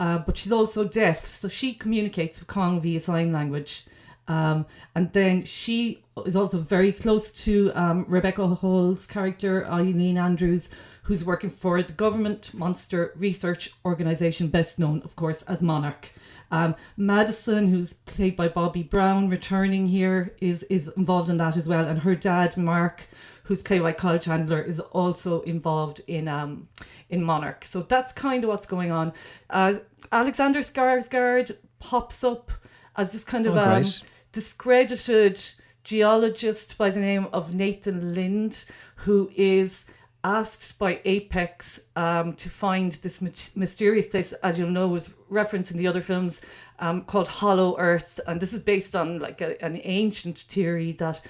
uh, 0.00 0.18
but 0.18 0.36
she's 0.36 0.52
also 0.52 0.82
deaf, 0.82 1.24
so 1.24 1.46
she 1.46 1.72
communicates 1.72 2.40
with 2.40 2.48
Kong 2.48 2.80
via 2.80 2.98
sign 2.98 3.32
language. 3.32 3.84
Um, 4.28 4.66
and 4.94 5.12
then 5.12 5.44
she 5.44 6.02
is 6.24 6.34
also 6.36 6.58
very 6.58 6.92
close 6.92 7.32
to 7.44 7.70
um, 7.74 8.04
Rebecca 8.08 8.46
Hall's 8.46 9.06
character, 9.06 9.62
Ilene 9.62 10.16
Andrews, 10.16 10.68
who's 11.02 11.24
working 11.24 11.50
for 11.50 11.82
the 11.82 11.92
government 11.92 12.52
monster 12.54 13.12
research 13.16 13.70
organization, 13.84 14.48
best 14.48 14.78
known, 14.78 15.02
of 15.02 15.14
course, 15.16 15.42
as 15.42 15.62
Monarch. 15.62 16.10
Um, 16.50 16.74
Madison, 16.96 17.68
who's 17.68 17.92
played 17.92 18.36
by 18.36 18.48
Bobby 18.48 18.82
Brown, 18.82 19.28
returning 19.28 19.86
here, 19.86 20.34
is 20.40 20.62
is 20.64 20.88
involved 20.96 21.28
in 21.28 21.36
that 21.38 21.56
as 21.56 21.68
well. 21.68 21.86
And 21.86 22.00
her 22.00 22.14
dad, 22.14 22.56
Mark, 22.56 23.06
who's 23.44 23.62
played 23.62 23.82
by 23.82 23.92
Kyle 23.92 24.18
Chandler, 24.18 24.62
is 24.62 24.78
also 24.80 25.40
involved 25.42 26.00
in 26.06 26.28
um, 26.28 26.68
in 27.10 27.22
Monarch. 27.22 27.64
So 27.64 27.82
that's 27.82 28.12
kind 28.12 28.44
of 28.44 28.48
what's 28.50 28.66
going 28.66 28.92
on. 28.92 29.12
Uh, 29.50 29.74
Alexander 30.12 30.60
Skarsgård 30.60 31.56
pops 31.80 32.22
up 32.22 32.52
as 32.96 33.12
this 33.12 33.24
kind 33.24 33.46
of 33.46 33.56
Oh. 33.56 34.06
Discredited 34.40 35.42
geologist 35.82 36.76
by 36.76 36.90
the 36.90 37.00
name 37.00 37.26
of 37.32 37.54
Nathan 37.54 38.12
Lind, 38.14 38.64
who 38.96 39.30
is 39.34 39.86
asked 40.24 40.78
by 40.78 41.00
Apex 41.06 41.80
um, 41.94 42.34
to 42.34 42.48
find 42.50 42.92
this 43.04 43.22
mysterious 43.56 44.06
place, 44.08 44.32
as 44.42 44.58
you'll 44.58 44.70
know, 44.78 44.88
was 44.88 45.14
referenced 45.30 45.70
in 45.70 45.78
the 45.78 45.86
other 45.86 46.02
films, 46.02 46.42
um, 46.80 47.02
called 47.04 47.28
Hollow 47.28 47.76
Earth, 47.78 48.20
and 48.26 48.38
this 48.40 48.52
is 48.52 48.60
based 48.60 48.94
on 48.94 49.20
like 49.20 49.40
a, 49.40 49.50
an 49.64 49.80
ancient 49.84 50.38
theory 50.40 50.92
that 50.92 51.20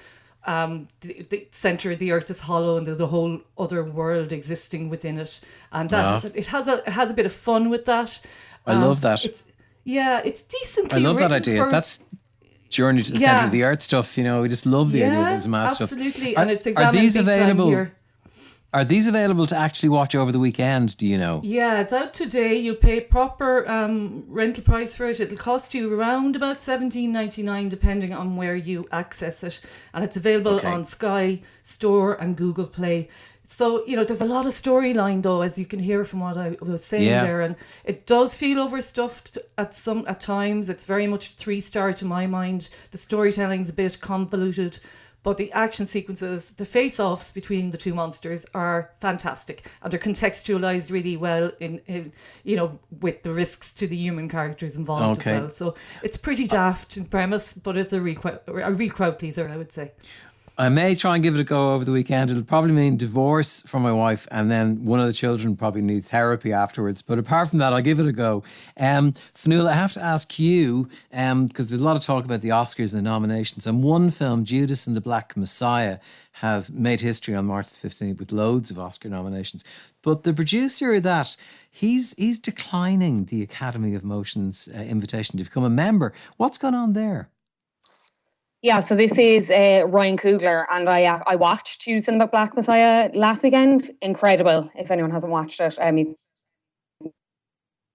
um, 0.45 0.87
the, 1.01 1.25
the 1.29 1.47
center 1.51 1.91
of 1.91 1.99
the 1.99 2.11
Earth 2.11 2.29
is 2.29 2.39
hollow 2.41 2.77
and 2.77 2.85
there's 2.87 2.99
a 3.01 3.07
whole 3.07 3.39
other 3.57 3.83
world 3.83 4.33
existing 4.33 4.89
within 4.89 5.17
it, 5.17 5.39
and 5.71 5.89
that 5.91 6.25
it 6.35 6.47
has 6.47 6.67
a 6.67 6.75
it 6.87 6.93
has 7.01 7.11
a 7.11 7.13
bit 7.13 7.25
of 7.25 7.33
fun 7.33 7.69
with 7.69 7.85
that. 7.85 8.19
I 8.65 8.73
Um, 8.73 8.81
love 8.81 8.99
that. 9.01 9.23
It's 9.23 9.41
yeah, 9.83 10.21
it's 10.25 10.41
decently. 10.43 10.97
I 10.97 10.99
love 11.07 11.17
that 11.19 11.31
idea. 11.31 11.57
for- 11.63 11.71
That's 11.71 12.03
journey 12.69 13.03
to 13.03 13.11
the 13.11 13.19
Yeah. 13.19 13.27
center 13.35 13.45
of 13.47 13.51
the 13.51 13.63
earth 13.63 13.81
stuff. 13.81 14.17
You 14.17 14.23
know, 14.23 14.41
we 14.41 14.49
just 14.49 14.65
love 14.65 14.91
the 14.91 15.03
idea 15.03 15.19
of 15.19 15.27
yeah, 15.27 15.35
this 15.35 15.47
mad 15.47 15.69
stuff. 15.73 15.91
absolutely, 15.91 16.35
Are, 16.35 16.41
and 16.41 16.51
it's 16.51 16.65
are 16.67 16.69
examined 16.71 16.97
these 16.97 17.13
big 17.15 17.25
time 17.25 17.33
available? 17.59 17.87
Are 18.73 18.83
these 18.83 19.07
available 19.07 19.47
to 19.47 19.55
actually 19.57 19.89
watch 19.89 20.13
over 20.13 20.31
the 20.31 20.39
weekend? 20.39 20.97
Do 20.97 21.07
you 21.07 21.17
know? 21.17 21.39
Yeah, 21.43 21.79
it's 21.79 21.93
out 21.93 22.13
today. 22.13 22.55
You'll 22.57 22.75
pay 22.75 22.99
proper 22.99 23.67
um, 23.67 24.25
rental 24.27 24.61
price 24.63 24.93
for 24.93 25.05
it. 25.07 25.19
It'll 25.21 25.37
cost 25.37 25.73
you 25.73 25.97
around 25.97 26.35
about 26.35 26.61
seventeen 26.61 27.13
ninety 27.13 27.41
nine, 27.43 27.69
depending 27.69 28.13
on 28.13 28.35
where 28.35 28.57
you 28.57 28.85
access 28.91 29.41
it, 29.43 29.61
and 29.93 30.03
it's 30.03 30.17
available 30.17 30.55
Okay. 30.55 30.67
on 30.67 30.83
Sky 30.83 31.41
Store 31.61 32.13
and 32.21 32.35
Google 32.35 32.65
Play. 32.67 33.07
So 33.49 33.85
you 33.85 33.95
know, 33.95 34.03
there's 34.03 34.19
a 34.19 34.25
lot 34.25 34.45
of 34.45 34.51
storyline 34.51 35.23
though, 35.23 35.41
as 35.41 35.57
you 35.57 35.65
can 35.65 35.79
hear 35.79 36.03
from 36.03 36.19
what 36.19 36.35
I 36.35 36.57
was 36.59 36.83
saying 36.83 37.05
Yeah. 37.05 37.23
there, 37.23 37.41
and 37.41 37.55
it 37.85 38.05
does 38.05 38.35
feel 38.35 38.59
overstuffed 38.59 39.37
at 39.57 39.73
some 39.73 40.03
at 40.05 40.19
times. 40.19 40.67
It's 40.67 40.83
very 40.83 41.07
much 41.07 41.35
three 41.35 41.61
star 41.61 41.93
to 41.93 42.05
my 42.05 42.27
mind. 42.27 42.69
The 42.91 42.97
storytelling's 42.97 43.69
a 43.69 43.73
bit 43.73 44.01
convoluted. 44.01 44.79
But 45.23 45.35
the 45.37 45.51
action 45.51 45.85
sequences, 45.85 46.51
the 46.51 46.63
face 46.63 47.01
offs 47.01 47.33
between 47.33 47.71
the 47.71 47.77
two 47.77 47.93
monsters 47.93 48.45
are 48.53 48.91
fantastic. 49.01 49.65
And 49.81 49.91
they're 49.91 49.99
contextualized 49.99 50.89
really 50.89 51.17
well 51.17 51.51
in, 51.59 51.81
in 51.87 52.13
you 52.45 52.55
know, 52.55 52.79
with 53.01 53.23
the 53.23 53.33
risks 53.33 53.73
to 53.73 53.87
the 53.87 53.95
human 53.97 54.29
characters 54.29 54.77
involved 54.77 55.19
Okay. 55.21 55.31
as 55.33 55.41
well. 55.41 55.49
So 55.49 55.75
it's 56.01 56.15
pretty 56.15 56.47
daft 56.47 56.95
in 56.95 57.05
premise, 57.05 57.53
but 57.53 57.75
it's 57.75 57.91
a 57.91 57.99
real, 57.99 58.21
a 58.47 58.71
real 58.71 58.91
crowd 58.91 59.19
pleaser, 59.19 59.49
I 59.49 59.57
would 59.57 59.71
say. 59.71 59.91
I 60.59 60.69
may 60.69 60.95
try 60.95 61.13
and 61.13 61.23
give 61.23 61.35
it 61.35 61.39
a 61.39 61.43
go 61.43 61.75
over 61.75 61.85
the 61.85 61.91
weekend. 61.91 62.31
It'll 62.31 62.41
probably 62.41 62.71
mean 62.71 62.97
divorce 62.97 63.61
from 63.67 63.83
my 63.83 63.91
wife, 63.91 64.27
and 64.31 64.49
then 64.49 64.85
one 64.85 64.99
of 64.99 65.05
the 65.05 65.13
children 65.13 65.55
probably 65.55 65.83
need 65.83 66.05
therapy 66.05 66.51
afterwards. 66.51 67.03
But 67.03 67.19
apart 67.19 67.51
from 67.51 67.59
that, 67.59 67.73
I'll 67.73 67.81
give 67.81 67.99
it 67.99 68.07
a 68.07 68.11
go. 68.11 68.41
Um, 68.75 69.13
Fionnuala, 69.35 69.69
I 69.69 69.73
have 69.73 69.93
to 69.93 70.03
ask 70.03 70.39
you 70.39 70.89
because 71.11 71.69
there's 71.69 71.79
a 71.79 71.85
lot 71.85 71.95
of 71.95 72.01
talk 72.01 72.25
about 72.25 72.41
the 72.41 72.49
Oscars 72.49 72.95
and 72.95 73.05
the 73.05 73.07
nominations, 73.07 73.67
and 73.67 73.83
one 73.83 74.09
film, 74.09 74.45
Judas 74.45 74.87
and 74.87 74.95
the 74.95 75.01
Black 75.01 75.37
Messiah, 75.37 75.99
has 76.33 76.71
made 76.71 77.01
history 77.01 77.35
on 77.35 77.45
March 77.45 77.67
15th 77.67 78.17
with 78.17 78.31
loads 78.31 78.71
of 78.71 78.79
Oscar 78.79 79.09
nominations. 79.09 79.63
But 80.01 80.23
the 80.23 80.33
producer 80.33 80.95
of 80.95 81.03
that, 81.03 81.37
he's 81.69 82.15
he's 82.17 82.39
declining 82.39 83.25
the 83.25 83.43
Academy 83.43 83.93
of 83.93 84.03
Motion's 84.03 84.67
uh, 84.75 84.79
invitation 84.79 85.37
to 85.37 85.43
become 85.43 85.63
a 85.63 85.69
member. 85.69 86.13
What's 86.37 86.57
going 86.57 86.73
on 86.73 86.93
there? 86.93 87.29
Yeah, 88.63 88.79
so 88.79 88.95
this 88.95 89.17
is 89.19 89.51
uh, 89.51 89.83
Ryan 89.87 90.17
Coogler, 90.17 90.65
and 90.71 90.89
I 90.89 91.05
uh, 91.05 91.19
I 91.27 91.35
watched 91.35 91.87
and 91.87 92.19
the 92.19 92.25
Black 92.25 92.55
Messiah 92.55 93.11
last 93.13 93.43
weekend. 93.43 93.91
Incredible! 94.01 94.71
If 94.75 94.89
anyone 94.89 95.11
hasn't 95.11 95.31
watched 95.31 95.61
it, 95.61 95.77
I 95.79 95.91
mean, 95.91 96.15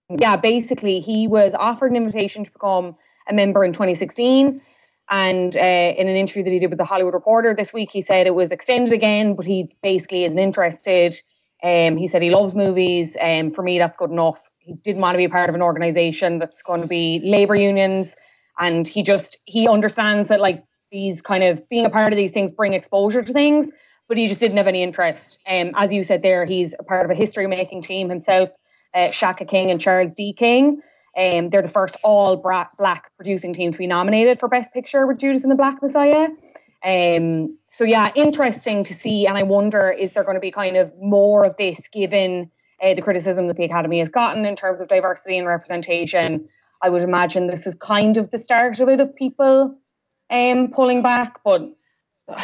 yeah, 0.08 0.36
basically 0.36 1.00
he 1.00 1.26
was 1.26 1.54
offered 1.54 1.90
an 1.90 1.96
invitation 1.96 2.44
to 2.44 2.52
become 2.52 2.94
a 3.28 3.34
member 3.34 3.64
in 3.64 3.72
2016, 3.72 4.62
and 5.10 5.56
uh, 5.56 5.60
in 5.60 6.06
an 6.06 6.14
interview 6.14 6.44
that 6.44 6.52
he 6.52 6.60
did 6.60 6.70
with 6.70 6.78
the 6.78 6.84
Hollywood 6.84 7.14
Reporter 7.14 7.54
this 7.54 7.72
week, 7.72 7.90
he 7.90 8.00
said 8.00 8.28
it 8.28 8.34
was 8.34 8.52
extended 8.52 8.92
again, 8.92 9.34
but 9.34 9.44
he 9.44 9.68
basically 9.82 10.24
isn't 10.24 10.38
interested. 10.38 11.16
Um, 11.64 11.96
he 11.96 12.06
said 12.06 12.22
he 12.22 12.30
loves 12.30 12.54
movies, 12.54 13.16
and 13.16 13.48
um, 13.48 13.52
for 13.52 13.62
me, 13.62 13.78
that's 13.78 13.96
good 13.96 14.10
enough. 14.10 14.48
He 14.58 14.74
didn't 14.74 15.02
want 15.02 15.14
to 15.14 15.18
be 15.18 15.24
a 15.24 15.28
part 15.28 15.48
of 15.48 15.56
an 15.56 15.62
organization 15.62 16.38
that's 16.38 16.62
going 16.62 16.82
to 16.82 16.88
be 16.88 17.20
labor 17.24 17.56
unions 17.56 18.14
and 18.58 18.86
he 18.86 19.02
just 19.02 19.38
he 19.44 19.68
understands 19.68 20.28
that 20.28 20.40
like 20.40 20.64
these 20.90 21.22
kind 21.22 21.42
of 21.42 21.68
being 21.68 21.86
a 21.86 21.90
part 21.90 22.12
of 22.12 22.16
these 22.16 22.32
things 22.32 22.52
bring 22.52 22.74
exposure 22.74 23.22
to 23.22 23.32
things 23.32 23.70
but 24.08 24.16
he 24.16 24.26
just 24.26 24.40
didn't 24.40 24.56
have 24.56 24.68
any 24.68 24.82
interest 24.82 25.40
um, 25.48 25.72
as 25.74 25.92
you 25.92 26.02
said 26.02 26.22
there 26.22 26.44
he's 26.44 26.74
a 26.78 26.82
part 26.82 27.04
of 27.04 27.10
a 27.10 27.14
history 27.14 27.46
making 27.46 27.82
team 27.82 28.08
himself 28.08 28.50
uh, 28.94 29.10
Shaka 29.10 29.44
King 29.44 29.70
and 29.70 29.80
Charles 29.80 30.14
D 30.14 30.32
King 30.32 30.82
Um, 31.16 31.50
they're 31.50 31.62
the 31.62 31.68
first 31.68 31.96
all 32.02 32.36
black 32.36 33.10
producing 33.16 33.52
team 33.52 33.72
to 33.72 33.78
be 33.78 33.86
nominated 33.86 34.38
for 34.38 34.48
Best 34.48 34.72
Picture 34.72 35.06
with 35.06 35.18
Judas 35.18 35.42
and 35.42 35.50
the 35.50 35.56
Black 35.56 35.80
Messiah. 35.82 36.28
Um, 36.84 37.58
so 37.66 37.84
yeah, 37.84 38.10
interesting 38.14 38.82
to 38.84 38.94
see, 38.94 39.26
and 39.26 39.36
I 39.36 39.44
wonder 39.44 39.90
is 39.90 40.12
there 40.12 40.24
going 40.24 40.34
to 40.34 40.40
be 40.40 40.50
kind 40.50 40.76
of 40.76 40.92
more 41.00 41.44
of 41.44 41.56
this 41.56 41.88
given 41.88 42.50
uh, 42.82 42.94
the 42.94 43.02
criticism 43.02 43.46
that 43.48 43.56
the 43.56 43.64
Academy 43.64 44.00
has 44.00 44.08
gotten 44.08 44.44
in 44.44 44.56
terms 44.56 44.80
of 44.80 44.88
diversity 44.88 45.38
and 45.38 45.46
representation? 45.46 46.48
I 46.82 46.88
would 46.88 47.02
imagine 47.02 47.46
this 47.46 47.66
is 47.66 47.74
kind 47.76 48.16
of 48.16 48.30
the 48.30 48.38
start 48.38 48.80
of 48.80 48.88
it 48.88 49.00
of 49.00 49.14
people 49.14 49.78
um, 50.30 50.70
pulling 50.72 51.02
back, 51.02 51.40
but 51.44 51.62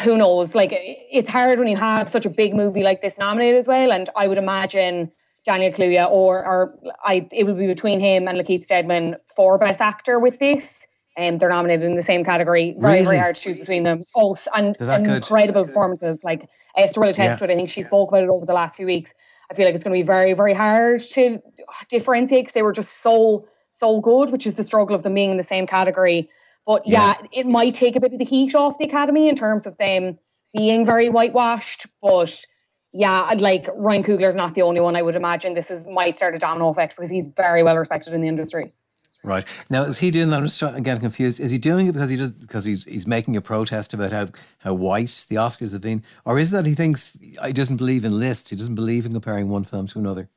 who 0.03 0.17
knows? 0.17 0.55
Like 0.55 0.69
it's 0.73 1.29
hard 1.29 1.59
when 1.59 1.67
you 1.67 1.75
have 1.77 2.09
such 2.09 2.25
a 2.25 2.29
big 2.29 2.53
movie 2.55 2.83
like 2.83 3.01
this 3.01 3.17
nominated 3.19 3.57
as 3.57 3.67
well, 3.67 3.91
and 3.91 4.09
I 4.15 4.27
would 4.27 4.37
imagine 4.37 5.11
Daniel 5.45 5.71
Kaluuya 5.71 6.09
or 6.09 6.45
or 6.45 6.77
I 7.03 7.27
it 7.31 7.45
would 7.45 7.57
be 7.57 7.67
between 7.67 7.99
him 7.99 8.27
and 8.27 8.37
Lakeith 8.37 8.65
Steadman 8.65 9.15
for 9.35 9.57
Best 9.57 9.81
Actor 9.81 10.19
with 10.19 10.39
this. 10.39 10.85
And 11.17 11.33
um, 11.33 11.37
they're 11.39 11.49
nominated 11.49 11.83
in 11.83 11.95
the 11.97 12.03
same 12.03 12.23
category. 12.23 12.75
Very, 12.77 12.93
Really? 12.93 13.05
very 13.05 13.17
hard 13.17 13.35
to 13.35 13.41
choose 13.41 13.57
between 13.57 13.83
them. 13.83 14.03
Both 14.15 14.47
and 14.55 14.73
They're 14.79 14.99
good. 14.99 15.17
incredible 15.17 15.65
performances. 15.65 16.23
Like 16.23 16.47
Esther 16.77 17.01
will 17.01 17.09
attest 17.09 17.41
Yeah. 17.41 17.47
to 17.47 17.51
it. 17.51 17.53
I 17.53 17.57
think 17.57 17.67
she 17.69 17.81
spoke 17.81 18.09
about 18.09 18.23
it 18.23 18.29
over 18.29 18.45
the 18.45 18.53
last 18.53 18.77
few 18.77 18.85
weeks. 18.85 19.13
I 19.51 19.53
feel 19.53 19.65
like 19.65 19.75
it's 19.75 19.83
going 19.83 19.93
to 19.93 20.01
be 20.01 20.05
very, 20.07 20.31
very 20.33 20.53
hard 20.53 21.01
to 21.01 21.41
differentiate 21.89 22.43
because 22.43 22.53
they 22.53 22.61
were 22.61 22.71
just 22.71 23.01
so, 23.01 23.47
so 23.79 23.99
good, 24.01 24.31
which 24.31 24.45
is 24.45 24.55
the 24.55 24.63
struggle 24.63 24.95
of 24.95 25.03
them 25.03 25.13
being 25.13 25.31
in 25.31 25.37
the 25.37 25.43
same 25.43 25.65
category. 25.65 26.29
But 26.65 26.85
yeah, 26.85 27.15
it 27.31 27.45
might 27.45 27.73
take 27.73 27.95
a 27.95 27.99
bit 27.99 28.13
of 28.13 28.19
the 28.19 28.25
heat 28.25 28.53
off 28.53 28.77
the 28.77 28.85
academy 28.85 29.29
in 29.29 29.35
terms 29.35 29.65
of 29.65 29.77
them 29.77 30.19
being 30.55 30.85
very 30.85 31.09
whitewashed. 31.09 31.87
But 32.01 32.45
yeah, 32.91 33.31
like 33.37 33.67
Ryan 33.75 34.03
Coogler's 34.03 34.35
not 34.35 34.55
the 34.55 34.61
only 34.61 34.81
one. 34.81 34.95
I 34.95 35.01
would 35.01 35.15
imagine 35.15 35.53
this 35.53 35.71
is 35.71 35.87
might 35.87 36.17
start 36.17 36.35
a 36.35 36.39
domino 36.39 36.69
effect 36.69 36.95
because 36.95 37.09
he's 37.09 37.27
very 37.27 37.63
well 37.63 37.77
respected 37.77 38.13
in 38.13 38.21
the 38.21 38.27
industry. 38.27 38.73
Right 39.21 39.45
now, 39.69 39.83
is 39.83 39.99
he 39.99 40.11
doing 40.11 40.29
that? 40.29 40.37
I'm 40.37 40.47
just 40.47 40.61
getting 40.61 41.01
confused. 41.01 41.41
Is 41.41 41.51
he 41.51 41.57
doing 41.57 41.87
it 41.87 41.91
because 41.91 42.09
he 42.09 42.15
does 42.15 42.31
because 42.31 42.63
he's 42.63 42.85
he's 42.85 43.05
making 43.05 43.35
a 43.35 43.41
protest 43.41 43.93
about 43.93 44.11
how 44.11 44.27
how 44.59 44.73
white 44.73 45.25
the 45.27 45.35
Oscars 45.35 45.73
have 45.73 45.81
been, 45.81 46.03
or 46.23 46.39
is 46.39 46.53
it 46.53 46.55
that 46.55 46.65
he 46.65 46.73
thinks 46.73 47.17
he 47.19 47.51
doesn't 47.51 47.77
believe 47.77 48.05
in 48.05 48.17
lists? 48.17 48.49
He 48.49 48.55
doesn't 48.55 48.75
believe 48.75 49.05
in 49.05 49.11
comparing 49.11 49.49
one 49.49 49.65
film 49.65 49.87
to 49.87 49.99
another. 49.99 50.29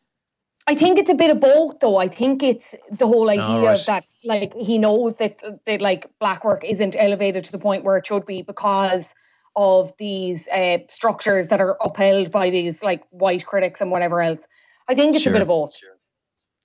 I 0.69 0.75
think 0.75 0.99
it's 0.99 1.11
a 1.11 1.15
bit 1.15 1.31
of 1.31 1.41
both, 1.41 1.81
though. 1.81 1.97
I 1.97 2.07
think 2.09 2.43
it's 2.43 2.75
the 2.91 3.07
whole 3.07 3.29
idea 3.31 3.45
Oh, 3.45 3.65
right. 3.67 3.81
of 3.81 3.87
that, 3.87 4.07
like 4.25 4.55
he 4.55 4.79
knows 4.79 5.17
that 5.17 5.43
that 5.67 5.81
like 5.81 6.07
black 6.21 6.45
work 6.45 6.63
isn't 6.65 6.95
elevated 6.97 7.45
to 7.45 7.53
the 7.53 7.59
point 7.59 7.85
where 7.85 7.97
it 7.97 8.07
should 8.07 8.25
be 8.27 8.43
because 8.43 9.15
of 9.57 9.93
these 9.99 10.49
uh, 10.49 10.79
structures 10.89 11.49
that 11.49 11.61
are 11.61 11.77
upheld 11.81 12.31
by 12.31 12.49
these 12.49 12.83
like 12.83 13.03
white 13.11 13.45
critics 13.45 13.81
and 13.81 13.91
whatever 13.91 14.23
else. 14.23 14.47
I 14.89 14.95
think 14.95 15.15
it's 15.15 15.25
Sure. 15.25 15.33
a 15.33 15.35
bit 15.35 15.43
of 15.43 15.49
both. 15.49 15.77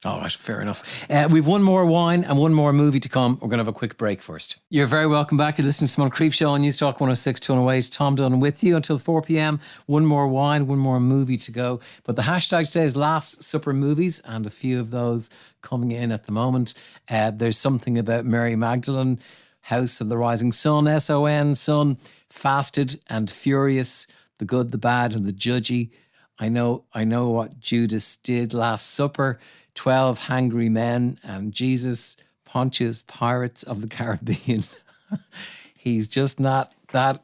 All 0.06 0.20
right, 0.22 0.32
fair 0.32 0.62
enough. 0.62 0.84
Uh, 1.10 1.28
we've 1.30 1.48
one 1.48 1.64
more 1.64 1.84
wine 1.84 2.24
and 2.24 2.38
one 2.38 2.54
more 2.54 2.72
movie 2.72 3.00
to 3.00 3.10
come. 3.10 3.40
We're 3.42 3.48
going 3.48 3.58
to 3.58 3.64
have 3.64 3.68
a 3.68 3.74
quick 3.74 3.98
break 3.98 4.22
first. 4.22 4.58
You're 4.70 4.86
very 4.86 5.08
welcome 5.08 5.40
back. 5.40 5.58
You're 5.58 5.66
listening 5.66 5.88
to 5.88 6.00
Moncrieff 6.00 6.34
Show 6.34 6.52
on 6.52 6.62
Newstalk 6.62 7.00
106 7.00 7.40
208. 7.40 7.92
Tom 7.92 8.16
Dunne 8.16 8.40
with 8.40 8.64
you 8.64 8.76
until 8.76 9.00
4 9.00 9.24
p.m. 9.24 9.60
One 9.88 10.06
more 10.06 10.28
wine, 10.28 10.68
one 10.68 10.78
more 10.78 11.00
movie 11.00 11.38
to 11.38 11.52
go. 11.52 11.80
But 12.04 12.16
the 12.16 12.22
hashtag 12.22 12.68
today 12.68 12.86
is 12.86 12.96
Last 12.96 13.42
Supper 13.42 13.74
Movies, 13.74 14.22
and 14.24 14.46
a 14.46 14.52
few 14.52 14.80
of 14.80 14.92
those 14.92 15.32
coming 15.64 15.92
in 15.92 16.12
at 16.12 16.26
the 16.26 16.32
moment. 16.32 16.76
Uh, 17.10 17.32
there's 17.32 17.58
something 17.58 17.98
about 17.98 18.24
Mary 18.24 18.56
Magdalene, 18.56 19.18
House 19.62 20.00
of 20.00 20.10
the 20.10 20.18
Rising 20.18 20.52
Sun, 20.52 20.88
S 20.88 21.10
O 21.10 21.26
N, 21.26 21.56
Sun, 21.56 21.98
Fasted 22.30 23.00
and 23.10 23.32
Furious, 23.32 24.06
The 24.38 24.46
Good, 24.46 24.70
the 24.70 24.78
Bad, 24.78 25.16
and 25.16 25.26
the 25.26 25.34
Judgy. 25.34 25.90
I 26.38 26.50
know, 26.50 26.84
I 26.94 27.04
know 27.04 27.30
what 27.30 27.60
Judas 27.60 28.18
did 28.18 28.54
last 28.54 28.92
supper. 28.92 29.40
Twelve 29.78 30.18
hungry 30.18 30.70
men 30.70 31.20
and 31.22 31.54
Jesus, 31.54 32.18
Pontius, 32.46 33.04
pirates 33.04 33.62
of 33.62 33.82
the 33.82 33.88
Caribbean. 33.88 34.64
He's 35.76 36.08
just 36.08 36.40
not 36.40 36.74
that. 36.94 37.24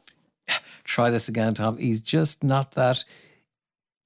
Try 0.84 1.10
this 1.10 1.28
again, 1.28 1.54
Tom. 1.54 1.78
He's 1.78 2.00
just 2.00 2.44
not 2.44 2.72
that 2.76 3.02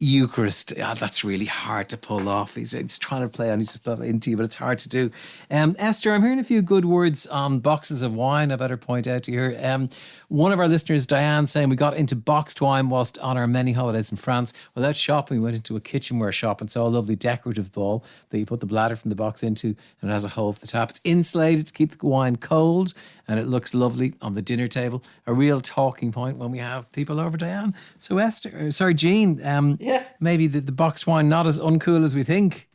Eucharist. 0.01 0.73
Ah, 0.81 0.95
that's 0.95 1.25
really 1.25 1.47
hard 1.47 1.89
to 1.89 1.97
pull 1.97 2.29
off. 2.29 2.55
He's, 2.55 2.71
he's 2.71 2.99
trying 3.01 3.23
to 3.23 3.29
play 3.29 3.51
on. 3.51 3.59
He's 3.59 3.73
just 3.73 3.87
not 3.87 4.01
into 4.01 4.31
you, 4.31 4.37
but 4.37 4.45
it's 4.45 4.55
hard 4.55 4.79
to 4.81 4.89
do. 4.89 5.11
Um, 5.51 5.75
Esther, 5.77 6.15
I'm 6.15 6.23
hearing 6.23 6.39
a 6.39 6.45
few 6.45 6.63
good 6.63 6.85
words 6.85 7.27
on 7.27 7.59
boxes 7.59 8.03
of 8.03 8.15
wine. 8.15 8.53
I 8.53 8.57
better 8.57 8.77
point 8.77 9.09
out 9.09 9.27
here. 9.27 9.59
Um, 9.61 9.91
one 10.29 10.53
of 10.53 10.61
our 10.61 10.69
listeners, 10.69 11.05
Diane, 11.05 11.49
saying 11.49 11.69
we 11.69 11.75
got 11.75 11.97
into 11.97 12.15
boxed 12.15 12.61
wine 12.61 12.89
whilst 12.89 13.19
on 13.19 13.37
our 13.37 13.49
many 13.49 13.73
holidays 13.73 14.13
in 14.13 14.17
France. 14.17 14.53
Without 14.77 14.95
shopping, 14.95 15.39
we 15.39 15.45
went 15.45 15.57
into 15.57 15.75
a 15.75 15.81
kitchenware 15.81 16.33
shop 16.33 16.61
and 16.61 16.71
saw 16.71 16.87
a 16.87 16.89
lovely 16.89 17.17
decorative 17.17 17.73
bowl 17.73 18.05
that 18.31 18.39
you 18.39 18.47
put 18.47 18.61
the 18.61 18.67
bladder 18.67 18.95
from 18.95 19.09
the 19.09 19.17
box 19.17 19.43
into, 19.43 19.75
and 20.01 20.11
it 20.11 20.15
has 20.15 20.25
a 20.25 20.29
hole 20.29 20.53
for 20.53 20.61
the 20.61 20.69
top. 20.69 20.91
It's 20.91 21.01
insulated 21.03 21.67
to 21.67 21.73
keep 21.73 21.99
the 21.99 22.07
wine 22.07 22.37
cold, 22.37 22.95
and 23.29 23.38
it 23.38 23.47
looks 23.47 23.75
lovely 23.75 24.14
on 24.23 24.35
the 24.35 24.43
dinner 24.43 24.67
table. 24.67 25.03
A 25.27 25.33
real 25.35 25.61
talking 25.61 26.11
point 26.12 26.38
when 26.38 26.51
we 26.51 26.59
have 26.59 26.91
people 26.93 27.21
over, 27.21 27.37
Diane. 27.37 27.75
So 27.99 28.19
Esther, 28.19 28.53
uh, 28.59 28.71
sorry, 28.71 28.95
Jean. 28.95 29.45
Um, 29.47 29.77
Yeah. 29.81 30.03
maybe 30.21 30.47
the, 30.47 30.61
the 30.61 30.73
boxed 30.73 31.07
wine 31.07 31.29
not 31.29 31.47
as 31.47 31.59
uncool 31.61 32.05
as 32.05 32.14
we 32.14 32.25
think. 32.25 32.69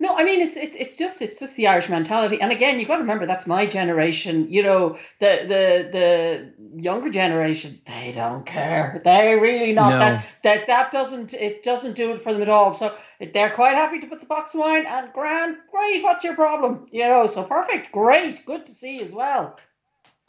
No, 0.00 0.16
I 0.16 0.24
mean 0.24 0.40
it's 0.40 0.56
it's 0.56 0.74
it's 0.76 0.96
just 0.96 1.22
it's 1.22 1.38
just 1.38 1.54
the 1.54 1.68
Irish 1.68 1.88
mentality. 1.88 2.40
And 2.40 2.50
again, 2.50 2.80
you've 2.80 2.88
got 2.88 2.96
to 2.96 3.02
remember 3.02 3.24
that's 3.24 3.46
my 3.46 3.66
generation. 3.66 4.48
You 4.48 4.64
know, 4.64 4.98
the 5.20 5.44
the 5.46 5.88
the 5.92 6.80
younger 6.82 7.08
generation, 7.08 7.80
they 7.86 8.10
don't 8.12 8.44
care. 8.44 9.00
They 9.04 9.38
really 9.38 9.72
not 9.72 9.90
No. 9.90 9.98
that 10.00 10.24
that 10.42 10.66
that 10.66 10.90
doesn't 10.90 11.34
it 11.34 11.62
doesn't 11.62 11.94
do 11.94 12.10
it 12.14 12.20
for 12.20 12.32
them 12.32 12.42
at 12.42 12.48
all. 12.48 12.72
So 12.72 12.96
they're 13.32 13.50
quite 13.54 13.76
happy 13.76 14.00
to 14.00 14.08
put 14.08 14.18
the 14.20 14.26
box 14.26 14.54
wine 14.54 14.86
and 14.86 15.12
grand, 15.12 15.58
great. 15.70 16.02
What's 16.02 16.24
your 16.24 16.34
problem? 16.34 16.86
You 16.90 17.06
know, 17.06 17.26
so 17.26 17.44
perfect, 17.44 17.92
great, 17.92 18.44
good 18.44 18.66
to 18.66 18.72
see 18.72 19.00
as 19.02 19.12
well. 19.12 19.56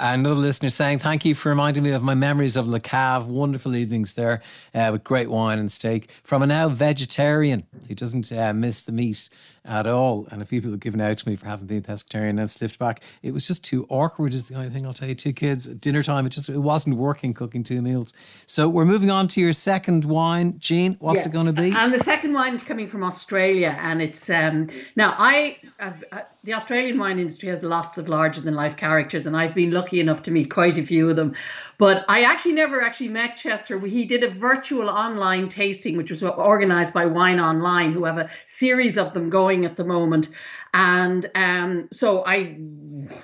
Another 0.06 0.36
listener 0.36 0.70
saying, 0.70 1.00
Thank 1.00 1.24
you 1.24 1.34
for 1.34 1.48
reminding 1.48 1.82
me 1.82 1.92
of 1.92 2.04
my 2.04 2.14
memories 2.14 2.58
of 2.58 2.68
Le 2.68 2.82
Cave. 2.82 3.26
Wonderful 3.26 3.74
evenings 3.74 4.16
there 4.16 4.42
uh, 4.76 4.90
with 4.92 5.06
great 5.06 5.30
wine 5.30 5.60
and 5.60 5.72
steak. 5.72 6.10
From 6.26 6.44
a 6.44 6.46
now 6.46 6.68
vegetarian 6.68 7.64
who 7.88 7.96
doesn't 7.96 8.30
uh, 8.30 8.52
miss 8.52 8.82
the 8.82 8.92
meat 8.92 9.30
at 9.66 9.88
all. 9.88 10.28
And 10.32 10.42
a 10.42 10.46
few 10.46 10.60
people 10.60 10.72
have 10.72 10.80
given 10.80 11.00
out 11.02 11.18
to 11.20 11.30
me 11.30 11.36
for 11.36 11.46
having 11.46 11.68
been 11.68 11.82
pescatarian 11.82 12.40
and 12.40 12.50
slipped 12.50 12.80
back. 12.80 13.02
It 13.22 13.34
was 13.34 13.48
just 13.48 13.64
too 13.64 13.86
awkward, 13.90 14.34
is 14.34 14.46
the 14.46 14.56
only 14.56 14.70
thing 14.70 14.86
I'll 14.86 14.94
tell 14.94 15.08
you. 15.08 15.16
Two 15.16 15.34
kids 15.34 15.68
at 15.68 15.80
dinner 15.80 16.04
time, 16.04 16.26
it 16.26 16.30
just 16.30 16.50
it 16.50 16.58
wasn't 16.58 16.98
working 16.98 17.34
cooking 17.34 17.64
two 17.64 17.82
meals. 17.82 18.14
So 18.46 18.68
we're 18.68 18.86
moving 18.86 19.10
on 19.10 19.28
to 19.30 19.42
your 19.42 19.54
second 19.54 20.06
wine. 20.06 20.60
Jean, 20.60 20.96
what's 21.00 21.18
Yes. 21.18 21.26
it 21.28 21.32
going 21.32 21.46
to 21.46 21.54
be? 21.54 21.72
And 21.72 21.94
the 21.94 22.00
second 22.00 22.34
wine 22.34 22.56
is 22.56 22.64
coming 22.64 22.88
from 22.88 23.04
Australia, 23.04 23.76
and 23.80 24.02
it's 24.02 24.30
um, 24.30 24.70
now 24.96 25.16
I 25.18 25.58
uh, 25.80 25.92
uh, 26.12 26.22
the 26.44 26.54
Australian 26.54 27.00
wine 27.00 27.20
industry 27.20 27.50
has 27.50 27.64
lots 27.64 27.98
of 27.98 28.10
larger 28.10 28.42
than 28.42 28.56
life 28.56 28.76
characters, 28.76 29.26
and 29.26 29.38
I've 29.38 29.56
been 29.56 29.72
lucky 29.72 30.00
enough 30.00 30.24
to 30.24 30.32
meet 30.32 30.52
quite 30.52 30.78
a 30.78 30.86
few 30.86 31.10
of 31.10 31.16
them. 31.16 31.36
But 31.78 32.06
I 32.08 32.24
actually 32.24 32.54
never 32.54 32.82
actually 32.82 33.10
met 33.10 33.36
Chester. 33.36 33.80
He 33.80 34.06
did 34.06 34.24
a 34.24 34.34
virtual 34.34 34.90
online 34.90 35.50
tasting, 35.50 35.98
which 35.98 36.10
was 36.10 36.24
organized 36.24 36.94
by 36.94 37.06
Wine 37.06 37.40
Online, 37.40 37.94
who 37.94 38.06
have 38.06 38.18
a 38.18 38.30
series 38.46 38.98
of 38.98 39.14
them 39.14 39.30
going 39.30 39.53
at 39.66 39.76
the 39.76 39.84
moment. 39.84 40.30
And 40.74 41.30
um, 41.36 41.88
so 41.92 42.26
I 42.26 42.58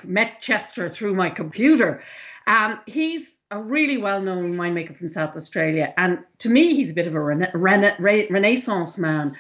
met 0.03 0.41
Chester 0.41 0.87
through 0.87 1.15
my 1.15 1.29
computer. 1.29 2.01
Um, 2.47 2.79
he's 2.85 3.37
a 3.51 3.61
really 3.61 3.97
well-known 3.97 4.55
winemaker 4.55 4.95
from 4.97 5.09
South 5.09 5.35
Australia, 5.35 5.93
and 5.97 6.19
to 6.39 6.49
me, 6.49 6.75
he's 6.75 6.91
a 6.91 6.93
bit 6.93 7.07
of 7.07 7.15
a 7.15 7.19
rena- 7.19 7.51
rena- 7.53 7.97
Renaissance 7.99 8.97
man. 8.97 9.35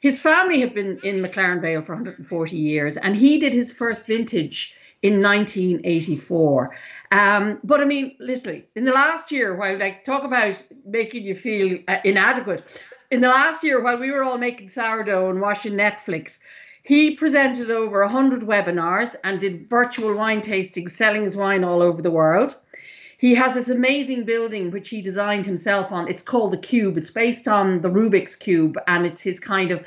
His 0.00 0.18
family 0.18 0.60
have 0.60 0.74
been 0.74 0.98
in 1.02 1.16
McLaren 1.16 1.60
Vale 1.60 1.82
for 1.82 1.92
140 1.92 2.56
years, 2.56 2.96
and 2.96 3.14
he 3.14 3.38
did 3.38 3.52
his 3.52 3.70
first 3.70 4.06
vintage 4.06 4.74
in 5.02 5.22
1984. 5.22 6.76
Um, 7.12 7.58
but 7.64 7.80
I 7.80 7.84
mean, 7.84 8.16
literally, 8.18 8.66
in 8.74 8.84
the 8.84 8.92
last 8.92 9.30
year, 9.30 9.56
while 9.56 9.76
like 9.78 10.04
talk 10.04 10.24
about 10.24 10.62
making 10.86 11.24
you 11.24 11.34
feel 11.34 11.78
uh, 11.88 11.98
inadequate, 12.04 12.82
in 13.10 13.20
the 13.20 13.28
last 13.28 13.64
year, 13.64 13.82
while 13.82 13.98
we 13.98 14.10
were 14.10 14.22
all 14.22 14.38
making 14.38 14.68
sourdough 14.68 15.30
and 15.30 15.40
watching 15.40 15.72
Netflix, 15.72 16.38
he 16.82 17.14
presented 17.14 17.70
over 17.70 18.00
100 18.00 18.42
webinars 18.42 19.14
and 19.24 19.40
did 19.40 19.68
virtual 19.68 20.16
wine 20.16 20.40
tastings, 20.40 20.90
selling 20.90 21.24
his 21.24 21.36
wine 21.36 21.64
all 21.64 21.82
over 21.82 22.00
the 22.00 22.10
world. 22.10 22.56
He 23.18 23.34
has 23.34 23.52
this 23.52 23.68
amazing 23.68 24.24
building 24.24 24.70
which 24.70 24.88
he 24.88 25.02
designed 25.02 25.44
himself 25.44 25.92
on. 25.92 26.08
It's 26.08 26.22
called 26.22 26.54
the 26.54 26.58
Cube. 26.58 26.96
It's 26.96 27.10
based 27.10 27.46
on 27.48 27.82
the 27.82 27.90
Rubik's 27.90 28.34
Cube, 28.34 28.78
and 28.86 29.04
it's 29.04 29.20
his 29.20 29.38
kind 29.38 29.70
of. 29.72 29.86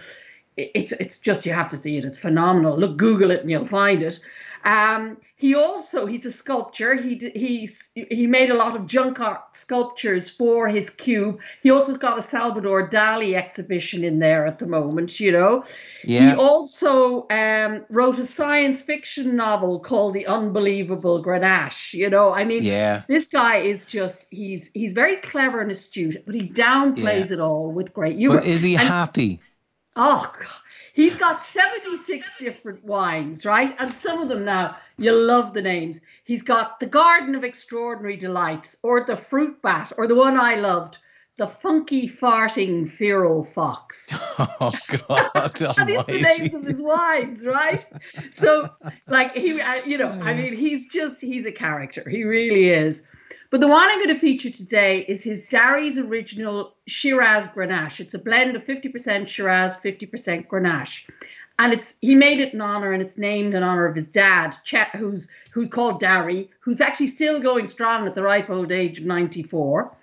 It's 0.55 0.91
it's 0.91 1.17
just 1.17 1.47
you 1.47 1.53
have 1.53 1.69
to 1.69 1.77
see 1.77 1.97
it. 1.97 2.05
It's 2.05 2.19
phenomenal. 2.19 2.77
Look, 2.77 2.95
Google 2.97 3.31
it 3.31 3.41
and 3.41 3.49
you'll 3.49 3.65
find 3.65 4.03
it. 4.03 4.19
Um, 4.65 5.17
he 5.43 5.53
also 5.55 6.05
he's 6.05 6.25
a 6.25 6.31
sculptor. 6.31 6.95
He 6.95 7.19
he's 7.35 7.89
he 7.95 8.27
made 8.27 8.49
a 8.49 8.53
lot 8.53 8.77
of 8.77 8.87
junk 8.87 9.19
art 9.19 9.53
sculptures 9.53 10.31
for 10.31 10.69
his 10.69 10.89
cube. 10.89 11.41
He 11.63 11.69
also's 11.69 11.97
got 11.97 12.17
a 12.17 12.21
Salvador 12.21 12.87
Dali 12.89 13.33
exhibition 13.33 14.05
in 14.05 14.19
there 14.19 14.45
at 14.45 14.57
the 14.59 14.65
moment. 14.65 15.19
You 15.19 15.33
know. 15.33 15.65
yeah. 16.05 16.29
He 16.29 16.35
also 16.37 17.27
um, 17.29 17.83
wrote 17.89 18.17
a 18.19 18.25
science 18.25 18.81
fiction 18.83 19.35
novel 19.35 19.81
called 19.81 20.13
The 20.13 20.25
Unbelievable 20.27 21.21
Grenache. 21.21 21.93
You 21.93 22.09
know, 22.09 22.31
I 22.33 22.45
mean, 22.45 22.63
Yeah. 22.63 23.03
this 23.09 23.27
guy 23.27 23.57
is 23.57 23.83
just 23.83 24.27
he's 24.29 24.71
he's 24.73 24.93
very 24.93 25.17
clever 25.17 25.59
and 25.59 25.69
astute, 25.71 26.23
but 26.25 26.35
he 26.35 26.47
downplays 26.47 27.27
Yeah. 27.27 27.33
it 27.33 27.39
all 27.41 27.69
with 27.73 27.91
great 27.93 28.15
humor. 28.17 28.37
But 28.37 28.47
is 28.47 28.63
he 28.63 28.75
And- 28.77 28.87
happy? 28.87 29.41
Oh, 29.95 30.31
God. 30.37 30.47
he's 30.93 31.15
got 31.15 31.43
76 31.43 32.37
different 32.39 32.83
wines, 32.83 33.45
right? 33.45 33.75
And 33.79 33.93
some 33.93 34.21
of 34.21 34.29
them 34.29 34.45
now, 34.45 34.77
you'll 34.97 35.23
love 35.25 35.53
the 35.53 35.61
names. 35.61 36.01
He's 36.23 36.43
got 36.43 36.79
the 36.79 36.85
Garden 36.85 37.35
of 37.35 37.43
Extraordinary 37.43 38.17
Delights, 38.17 38.77
or 38.81 39.03
the 39.03 39.15
Fruit 39.15 39.61
Bat, 39.61 39.93
or 39.97 40.07
the 40.07 40.15
one 40.15 40.39
I 40.39 40.55
loved, 40.55 40.97
the 41.37 41.47
Funky 41.47 42.07
Farting 42.07 42.89
Feral 42.89 43.43
Fox. 43.43 44.09
Oh 44.59 44.73
God 45.07 45.31
That 45.33 45.89
is 45.89 46.05
the 46.05 46.39
names 46.39 46.53
of 46.55 46.65
his 46.65 46.81
wines, 46.81 47.45
right? 47.45 47.85
So, 48.31 48.69
like 49.07 49.35
he, 49.35 49.61
you 49.85 49.97
know, 49.97 50.09
I 50.09 50.33
mean, 50.33 50.53
he's 50.55 50.87
just 50.87 51.21
he's 51.21 51.45
a 51.45 51.51
character. 51.51 52.07
He 52.09 52.23
really 52.23 52.69
is. 52.69 53.03
But 53.53 53.61
the 53.61 53.67
wine 53.67 53.87
I'm 53.87 53.99
going 53.99 54.07
to 54.07 54.19
feature 54.19 54.49
today 54.49 55.05
is 55.07 55.23
his 55.23 55.43
d'Arry's 55.43 55.99
original 55.99 56.73
Shiraz 56.87 57.47
Grenache. 57.49 57.99
It's 57.99 58.15
a 58.15 58.17
blend 58.17 58.55
of 58.55 58.63
50% 58.63 59.27
Shiraz, 59.27 59.77
50% 59.77 60.47
Grenache. 60.47 61.07
And 61.59 61.71
it's 61.71 61.95
he 62.01 62.15
made 62.15 62.39
it 62.39 62.55
in 62.55 62.61
honor, 62.61 62.93
and 62.93 63.01
it's 63.03 63.19
named 63.19 63.53
in 63.53 63.61
honor 63.61 63.85
of 63.85 63.93
his 63.93 64.07
dad, 64.07 64.57
Chet, 64.63 64.87
who's 64.95 65.27
who's 65.51 65.67
called 65.67 65.99
d'Arry, 65.99 66.49
who's 66.61 66.81
actually 66.81 67.05
still 67.05 67.39
going 67.39 67.67
strong 67.67 68.07
at 68.07 68.15
the 68.15 68.23
ripe 68.23 68.49
old 68.49 68.71
age 68.71 68.97
of 68.97 69.05
94. 69.05 69.95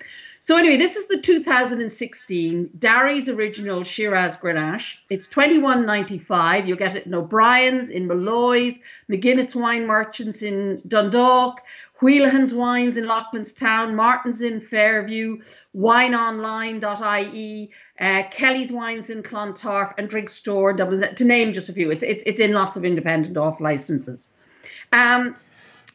So 0.42 0.56
anyway, 0.56 0.78
this 0.78 0.96
is 0.96 1.06
the 1.08 1.20
2016 1.20 2.70
d'Arry's 2.78 3.28
original 3.28 3.84
Shiraz 3.84 4.38
Grenache. 4.38 5.00
It's 5.10 5.26
21.95. 5.28 6.66
You'll 6.66 6.78
get 6.78 6.96
it 6.96 7.04
in 7.04 7.12
O'Brien's, 7.12 7.90
in 7.90 8.06
Molloy's, 8.06 8.78
McGuinness 9.10 9.54
Wine 9.54 9.86
Merchants 9.86 10.40
in 10.40 10.80
Dundalk, 10.88 11.60
Whelehan's 12.02 12.54
Wines 12.54 12.96
in 12.96 13.04
Loughlinstown, 13.04 13.94
Martin's 13.94 14.40
in 14.40 14.60
Fairview, 14.60 15.40
wineonline.ie, 15.76 17.70
uh, 18.00 18.22
Kelly's 18.30 18.72
Wines 18.72 19.10
in 19.10 19.22
Clontarf, 19.22 19.92
and 19.98 20.08
Drink 20.08 20.28
Store 20.28 20.70
in 20.70 20.76
Dublin, 20.76 21.14
to 21.14 21.24
name 21.24 21.52
just 21.52 21.68
a 21.68 21.72
few. 21.72 21.90
It's, 21.90 22.02
it's, 22.02 22.22
it's 22.24 22.40
in 22.40 22.52
lots 22.52 22.76
of 22.76 22.84
independent 22.84 23.36
off 23.36 23.60
licenses. 23.60 24.30
Um, 24.92 25.36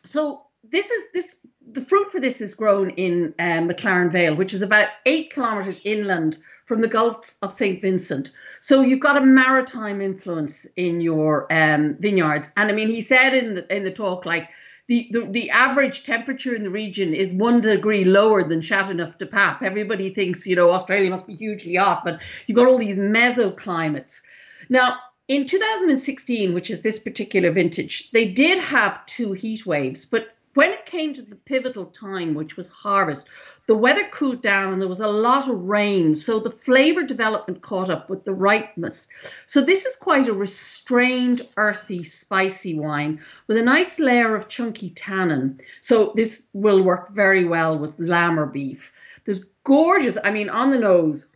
so 0.03 0.43
this 0.63 0.89
is 0.89 1.03
this 1.13 1.35
the 1.71 1.81
fruit 1.81 2.11
for 2.11 2.19
this 2.19 2.41
is 2.41 2.53
grown 2.53 2.91
in 2.91 3.33
um, 3.39 3.67
McLaren 3.67 4.11
Vale, 4.11 4.35
which 4.35 4.53
is 4.53 4.61
about 4.61 4.89
eight 5.05 5.33
kilometres 5.33 5.81
inland 5.83 6.37
from 6.65 6.81
the 6.81 6.87
Gulf 6.87 7.33
of 7.41 7.53
St. 7.53 7.81
Vincent. 7.81 8.31
So 8.59 8.81
you've 8.81 8.99
got 8.99 9.17
a 9.17 9.25
maritime 9.25 10.01
influence 10.01 10.65
in 10.75 11.01
your 11.01 11.51
um, 11.51 11.95
vineyards. 11.99 12.49
And 12.57 12.69
I 12.69 12.73
mean, 12.73 12.87
he 12.87 13.01
said 13.01 13.33
in 13.33 13.55
the 13.55 13.75
in 13.75 13.83
the 13.83 13.91
talk, 13.91 14.25
like 14.25 14.49
the, 14.87 15.09
the, 15.31 15.49
average 15.49 16.03
temperature 16.03 16.53
in 16.53 16.63
the 16.63 16.69
region 16.69 17.13
is 17.13 17.31
one 17.31 17.61
degree 17.61 18.03
lower 18.03 18.47
than 18.47 18.61
Chateauneuf-du-Pape. 18.61 19.63
Everybody 19.63 20.13
thinks, 20.13 20.45
you 20.45 20.55
know, 20.55 20.69
Australia 20.69 21.09
must 21.09 21.25
be 21.25 21.35
hugely 21.35 21.75
hot, 21.75 22.03
but 22.03 22.19
you've 22.45 22.55
got 22.55 22.67
all 22.67 22.77
these 22.77 22.99
mesoclimates. 22.99 24.21
Now, 24.69 24.97
in 25.27 25.45
2016, 25.47 26.53
which 26.53 26.69
is 26.69 26.81
this 26.81 26.99
particular 26.99 27.51
vintage, 27.51 28.11
they 28.11 28.29
did 28.29 28.59
have 28.59 29.03
two 29.07 29.33
heat 29.33 29.65
waves, 29.65 30.05
but 30.05 30.34
when 30.55 30.71
it 30.71 30.85
came 30.85 31.13
to 31.13 31.21
the 31.21 31.35
pivotal 31.35 31.85
time, 31.85 32.33
which 32.33 32.57
was 32.57 32.69
harvest, 32.69 33.27
the 33.67 33.75
weather 33.75 34.07
cooled 34.11 34.41
down 34.41 34.71
and 34.73 34.81
there 34.81 34.89
was 34.89 35.01
a 35.01 35.07
lot 35.07 35.49
of 35.49 35.61
rain. 35.61 36.15
So 36.15 36.39
the 36.39 36.49
flavor 36.49 37.03
development 37.03 37.61
caught 37.61 37.89
up 37.89 38.09
with 38.09 38.23
the 38.23 38.33
ripeness. 38.33 39.07
So 39.45 39.61
this 39.61 39.85
is 39.85 39.95
quite 39.97 40.27
a 40.27 40.33
restrained, 40.33 41.41
earthy, 41.57 42.03
spicy 42.03 42.79
wine 42.79 43.21
with 43.47 43.57
a 43.57 43.61
nice 43.61 43.99
layer 43.99 44.33
of 44.33 44.47
chunky 44.47 44.89
tannin. 44.91 45.59
So 45.81 46.13
this 46.15 46.47
will 46.53 46.81
work 46.81 47.13
very 47.13 47.45
well 47.45 47.77
with 47.77 47.99
lamb 47.99 48.39
or 48.39 48.45
beef. 48.45 48.91
There's 49.25 49.45
gorgeous, 49.63 50.17
I 50.23 50.31
mean, 50.31 50.49
on 50.49 50.71
the 50.71 50.79
nose, 50.79 51.27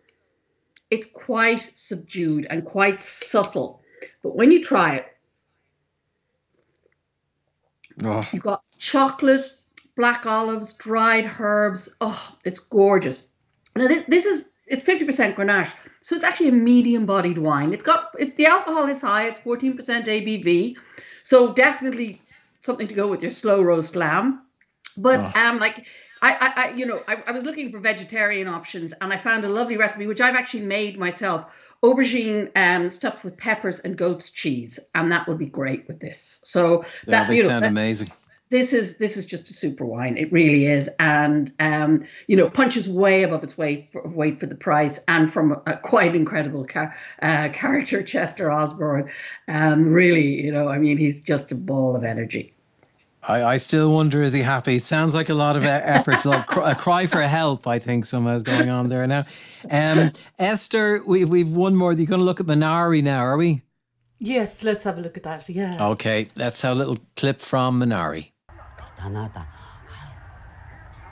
it's 0.89 1.08
quite 1.08 1.69
subdued 1.75 2.47
and 2.49 2.63
quite 2.63 3.01
subtle. 3.01 3.82
But 4.23 4.36
when 4.36 4.51
you 4.51 4.63
try 4.63 4.95
it, 4.95 5.08
Oh, 8.03 8.27
You've 8.32 8.43
got 8.43 8.63
chocolate, 8.80 9.52
black 9.96 10.26
olives, 10.26 10.74
dried 10.74 11.30
herbs. 11.39 11.89
Oh, 12.02 12.36
it's 12.44 12.60
gorgeous. 12.60 13.22
Now 13.76 13.88
this, 13.88 14.04
this 14.08 14.26
is 14.26 14.46
it's 14.65 14.84
50% 14.84 15.36
Grenache, 15.36 15.74
so 16.02 16.15
it's 16.15 16.24
actually 16.24 16.50
a 16.50 16.54
medium-bodied 16.54 17.38
wine. 17.38 17.74
It's 17.74 17.84
got 17.84 18.10
it, 18.18 18.36
the 18.38 18.48
alcohol 18.48 18.88
is 18.88 19.02
high. 19.02 19.28
It's 19.28 19.39
14% 19.39 19.76
ABV, 19.78 20.76
so 21.24 21.54
definitely 21.54 22.22
something 22.62 22.88
to 22.88 22.94
go 22.94 23.08
with 23.08 23.22
your 23.22 23.32
slow 23.32 23.62
roast 23.62 23.96
lamb. 23.96 24.42
But 24.98 25.20
Oh. 25.20 25.39
um, 25.39 25.60
like 25.60 25.86
I, 26.22 26.54
I, 26.56 26.70
you 26.72 26.86
know, 26.86 27.02
I, 27.08 27.24
I 27.28 27.32
was 27.32 27.46
looking 27.46 27.72
for 27.72 27.80
vegetarian 27.80 28.48
options, 28.48 28.92
and 29.00 29.13
I 29.13 29.18
found 29.18 29.46
a 29.46 29.50
lovely 29.50 29.78
recipe 29.78 30.06
which 30.08 30.20
I've 30.22 30.36
actually 30.36 30.65
made 30.65 30.98
myself. 30.98 31.46
Aubergine 31.82 32.52
um, 32.58 32.89
stuffed 32.89 33.24
with 33.24 33.38
peppers 33.38 33.80
and 33.80 33.98
goat's 33.98 34.32
cheese, 34.32 34.80
and 34.94 35.13
that 35.13 35.28
would 35.30 35.38
be 35.38 35.46
great 35.46 35.88
with 35.88 36.00
this. 36.02 36.42
So 36.44 36.84
yeah, 37.08 37.12
that 37.24 37.28
they 37.30 37.38
you 37.38 37.44
know, 37.44 37.48
sound 37.50 37.63
that- 37.63 37.70
amazing. 37.70 38.12
This 38.50 38.74
is 38.74 38.98
this 38.98 39.16
is 39.16 39.26
just 39.28 39.50
a 39.52 39.54
super 39.54 39.86
wine. 39.86 40.18
It 40.18 40.32
really 40.32 40.66
is, 40.66 40.90
and 41.00 41.52
um, 41.60 42.04
you 42.26 42.36
know, 42.36 42.50
punches 42.50 42.90
way 42.90 43.22
above 43.22 43.44
its 43.44 43.58
weight 43.58 43.90
for, 43.92 44.08
weight 44.08 44.40
for 44.40 44.48
the 44.48 44.56
price, 44.56 45.00
and 45.08 45.32
from 45.32 45.52
a, 45.52 45.62
a 45.68 45.78
quite 45.78 46.16
incredible 46.16 46.66
car, 46.66 46.96
uh, 47.22 47.50
character, 47.50 48.02
Chester 48.02 48.52
Osborn. 48.52 49.10
Um, 49.48 49.94
really, 49.94 50.42
you 50.44 50.52
know, 50.52 50.68
I 50.68 50.80
mean, 50.80 50.98
he's 50.98 51.22
just 51.22 51.52
a 51.52 51.56
ball 51.56 51.96
of 51.96 52.04
energy. 52.04 52.54
I, 53.22 53.44
I 53.44 53.58
still 53.58 53.92
wonder 53.92 54.22
is 54.22 54.34
he 54.34 54.42
happy? 54.42 54.78
It 54.78 54.84
sounds 54.84 55.14
like 55.14 55.30
a 55.30 55.34
lot 55.34 55.58
of 55.58 55.66
effort, 55.66 56.26
like 56.26 56.48
cr- 56.48 56.62
a 56.62 56.74
cry 56.74 57.06
for 57.06 57.22
help. 57.22 57.68
I 57.68 57.78
think 57.78 58.06
somehow 58.06 58.36
is 58.36 58.44
going 58.44 58.70
on 58.70 58.90
there 58.90 59.06
now. 59.08 59.26
Um, 59.70 60.12
Esther, 60.40 61.04
we, 61.06 61.26
we've 61.26 61.50
one 61.50 61.76
more. 61.76 61.92
You're 61.94 62.06
going 62.06 62.20
to 62.20 62.26
look 62.26 62.40
at 62.40 62.46
Minari 62.46 63.04
now, 63.04 63.20
are 63.20 63.38
we? 63.38 63.62
Yes, 64.20 64.64
let's 64.64 64.84
have 64.86 64.98
a 64.98 65.02
look 65.02 65.18
at 65.18 65.24
that. 65.24 65.48
Yeah. 65.50 65.90
Okay, 65.90 66.30
let's 66.36 66.62
have 66.62 66.76
a 66.76 66.80
little 66.80 66.98
clip 67.16 67.40
from 67.40 67.80
Minari. 67.82 68.32
대단하다. 69.00 69.48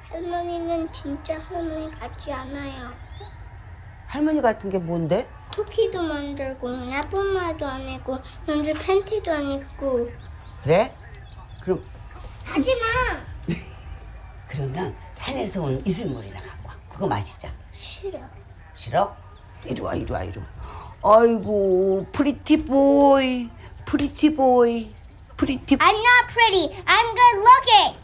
할머니는 0.10 0.92
진짜 0.92 1.40
할머니 1.40 1.90
같지 1.92 2.32
않아요. 2.32 2.92
할머니 4.08 4.42
같은 4.42 4.70
게 4.70 4.78
뭔데? 4.78 5.28
쿠키도 5.54 6.02
만들고 6.02 6.70
나쁜 6.70 7.34
말도 7.34 7.66
안 7.66 7.88
하고 7.88 8.20
남자 8.46 8.72
팬티도 8.80 9.32
안 9.32 9.52
입고 9.52 10.10
그래? 10.64 10.94
그럼 11.62 11.84
하지마 12.46 12.86
그러면 14.48 14.96
산에서 15.16 15.64
온 15.64 15.82
이슬물이나 15.86 16.40
갖고 16.42 16.68
와. 16.68 16.76
그거 16.90 17.08
마시자. 17.08 17.50
싫어 17.72 18.20
싫어? 18.76 19.16
이리 19.66 19.82
와, 19.82 19.96
이리 19.96 20.12
와, 20.12 20.24
이리 20.24 20.40
와. 20.40 20.46
아이고, 21.04 22.04
프리티 22.14 22.66
보이, 22.66 23.50
프리티 23.86 24.36
보이, 24.36 24.94
pretty. 25.38 25.58
Tip- 25.66 25.80
I'm 25.82 25.96
not 25.96 26.28
pretty. 26.28 26.76
I'm 26.88 27.16
good 27.16 27.38
looking. 27.44 28.04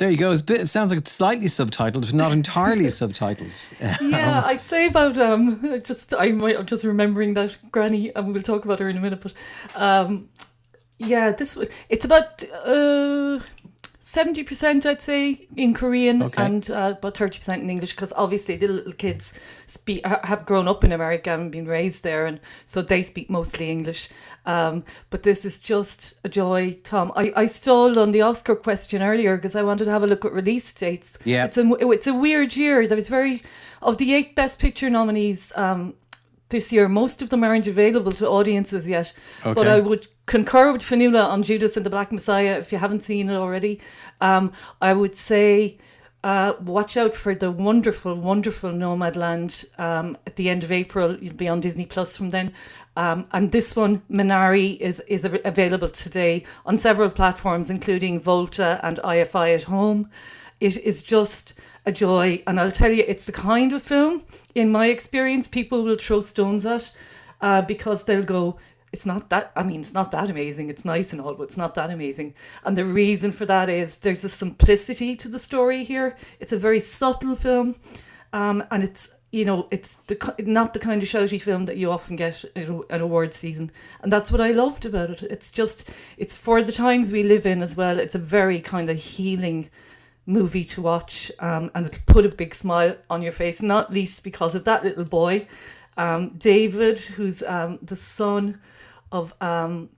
there 0.00 0.10
you 0.10 0.16
go. 0.16 0.36
Bit, 0.40 0.62
it 0.62 0.66
sounds 0.68 0.90
like 0.90 0.98
it's 0.98 1.12
slightly 1.12 1.46
subtitled, 1.46 2.00
but 2.00 2.14
not 2.14 2.32
entirely 2.32 2.84
subtitled. 2.86 3.72
yeah, 3.80 4.38
um, 4.38 4.44
I'd 4.46 4.64
say 4.64 4.86
about 4.86 5.16
um, 5.18 5.80
just 5.84 6.14
I 6.14 6.32
might, 6.32 6.58
I'm 6.58 6.66
just 6.66 6.84
remembering 6.84 7.34
that 7.34 7.56
Granny, 7.70 8.14
and 8.16 8.32
we'll 8.32 8.42
talk 8.42 8.64
about 8.64 8.78
her 8.80 8.88
in 8.88 8.96
a 8.96 9.00
minute. 9.00 9.20
But 9.20 9.34
um, 9.74 10.30
yeah, 10.98 11.32
this 11.32 11.58
it's 11.88 12.04
about 12.04 12.42
uh, 12.64 13.40
seventy 14.00 14.42
percent, 14.42 14.84
I'd 14.86 15.00
say, 15.02 15.46
in 15.56 15.74
Korean, 15.74 16.22
Okay. 16.22 16.42
and 16.42 16.68
uh, 16.70 16.94
about 16.98 17.16
thirty 17.16 17.38
percent 17.38 17.62
in 17.62 17.70
English, 17.70 17.92
because 17.94 18.12
obviously 18.16 18.56
the 18.56 18.66
little 18.66 18.92
kids 18.92 19.32
speak 19.66 20.04
have 20.04 20.44
grown 20.46 20.66
up 20.66 20.82
in 20.84 20.92
America 20.92 21.30
and 21.30 21.52
been 21.52 21.66
raised 21.66 22.02
there, 22.02 22.26
and 22.26 22.40
so 22.64 22.82
they 22.82 23.02
speak 23.02 23.30
mostly 23.30 23.70
English. 23.70 24.08
Um, 24.46 24.84
but 25.10 25.22
this 25.22 25.44
is 25.44 25.60
just 25.60 26.14
a 26.24 26.28
joy, 26.28 26.74
Tom. 26.82 27.12
I, 27.14 27.32
I 27.36 27.46
stalled 27.46 27.98
on 27.98 28.10
the 28.10 28.22
Oscar 28.22 28.56
question 28.56 29.02
earlier 29.02 29.36
because 29.36 29.54
I 29.54 29.62
wanted 29.62 29.84
to 29.84 29.90
have 29.90 30.02
a 30.02 30.06
look 30.06 30.24
at 30.24 30.32
release 30.32 30.72
dates. 30.72 31.18
Yeah. 31.24 31.44
it's 31.44 31.58
a 31.58 31.70
it's 31.90 32.06
a 32.06 32.14
weird 32.14 32.56
year. 32.56 32.86
There 32.86 32.96
was 32.96 33.08
very 33.08 33.42
of 33.82 33.98
the 33.98 34.14
eight 34.14 34.34
Best 34.34 34.58
Picture 34.58 34.90
nominees. 34.90 35.52
Um, 35.56 35.94
this 36.50 36.72
year, 36.72 36.88
most 36.88 37.22
of 37.22 37.30
them 37.30 37.42
aren't 37.42 37.66
available 37.66 38.12
to 38.12 38.28
audiences 38.28 38.88
yet. 38.88 39.12
Okay. 39.40 39.54
But 39.54 39.66
I 39.66 39.80
would 39.80 40.08
concur 40.26 40.72
with 40.72 40.82
Fionnuala 40.82 41.28
on 41.28 41.42
Judas 41.42 41.76
and 41.76 41.86
the 41.86 41.90
Black 41.90 42.12
Messiah 42.12 42.58
if 42.58 42.72
you 42.72 42.78
haven't 42.78 43.02
seen 43.02 43.28
it 43.28 43.34
already. 43.34 43.80
Um, 44.20 44.52
I 44.80 44.92
would 44.92 45.14
say 45.14 45.78
uh, 46.22 46.52
watch 46.60 46.96
out 46.96 47.14
for 47.14 47.34
the 47.34 47.50
wonderful, 47.50 48.14
wonderful 48.14 48.70
Nomadland 48.70 49.64
um, 49.78 50.18
at 50.26 50.36
the 50.36 50.50
end 50.50 50.64
of 50.64 50.70
April. 50.70 51.16
You'll 51.18 51.34
be 51.34 51.48
on 51.48 51.60
Disney 51.60 51.86
Plus 51.86 52.16
from 52.16 52.30
then. 52.30 52.52
Um, 52.96 53.26
and 53.32 53.52
this 53.52 53.74
one, 53.74 54.02
Minari, 54.10 54.78
is, 54.78 55.00
is 55.08 55.24
available 55.24 55.88
today 55.88 56.44
on 56.66 56.76
several 56.76 57.08
platforms, 57.08 57.70
including 57.70 58.20
Volta 58.20 58.78
and 58.82 58.98
IFI 58.98 59.54
at 59.54 59.62
home. 59.62 60.10
It 60.60 60.76
is 60.76 61.02
just 61.02 61.54
a 61.86 61.92
joy. 61.92 62.42
And 62.46 62.60
I'll 62.60 62.70
tell 62.70 62.92
you, 62.92 63.04
it's 63.06 63.26
the 63.26 63.32
kind 63.32 63.72
of 63.72 63.82
film, 63.82 64.24
in 64.54 64.70
my 64.70 64.86
experience, 64.86 65.48
people 65.48 65.82
will 65.82 65.96
throw 65.96 66.20
stones 66.20 66.66
at 66.66 66.92
uh, 67.40 67.62
because 67.62 68.04
they'll 68.04 68.22
go, 68.24 68.58
it's 68.92 69.06
not 69.06 69.30
that, 69.30 69.52
I 69.54 69.62
mean, 69.62 69.80
it's 69.80 69.94
not 69.94 70.10
that 70.10 70.30
amazing. 70.30 70.68
It's 70.68 70.84
nice 70.84 71.12
and 71.12 71.22
all, 71.22 71.34
but 71.34 71.44
it's 71.44 71.56
not 71.56 71.74
that 71.76 71.90
amazing. 71.90 72.34
And 72.64 72.76
the 72.76 72.84
reason 72.84 73.30
for 73.30 73.46
that 73.46 73.68
is 73.68 73.98
there's 73.98 74.24
a 74.24 74.28
simplicity 74.28 75.14
to 75.16 75.28
the 75.28 75.38
story 75.38 75.84
here. 75.84 76.16
It's 76.40 76.52
a 76.52 76.58
very 76.58 76.80
subtle 76.80 77.36
film. 77.36 77.76
Um, 78.32 78.64
and 78.70 78.82
it's 78.82 79.10
you 79.32 79.44
know, 79.44 79.68
it's 79.70 79.96
the 80.08 80.34
not 80.40 80.74
the 80.74 80.80
kind 80.80 81.00
of 81.02 81.08
shouty 81.08 81.40
film 81.40 81.66
that 81.66 81.76
you 81.76 81.90
often 81.90 82.16
get 82.16 82.44
at 82.56 82.68
a- 82.68 82.84
at 82.90 83.00
awards 83.00 83.36
season, 83.36 83.70
and 84.02 84.12
that's 84.12 84.32
what 84.32 84.40
I 84.40 84.50
loved 84.50 84.84
about 84.84 85.10
it. 85.10 85.22
It's 85.22 85.52
just 85.52 85.88
it's 86.16 86.36
for 86.36 86.62
the 86.62 86.72
times 86.72 87.12
we 87.12 87.22
live 87.22 87.46
in 87.46 87.62
as 87.62 87.76
well. 87.76 88.00
It's 88.00 88.16
a 88.16 88.18
very 88.18 88.60
kind 88.60 88.90
of 88.90 88.96
healing 88.96 89.70
movie 90.30 90.64
to 90.64 90.80
watch, 90.80 91.30
um, 91.40 91.70
and 91.74 91.86
it'll 91.86 92.02
put 92.06 92.24
a 92.24 92.28
big 92.28 92.54
smile 92.54 92.96
on 93.08 93.22
your 93.22 93.32
face, 93.32 93.60
not 93.60 93.92
least 93.92 94.24
because 94.24 94.54
of 94.54 94.64
that 94.64 94.84
little 94.84 95.04
boy, 95.04 95.46
um, 95.96 96.30
David, 96.38 96.98
who's 97.00 97.42
um, 97.42 97.78
the 97.82 97.96
son 97.96 98.60
of 99.12 99.34
um, 99.40 99.90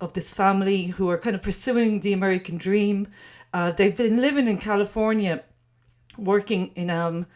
of 0.00 0.12
this 0.12 0.34
family 0.34 0.86
who 0.86 1.08
are 1.08 1.18
kind 1.18 1.36
of 1.36 1.42
pursuing 1.42 2.00
the 2.00 2.12
American 2.12 2.56
dream. 2.56 3.08
Uh, 3.52 3.70
they've 3.70 3.96
been 3.96 4.20
living 4.20 4.48
in 4.48 4.58
California, 4.58 5.42
working 6.18 6.72
in 6.74 6.90
um, 6.90 7.26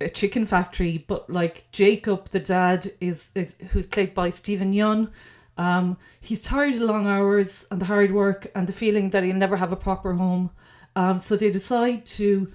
a 0.00 0.08
chicken 0.08 0.44
factory, 0.44 1.04
but 1.06 1.30
like 1.30 1.70
Jacob, 1.70 2.28
the 2.30 2.40
dad, 2.40 2.92
is, 3.00 3.30
is 3.34 3.54
who's 3.70 3.86
played 3.86 4.14
by 4.14 4.28
Steven 4.28 4.72
Yeun. 4.72 5.10
Um, 5.56 5.96
he's 6.20 6.40
tired 6.40 6.74
of 6.74 6.80
long 6.80 7.06
hours 7.06 7.66
and 7.70 7.80
the 7.80 7.84
hard 7.84 8.10
work 8.10 8.50
and 8.54 8.66
the 8.66 8.72
feeling 8.72 9.10
that 9.10 9.22
he'll 9.22 9.36
never 9.36 9.56
have 9.56 9.72
a 9.72 9.76
proper 9.76 10.14
home. 10.14 10.50
Um, 10.96 11.18
so 11.18 11.36
they 11.36 11.50
decide 11.50 12.04
to 12.06 12.52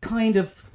kind 0.00 0.36
of 0.36 0.68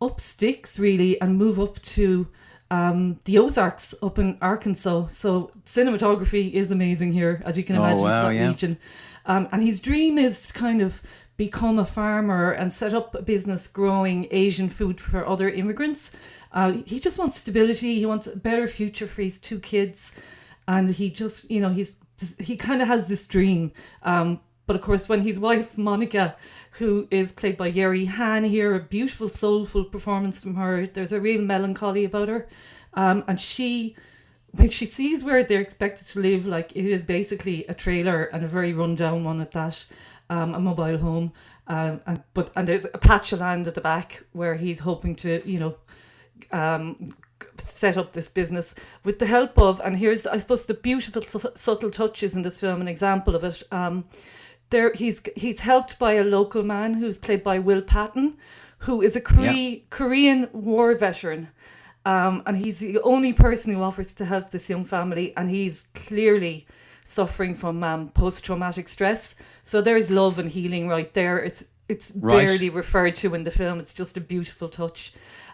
up 0.00 0.20
sticks 0.20 0.78
really 0.78 1.20
and 1.20 1.36
move 1.36 1.60
up 1.60 1.80
to 1.82 2.26
um, 2.70 3.20
the 3.24 3.38
Ozarks 3.38 3.94
up 4.02 4.18
in 4.18 4.38
Arkansas. 4.40 5.06
So 5.08 5.50
cinematography 5.64 6.52
is 6.52 6.70
amazing 6.70 7.12
here, 7.12 7.40
as 7.44 7.56
you 7.56 7.64
can 7.64 7.76
Oh, 7.76 7.84
imagine, 7.84 8.02
wow, 8.02 8.28
that 8.28 8.34
yeah. 8.34 8.48
region. 8.48 8.78
Um, 9.26 9.48
and 9.52 9.62
his 9.62 9.80
dream 9.80 10.18
is 10.18 10.48
to 10.48 10.52
kind 10.54 10.82
of 10.82 11.00
become 11.36 11.78
a 11.78 11.84
farmer 11.84 12.50
and 12.52 12.72
set 12.72 12.94
up 12.94 13.14
a 13.14 13.22
business 13.22 13.68
growing 13.68 14.26
Asian 14.30 14.68
food 14.68 15.00
for 15.00 15.26
other 15.26 15.48
immigrants. 15.48 16.12
Uh, 16.52 16.72
he 16.86 17.00
just 17.00 17.18
wants 17.18 17.40
stability. 17.40 17.94
He 17.96 18.06
wants 18.06 18.26
a 18.26 18.36
better 18.36 18.68
future 18.68 19.06
for 19.06 19.22
his 19.22 19.38
two 19.38 19.58
kids, 19.58 20.12
and 20.68 20.88
he 20.88 21.10
just, 21.10 21.50
you 21.50 21.60
know, 21.60 21.70
he's 21.70 21.96
he 22.38 22.56
kind 22.56 22.80
of 22.80 22.88
has 22.88 23.08
this 23.08 23.26
dream. 23.26 23.72
Um, 24.02 24.40
but 24.66 24.76
of 24.76 24.82
course, 24.82 25.08
when 25.08 25.22
his 25.22 25.38
wife 25.38 25.76
Monica, 25.76 26.36
who 26.72 27.06
is 27.10 27.32
played 27.32 27.56
by 27.56 27.66
Yeri 27.66 28.06
Han 28.06 28.44
here, 28.44 28.74
a 28.74 28.80
beautiful 28.80 29.28
soulful 29.28 29.84
performance 29.84 30.42
from 30.42 30.56
her. 30.56 30.86
There's 30.86 31.12
a 31.12 31.20
real 31.20 31.40
melancholy 31.40 32.04
about 32.04 32.28
her, 32.28 32.48
um, 32.94 33.24
and 33.28 33.40
she 33.40 33.96
when 34.56 34.70
she 34.70 34.86
sees 34.86 35.24
where 35.24 35.42
they're 35.42 35.60
expected 35.60 36.06
to 36.06 36.20
live, 36.20 36.46
like 36.46 36.72
it 36.74 36.84
is 36.84 37.02
basically 37.04 37.64
a 37.66 37.74
trailer 37.74 38.24
and 38.24 38.44
a 38.44 38.48
very 38.48 38.72
rundown 38.72 39.24
one 39.24 39.40
at 39.40 39.50
that, 39.50 39.84
um, 40.30 40.54
a 40.54 40.60
mobile 40.60 40.98
home, 40.98 41.32
um, 41.66 42.00
and 42.06 42.22
but 42.34 42.50
and 42.56 42.68
there's 42.68 42.86
a 42.86 42.98
patch 42.98 43.32
of 43.32 43.40
land 43.40 43.66
at 43.66 43.74
the 43.74 43.80
back 43.80 44.24
where 44.32 44.54
he's 44.54 44.80
hoping 44.80 45.16
to, 45.16 45.42
you 45.48 45.58
know, 45.58 45.74
um, 46.52 47.06
set 47.56 47.96
up 47.96 48.12
this 48.12 48.28
business 48.28 48.74
with 49.04 49.18
the 49.18 49.26
help 49.26 49.58
of, 49.58 49.80
and 49.84 49.96
here's 49.96 50.26
I 50.26 50.36
suppose 50.38 50.66
the 50.66 50.74
beautiful 50.74 51.22
su- 51.22 51.52
subtle 51.54 51.90
touches 51.90 52.34
in 52.34 52.42
this 52.42 52.60
film, 52.60 52.80
an 52.80 52.88
example 52.88 53.34
of 53.34 53.44
it. 53.44 53.62
Um, 53.70 54.04
there 54.74 54.92
he's 55.02 55.18
he's 55.44 55.60
helped 55.60 55.98
by 55.98 56.12
a 56.14 56.24
local 56.38 56.62
man 56.62 56.94
who's 57.00 57.18
played 57.18 57.42
by 57.50 57.56
Will 57.68 57.82
Patton, 57.82 58.36
who 58.86 59.02
is 59.02 59.16
a 59.16 59.20
Kore- 59.20 59.80
Korean 59.90 60.48
war 60.52 60.94
veteran. 60.98 61.48
Um, 62.06 62.42
and 62.46 62.56
he's 62.64 62.80
the 62.80 63.00
only 63.02 63.32
person 63.32 63.72
who 63.74 63.82
offers 63.82 64.12
to 64.14 64.24
help 64.24 64.50
this 64.50 64.68
young 64.68 64.84
family, 64.84 65.26
and 65.36 65.48
he's 65.48 65.86
clearly 65.94 66.66
suffering 67.04 67.54
from 67.54 67.82
um, 67.82 68.08
post-traumatic 68.10 68.88
stress. 68.88 69.34
So 69.62 69.80
there's 69.80 70.10
love 70.10 70.38
and 70.38 70.50
healing 70.50 70.88
right 70.88 71.12
there. 71.14 71.38
It's 71.48 71.64
it's 71.88 72.12
Right. 72.16 72.46
barely 72.46 72.70
referred 72.70 73.14
to 73.22 73.34
in 73.34 73.44
the 73.44 73.50
film. 73.50 73.78
It's 73.78 73.94
just 73.94 74.16
a 74.16 74.20
beautiful 74.20 74.68
touch. 74.68 75.12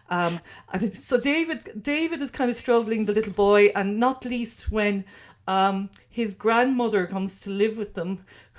Um, 0.08 0.40
and 0.72 0.94
so 0.94 1.20
David 1.20 1.60
David 1.82 2.20
is 2.22 2.30
kind 2.30 2.50
of 2.50 2.56
struggling, 2.56 3.04
the 3.06 3.12
little 3.12 3.32
boy, 3.32 3.70
and 3.76 3.98
not 3.98 4.24
least 4.24 4.70
when 4.72 5.04
um, 5.50 5.90
his 6.20 6.34
grandmother 6.44 7.06
comes 7.14 7.40
to 7.42 7.50
live 7.50 7.76
with 7.82 7.92
them. 7.94 8.10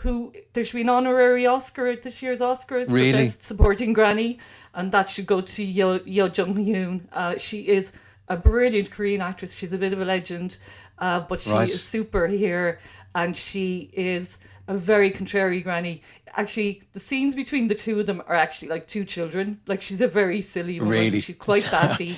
Who 0.04 0.34
there 0.54 0.64
should 0.66 0.76
be 0.82 0.82
an 0.82 0.90
honorary 0.90 1.46
Oscar 1.46 1.88
at 1.88 2.02
this 2.02 2.22
year's 2.24 2.42
Oscars 2.42 2.88
for 2.88 2.96
Really? 2.96 3.24
best 3.24 3.44
supporting 3.44 3.94
granny, 3.94 4.40
and 4.74 4.92
that 4.92 5.10
should 5.12 5.28
go 5.28 5.40
to 5.42 5.64
Yo 5.64 6.00
Yo 6.06 6.26
Jung 6.38 6.56
Hyun. 6.68 6.96
Uh, 7.14 7.38
she 7.38 7.60
is 7.78 7.94
a 8.28 8.36
brilliant 8.36 8.90
Korean 8.92 9.22
actress. 9.22 9.56
She's 9.56 9.74
a 9.74 9.78
bit 9.78 9.94
of 9.94 10.02
a 10.02 10.06
legend, 10.06 10.58
uh, 11.06 11.20
but 11.30 11.42
she 11.42 11.52
Right. 11.52 11.70
is 11.70 11.84
super 11.84 12.28
here, 12.28 12.80
and 13.14 13.36
she 13.36 13.90
is 13.94 14.38
a 14.68 14.76
very 14.92 15.12
contrary 15.12 15.62
granny. 15.62 16.02
Actually, 16.42 16.82
the 16.94 17.00
scenes 17.08 17.36
between 17.36 17.68
the 17.68 17.76
two 17.86 18.00
of 18.00 18.06
them 18.06 18.20
are 18.30 18.36
actually 18.46 18.70
like 18.76 18.86
two 18.88 19.06
children. 19.06 19.46
Like 19.68 19.82
she's 19.82 20.02
a 20.02 20.08
very 20.22 20.42
silly 20.42 20.80
woman. 20.80 20.98
Really? 20.98 21.20
She's 21.20 21.36
quite 21.50 21.68
batty. 21.78 22.18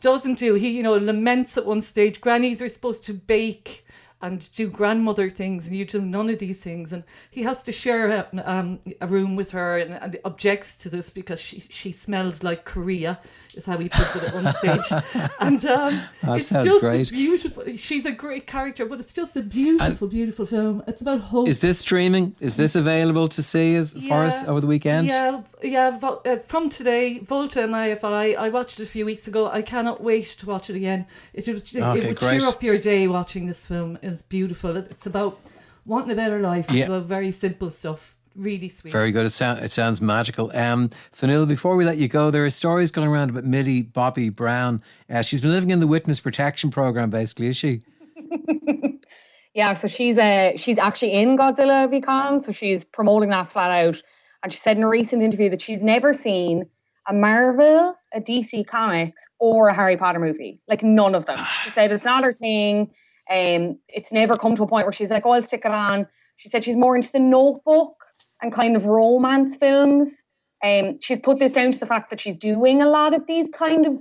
Doesn't 0.00 0.38
do. 0.38 0.54
He, 0.54 0.68
you 0.76 0.82
know, 0.82 0.96
laments 0.98 1.56
at 1.58 1.64
one 1.66 1.80
stage. 1.80 2.20
Grannies 2.20 2.60
are 2.62 2.68
supposed 2.68 3.02
to 3.04 3.14
bake 3.14 3.84
and 4.22 4.50
do 4.52 4.68
grandmother 4.70 5.28
things, 5.28 5.68
and 5.68 5.76
you 5.76 5.84
do 5.84 6.00
none 6.00 6.30
of 6.30 6.38
these 6.38 6.62
things. 6.64 6.92
And 6.92 7.04
he 7.30 7.42
has 7.42 7.62
to 7.64 7.72
share 7.72 8.10
a, 8.10 8.28
um, 8.44 8.80
a 9.00 9.06
room 9.06 9.36
with 9.36 9.50
her, 9.50 9.76
and, 9.78 9.94
and 9.94 10.18
objects 10.24 10.78
to 10.78 10.88
this 10.88 11.10
because 11.10 11.40
she 11.40 11.60
she 11.68 11.92
smells 11.92 12.42
like 12.42 12.64
Korea, 12.64 13.20
is 13.54 13.66
how 13.66 13.76
he 13.76 13.88
puts 13.88 14.16
it 14.16 14.22
at 14.24 14.34
one 14.34 14.52
stage. 14.54 15.02
and 15.40 15.64
um, 15.66 16.00
it's 16.22 16.50
just 16.50 16.80
great. 16.80 17.10
a 17.10 17.12
beautiful. 17.12 17.64
She's 17.76 18.06
a 18.06 18.12
great 18.12 18.46
character, 18.46 18.86
but 18.86 18.98
it's 19.00 19.12
just 19.12 19.36
a 19.36 19.42
beautiful, 19.42 20.08
beautiful 20.08 20.46
film. 20.46 20.82
It's 20.86 21.02
about 21.02 21.20
hope. 21.20 21.48
Is 21.48 21.58
this 21.60 21.78
streaming? 21.78 22.34
Is 22.40 22.56
this 22.56 22.74
available 22.74 23.28
to 23.28 23.42
see 23.42 23.76
as 23.76 23.92
for 23.92 24.24
us 24.24 24.42
over 24.44 24.60
the 24.60 24.66
weekend? 24.66 25.08
Yeah, 25.08 25.42
yeah. 25.62 25.98
Uh, 26.02 26.36
from 26.36 26.70
today, 26.70 27.18
Volta 27.18 27.62
and 27.64 27.74
IFI. 27.74 28.36
I 28.36 28.48
watched 28.48 28.80
it 28.80 28.84
a 28.84 28.86
few 28.90 29.04
weeks 29.04 29.28
ago. 29.28 29.48
I 29.50 29.60
cannot 29.62 30.02
wait 30.02 30.24
to 30.38 30.46
watch 30.46 30.70
it 30.70 30.76
again. 30.76 31.06
It, 31.34 31.46
would- 31.46 31.56
it, 31.56 31.82
Okay, 31.82 32.06
would 32.08 32.16
great. 32.16 32.40
cheer 32.40 32.48
up 32.48 32.62
your 32.62 32.78
day 32.78 33.06
watching 33.08 33.46
this 33.46 33.66
film. 33.66 33.98
It 34.04 34.08
was 34.08 34.22
beautiful. 34.22 34.76
It's 34.76 35.06
about 35.06 35.38
wanting 35.86 36.10
a 36.12 36.14
better 36.14 36.40
life. 36.40 36.70
Yeah. 36.70 36.80
It's 36.80 36.88
about 36.88 37.04
very 37.04 37.30
simple 37.30 37.70
stuff. 37.70 38.16
Really 38.36 38.68
sweet. 38.68 38.90
Very 38.92 39.12
good. 39.12 39.24
It, 39.24 39.30
sound, 39.30 39.64
it 39.64 39.72
sounds 39.72 40.00
magical. 40.00 40.50
Um, 40.54 40.90
Fanil, 41.12 41.48
before 41.48 41.76
we 41.76 41.84
let 41.84 41.96
you 41.96 42.08
go, 42.08 42.30
there 42.30 42.44
are 42.44 42.50
stories 42.50 42.90
going 42.90 43.08
around 43.08 43.30
about 43.30 43.44
Millie 43.44 43.82
Bobby 43.82 44.28
Brown. 44.28 44.82
Uh, 45.08 45.22
she's 45.22 45.40
been 45.40 45.52
living 45.52 45.70
in 45.70 45.80
the 45.80 45.86
witness 45.86 46.20
protection 46.20 46.70
program, 46.70 47.10
basically, 47.10 47.46
is 47.46 47.56
she? 47.56 47.82
Yeah, 49.54 49.74
so 49.74 49.86
she's 49.86 50.18
uh, 50.18 50.56
she's 50.56 50.78
actually 50.78 51.12
in 51.12 51.38
Godzilla 51.38 51.88
v 51.88 52.00
Kong, 52.00 52.42
so 52.42 52.50
she's 52.50 52.84
promoting 52.84 53.30
that 53.30 53.46
flat 53.46 53.70
out. 53.70 54.02
And 54.42 54.52
she 54.52 54.58
said 54.58 54.76
in 54.76 54.82
a 54.82 54.88
recent 54.88 55.22
interview 55.22 55.48
that 55.50 55.60
she's 55.60 55.84
never 55.84 56.12
seen 56.12 56.66
a 57.08 57.14
Marvel, 57.14 57.94
a 58.12 58.20
DC 58.20 58.66
Comics, 58.66 59.22
or 59.38 59.68
a 59.68 59.74
Harry 59.74 59.96
Potter 59.96 60.18
movie. 60.18 60.60
Like 60.66 60.82
none 60.82 61.14
of 61.14 61.26
them. 61.26 61.38
She 61.62 61.70
said 61.70 61.92
it's 61.92 62.04
not 62.04 62.24
her 62.24 62.32
thing. 62.32 62.90
Um, 63.30 63.78
it's 63.88 64.12
never 64.12 64.36
come 64.36 64.54
to 64.56 64.62
a 64.64 64.66
point 64.66 64.86
where 64.86 64.92
she's 64.92 65.10
like, 65.10 65.24
"Oh, 65.26 65.32
I'll 65.32 65.42
stick 65.42 65.62
it 65.64 65.72
on." 65.72 66.06
She 66.36 66.48
said 66.48 66.64
she's 66.64 66.76
more 66.76 66.96
into 66.96 67.12
the 67.12 67.20
Notebook 67.20 67.94
and 68.42 68.52
kind 68.52 68.76
of 68.76 68.86
romance 68.86 69.56
films. 69.56 70.24
Um, 70.62 70.98
she's 71.00 71.18
put 71.20 71.38
this 71.38 71.52
down 71.52 71.72
to 71.72 71.78
the 71.78 71.86
fact 71.86 72.10
that 72.10 72.20
she's 72.20 72.38
doing 72.38 72.82
a 72.82 72.88
lot 72.88 73.14
of 73.14 73.26
these 73.26 73.48
kind 73.50 73.86
of 73.86 73.94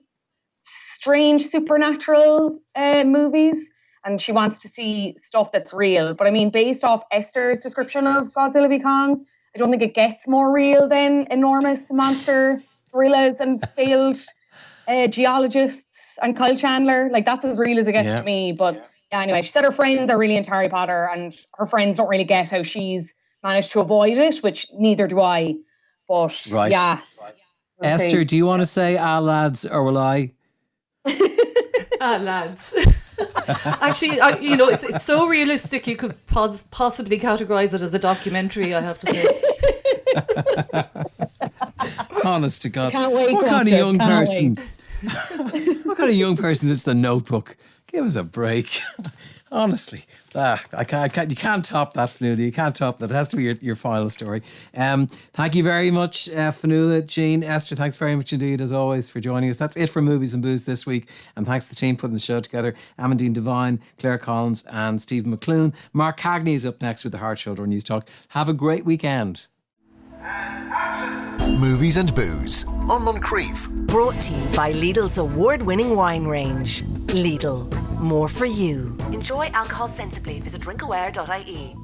strange 0.62 1.48
supernatural 1.48 2.60
uh, 2.76 3.04
movies 3.04 3.70
and 4.06 4.20
she 4.20 4.32
wants 4.32 4.60
to 4.62 4.68
see 4.68 5.16
stuff 5.18 5.52
that's 5.52 5.74
real. 5.74 6.14
But 6.14 6.28
I 6.28 6.32
mean, 6.32 6.50
based 6.50 6.84
off 6.84 7.04
Esther's 7.12 7.62
description 7.62 8.08
of 8.08 8.34
Godzilla 8.34 8.70
v 8.70 8.80
Kong, 8.80 9.26
I 9.56 9.58
don't 9.58 9.70
think 9.72 9.84
it 9.84 9.94
gets 9.94 10.28
more 10.28 10.52
real 10.52 10.88
than 10.88 11.28
enormous 11.32 11.92
monster 11.92 12.62
gorillas 12.92 13.40
and 13.40 13.62
failed 13.76 14.18
uh, 14.88 15.08
geologists 15.08 16.18
and 16.22 16.36
Kyle 16.36 16.56
Chandler. 16.56 17.10
Like 17.12 17.26
that's 17.26 17.46
as 17.46 17.58
real 17.58 17.80
as 17.80 17.88
it 17.88 17.94
gets 17.94 18.08
Yeah. 18.08 18.20
to 18.20 18.26
me. 18.26 18.52
But 18.52 18.76
yeah, 18.76 18.82
anyway, 19.22 19.42
she 19.42 19.50
said 19.50 19.64
her 19.66 19.72
friends 19.72 20.10
are 20.10 20.18
really 20.18 20.36
into 20.36 20.52
Harry 20.52 20.70
Potter, 20.70 21.10
and 21.12 21.34
her 21.56 21.66
friends 21.66 21.98
don't 21.98 22.10
really 22.10 22.24
get 22.24 22.50
how 22.50 22.64
she's 22.64 23.14
managed 23.44 23.72
to 23.74 23.80
avoid 23.82 24.18
it, 24.18 24.38
which 24.40 24.68
neither 24.74 25.08
do 25.08 25.20
I. 25.22 25.56
But 26.08 26.48
Right. 26.52 26.72
yeah. 26.72 27.00
We'll 27.80 27.90
Esther, 27.90 28.10
see. 28.20 28.24
do 28.26 28.38
you 28.38 28.46
want 28.46 28.62
to 28.62 28.66
say 28.66 28.98
ah 28.98 29.20
lads 29.20 29.66
or 29.66 29.84
will 29.84 29.98
I? 29.98 30.32
Ah, 32.06 32.18
lads. 32.18 32.74
Actually, 33.66 34.20
I, 34.20 34.32
you 34.40 34.58
know, 34.58 34.68
it's, 34.68 34.84
it's 34.84 35.06
so 35.06 35.26
realistic. 35.26 35.88
You 35.88 35.96
could 35.96 36.26
pos- 36.26 36.64
possibly 36.64 37.18
categorize 37.18 37.74
it 37.74 37.82
as 37.82 37.94
a 37.94 38.00
documentary. 38.00 38.74
I 38.76 38.82
have 38.82 39.00
to 39.00 39.08
say. 39.08 39.26
Honest 42.26 42.62
to 42.64 42.70
God. 42.70 42.92
Can't 42.92 43.14
wait 43.14 43.32
what 43.32 43.46
kind 43.46 43.70
of 43.70 43.74
young 43.74 43.98
person? 43.98 44.58
what 45.84 45.98
kind 45.98 46.10
of 46.10 46.16
young 46.16 46.36
person 46.36 46.68
is 46.68 46.76
it's 46.76 46.84
the 46.84 46.94
notebook? 46.94 47.56
Give 47.94 48.06
us 48.06 48.16
a 48.16 48.24
break. 48.24 48.82
Honestly, 49.52 50.06
ah, 50.34 50.60
I 50.74 50.84
can't, 50.84 51.04
I 51.04 51.08
can't, 51.10 51.30
you 51.30 51.36
can't 51.36 51.64
top 51.64 51.94
that, 51.94 52.10
Fionnuala. 52.10 52.40
You 52.40 52.52
can't 52.52 52.76
top 52.76 52.98
that. 52.98 53.12
It 53.12 53.14
has 53.14 53.28
to 53.30 53.36
be 53.36 53.44
your, 53.44 53.54
your 53.62 53.76
final 53.76 54.10
story. 54.10 54.42
Um, 54.76 55.06
thank 55.34 55.54
you 55.54 55.62
very 55.62 55.92
much, 55.92 56.28
uh, 56.28 56.52
Fionnuala, 56.52 57.06
Jean, 57.06 57.44
Esther. 57.44 57.76
Thanks 57.76 57.96
very 57.96 58.16
much 58.16 58.34
indeed, 58.34 58.62
as 58.62 58.74
always, 58.74 59.12
for 59.12 59.20
joining 59.20 59.52
us. 59.52 59.58
That's 59.58 59.78
it 59.78 59.92
for 59.92 60.02
Movies 60.02 60.34
and 60.34 60.42
Booze 60.42 60.66
this 60.66 60.88
week. 60.88 61.08
And 61.36 61.46
thanks 61.46 61.66
to 61.66 61.70
the 61.70 61.76
team 61.76 61.96
putting 61.96 62.16
the 62.16 62.20
show 62.20 62.40
together 62.40 62.74
Amandine 62.98 63.34
Devine, 63.34 63.80
Claire 64.00 64.18
Collins, 64.18 64.66
and 64.72 65.00
Stephen 65.00 65.38
McClune. 65.38 65.72
Mark 65.94 66.20
Cagney 66.20 66.56
is 66.56 66.66
up 66.66 66.82
next 66.82 67.04
with 67.04 67.14
the 67.14 67.20
Hard 67.20 67.38
Shoulder 67.38 67.68
Newstalk. 67.68 68.08
Have 68.30 68.50
a 68.50 68.54
great 68.54 68.86
weekend. 68.86 69.46
Movies 71.60 71.98
and 71.98 72.14
Booze 72.14 72.66
on 72.90 73.06
Moncrieff. 73.06 73.70
Brought 73.88 74.20
to 74.22 74.34
you 74.34 74.46
by 74.56 74.72
Lidl's 74.72 75.18
award 75.18 75.62
winning 75.62 75.96
wine 75.96 76.26
range. 76.26 76.84
Lidl, 77.08 77.70
more 78.00 78.28
for 78.28 78.46
you. 78.46 78.98
Enjoy 79.12 79.46
alcohol 79.54 79.88
sensibly. 79.88 80.40
Visit 80.40 80.62
drinkaware.ie. 80.62 81.76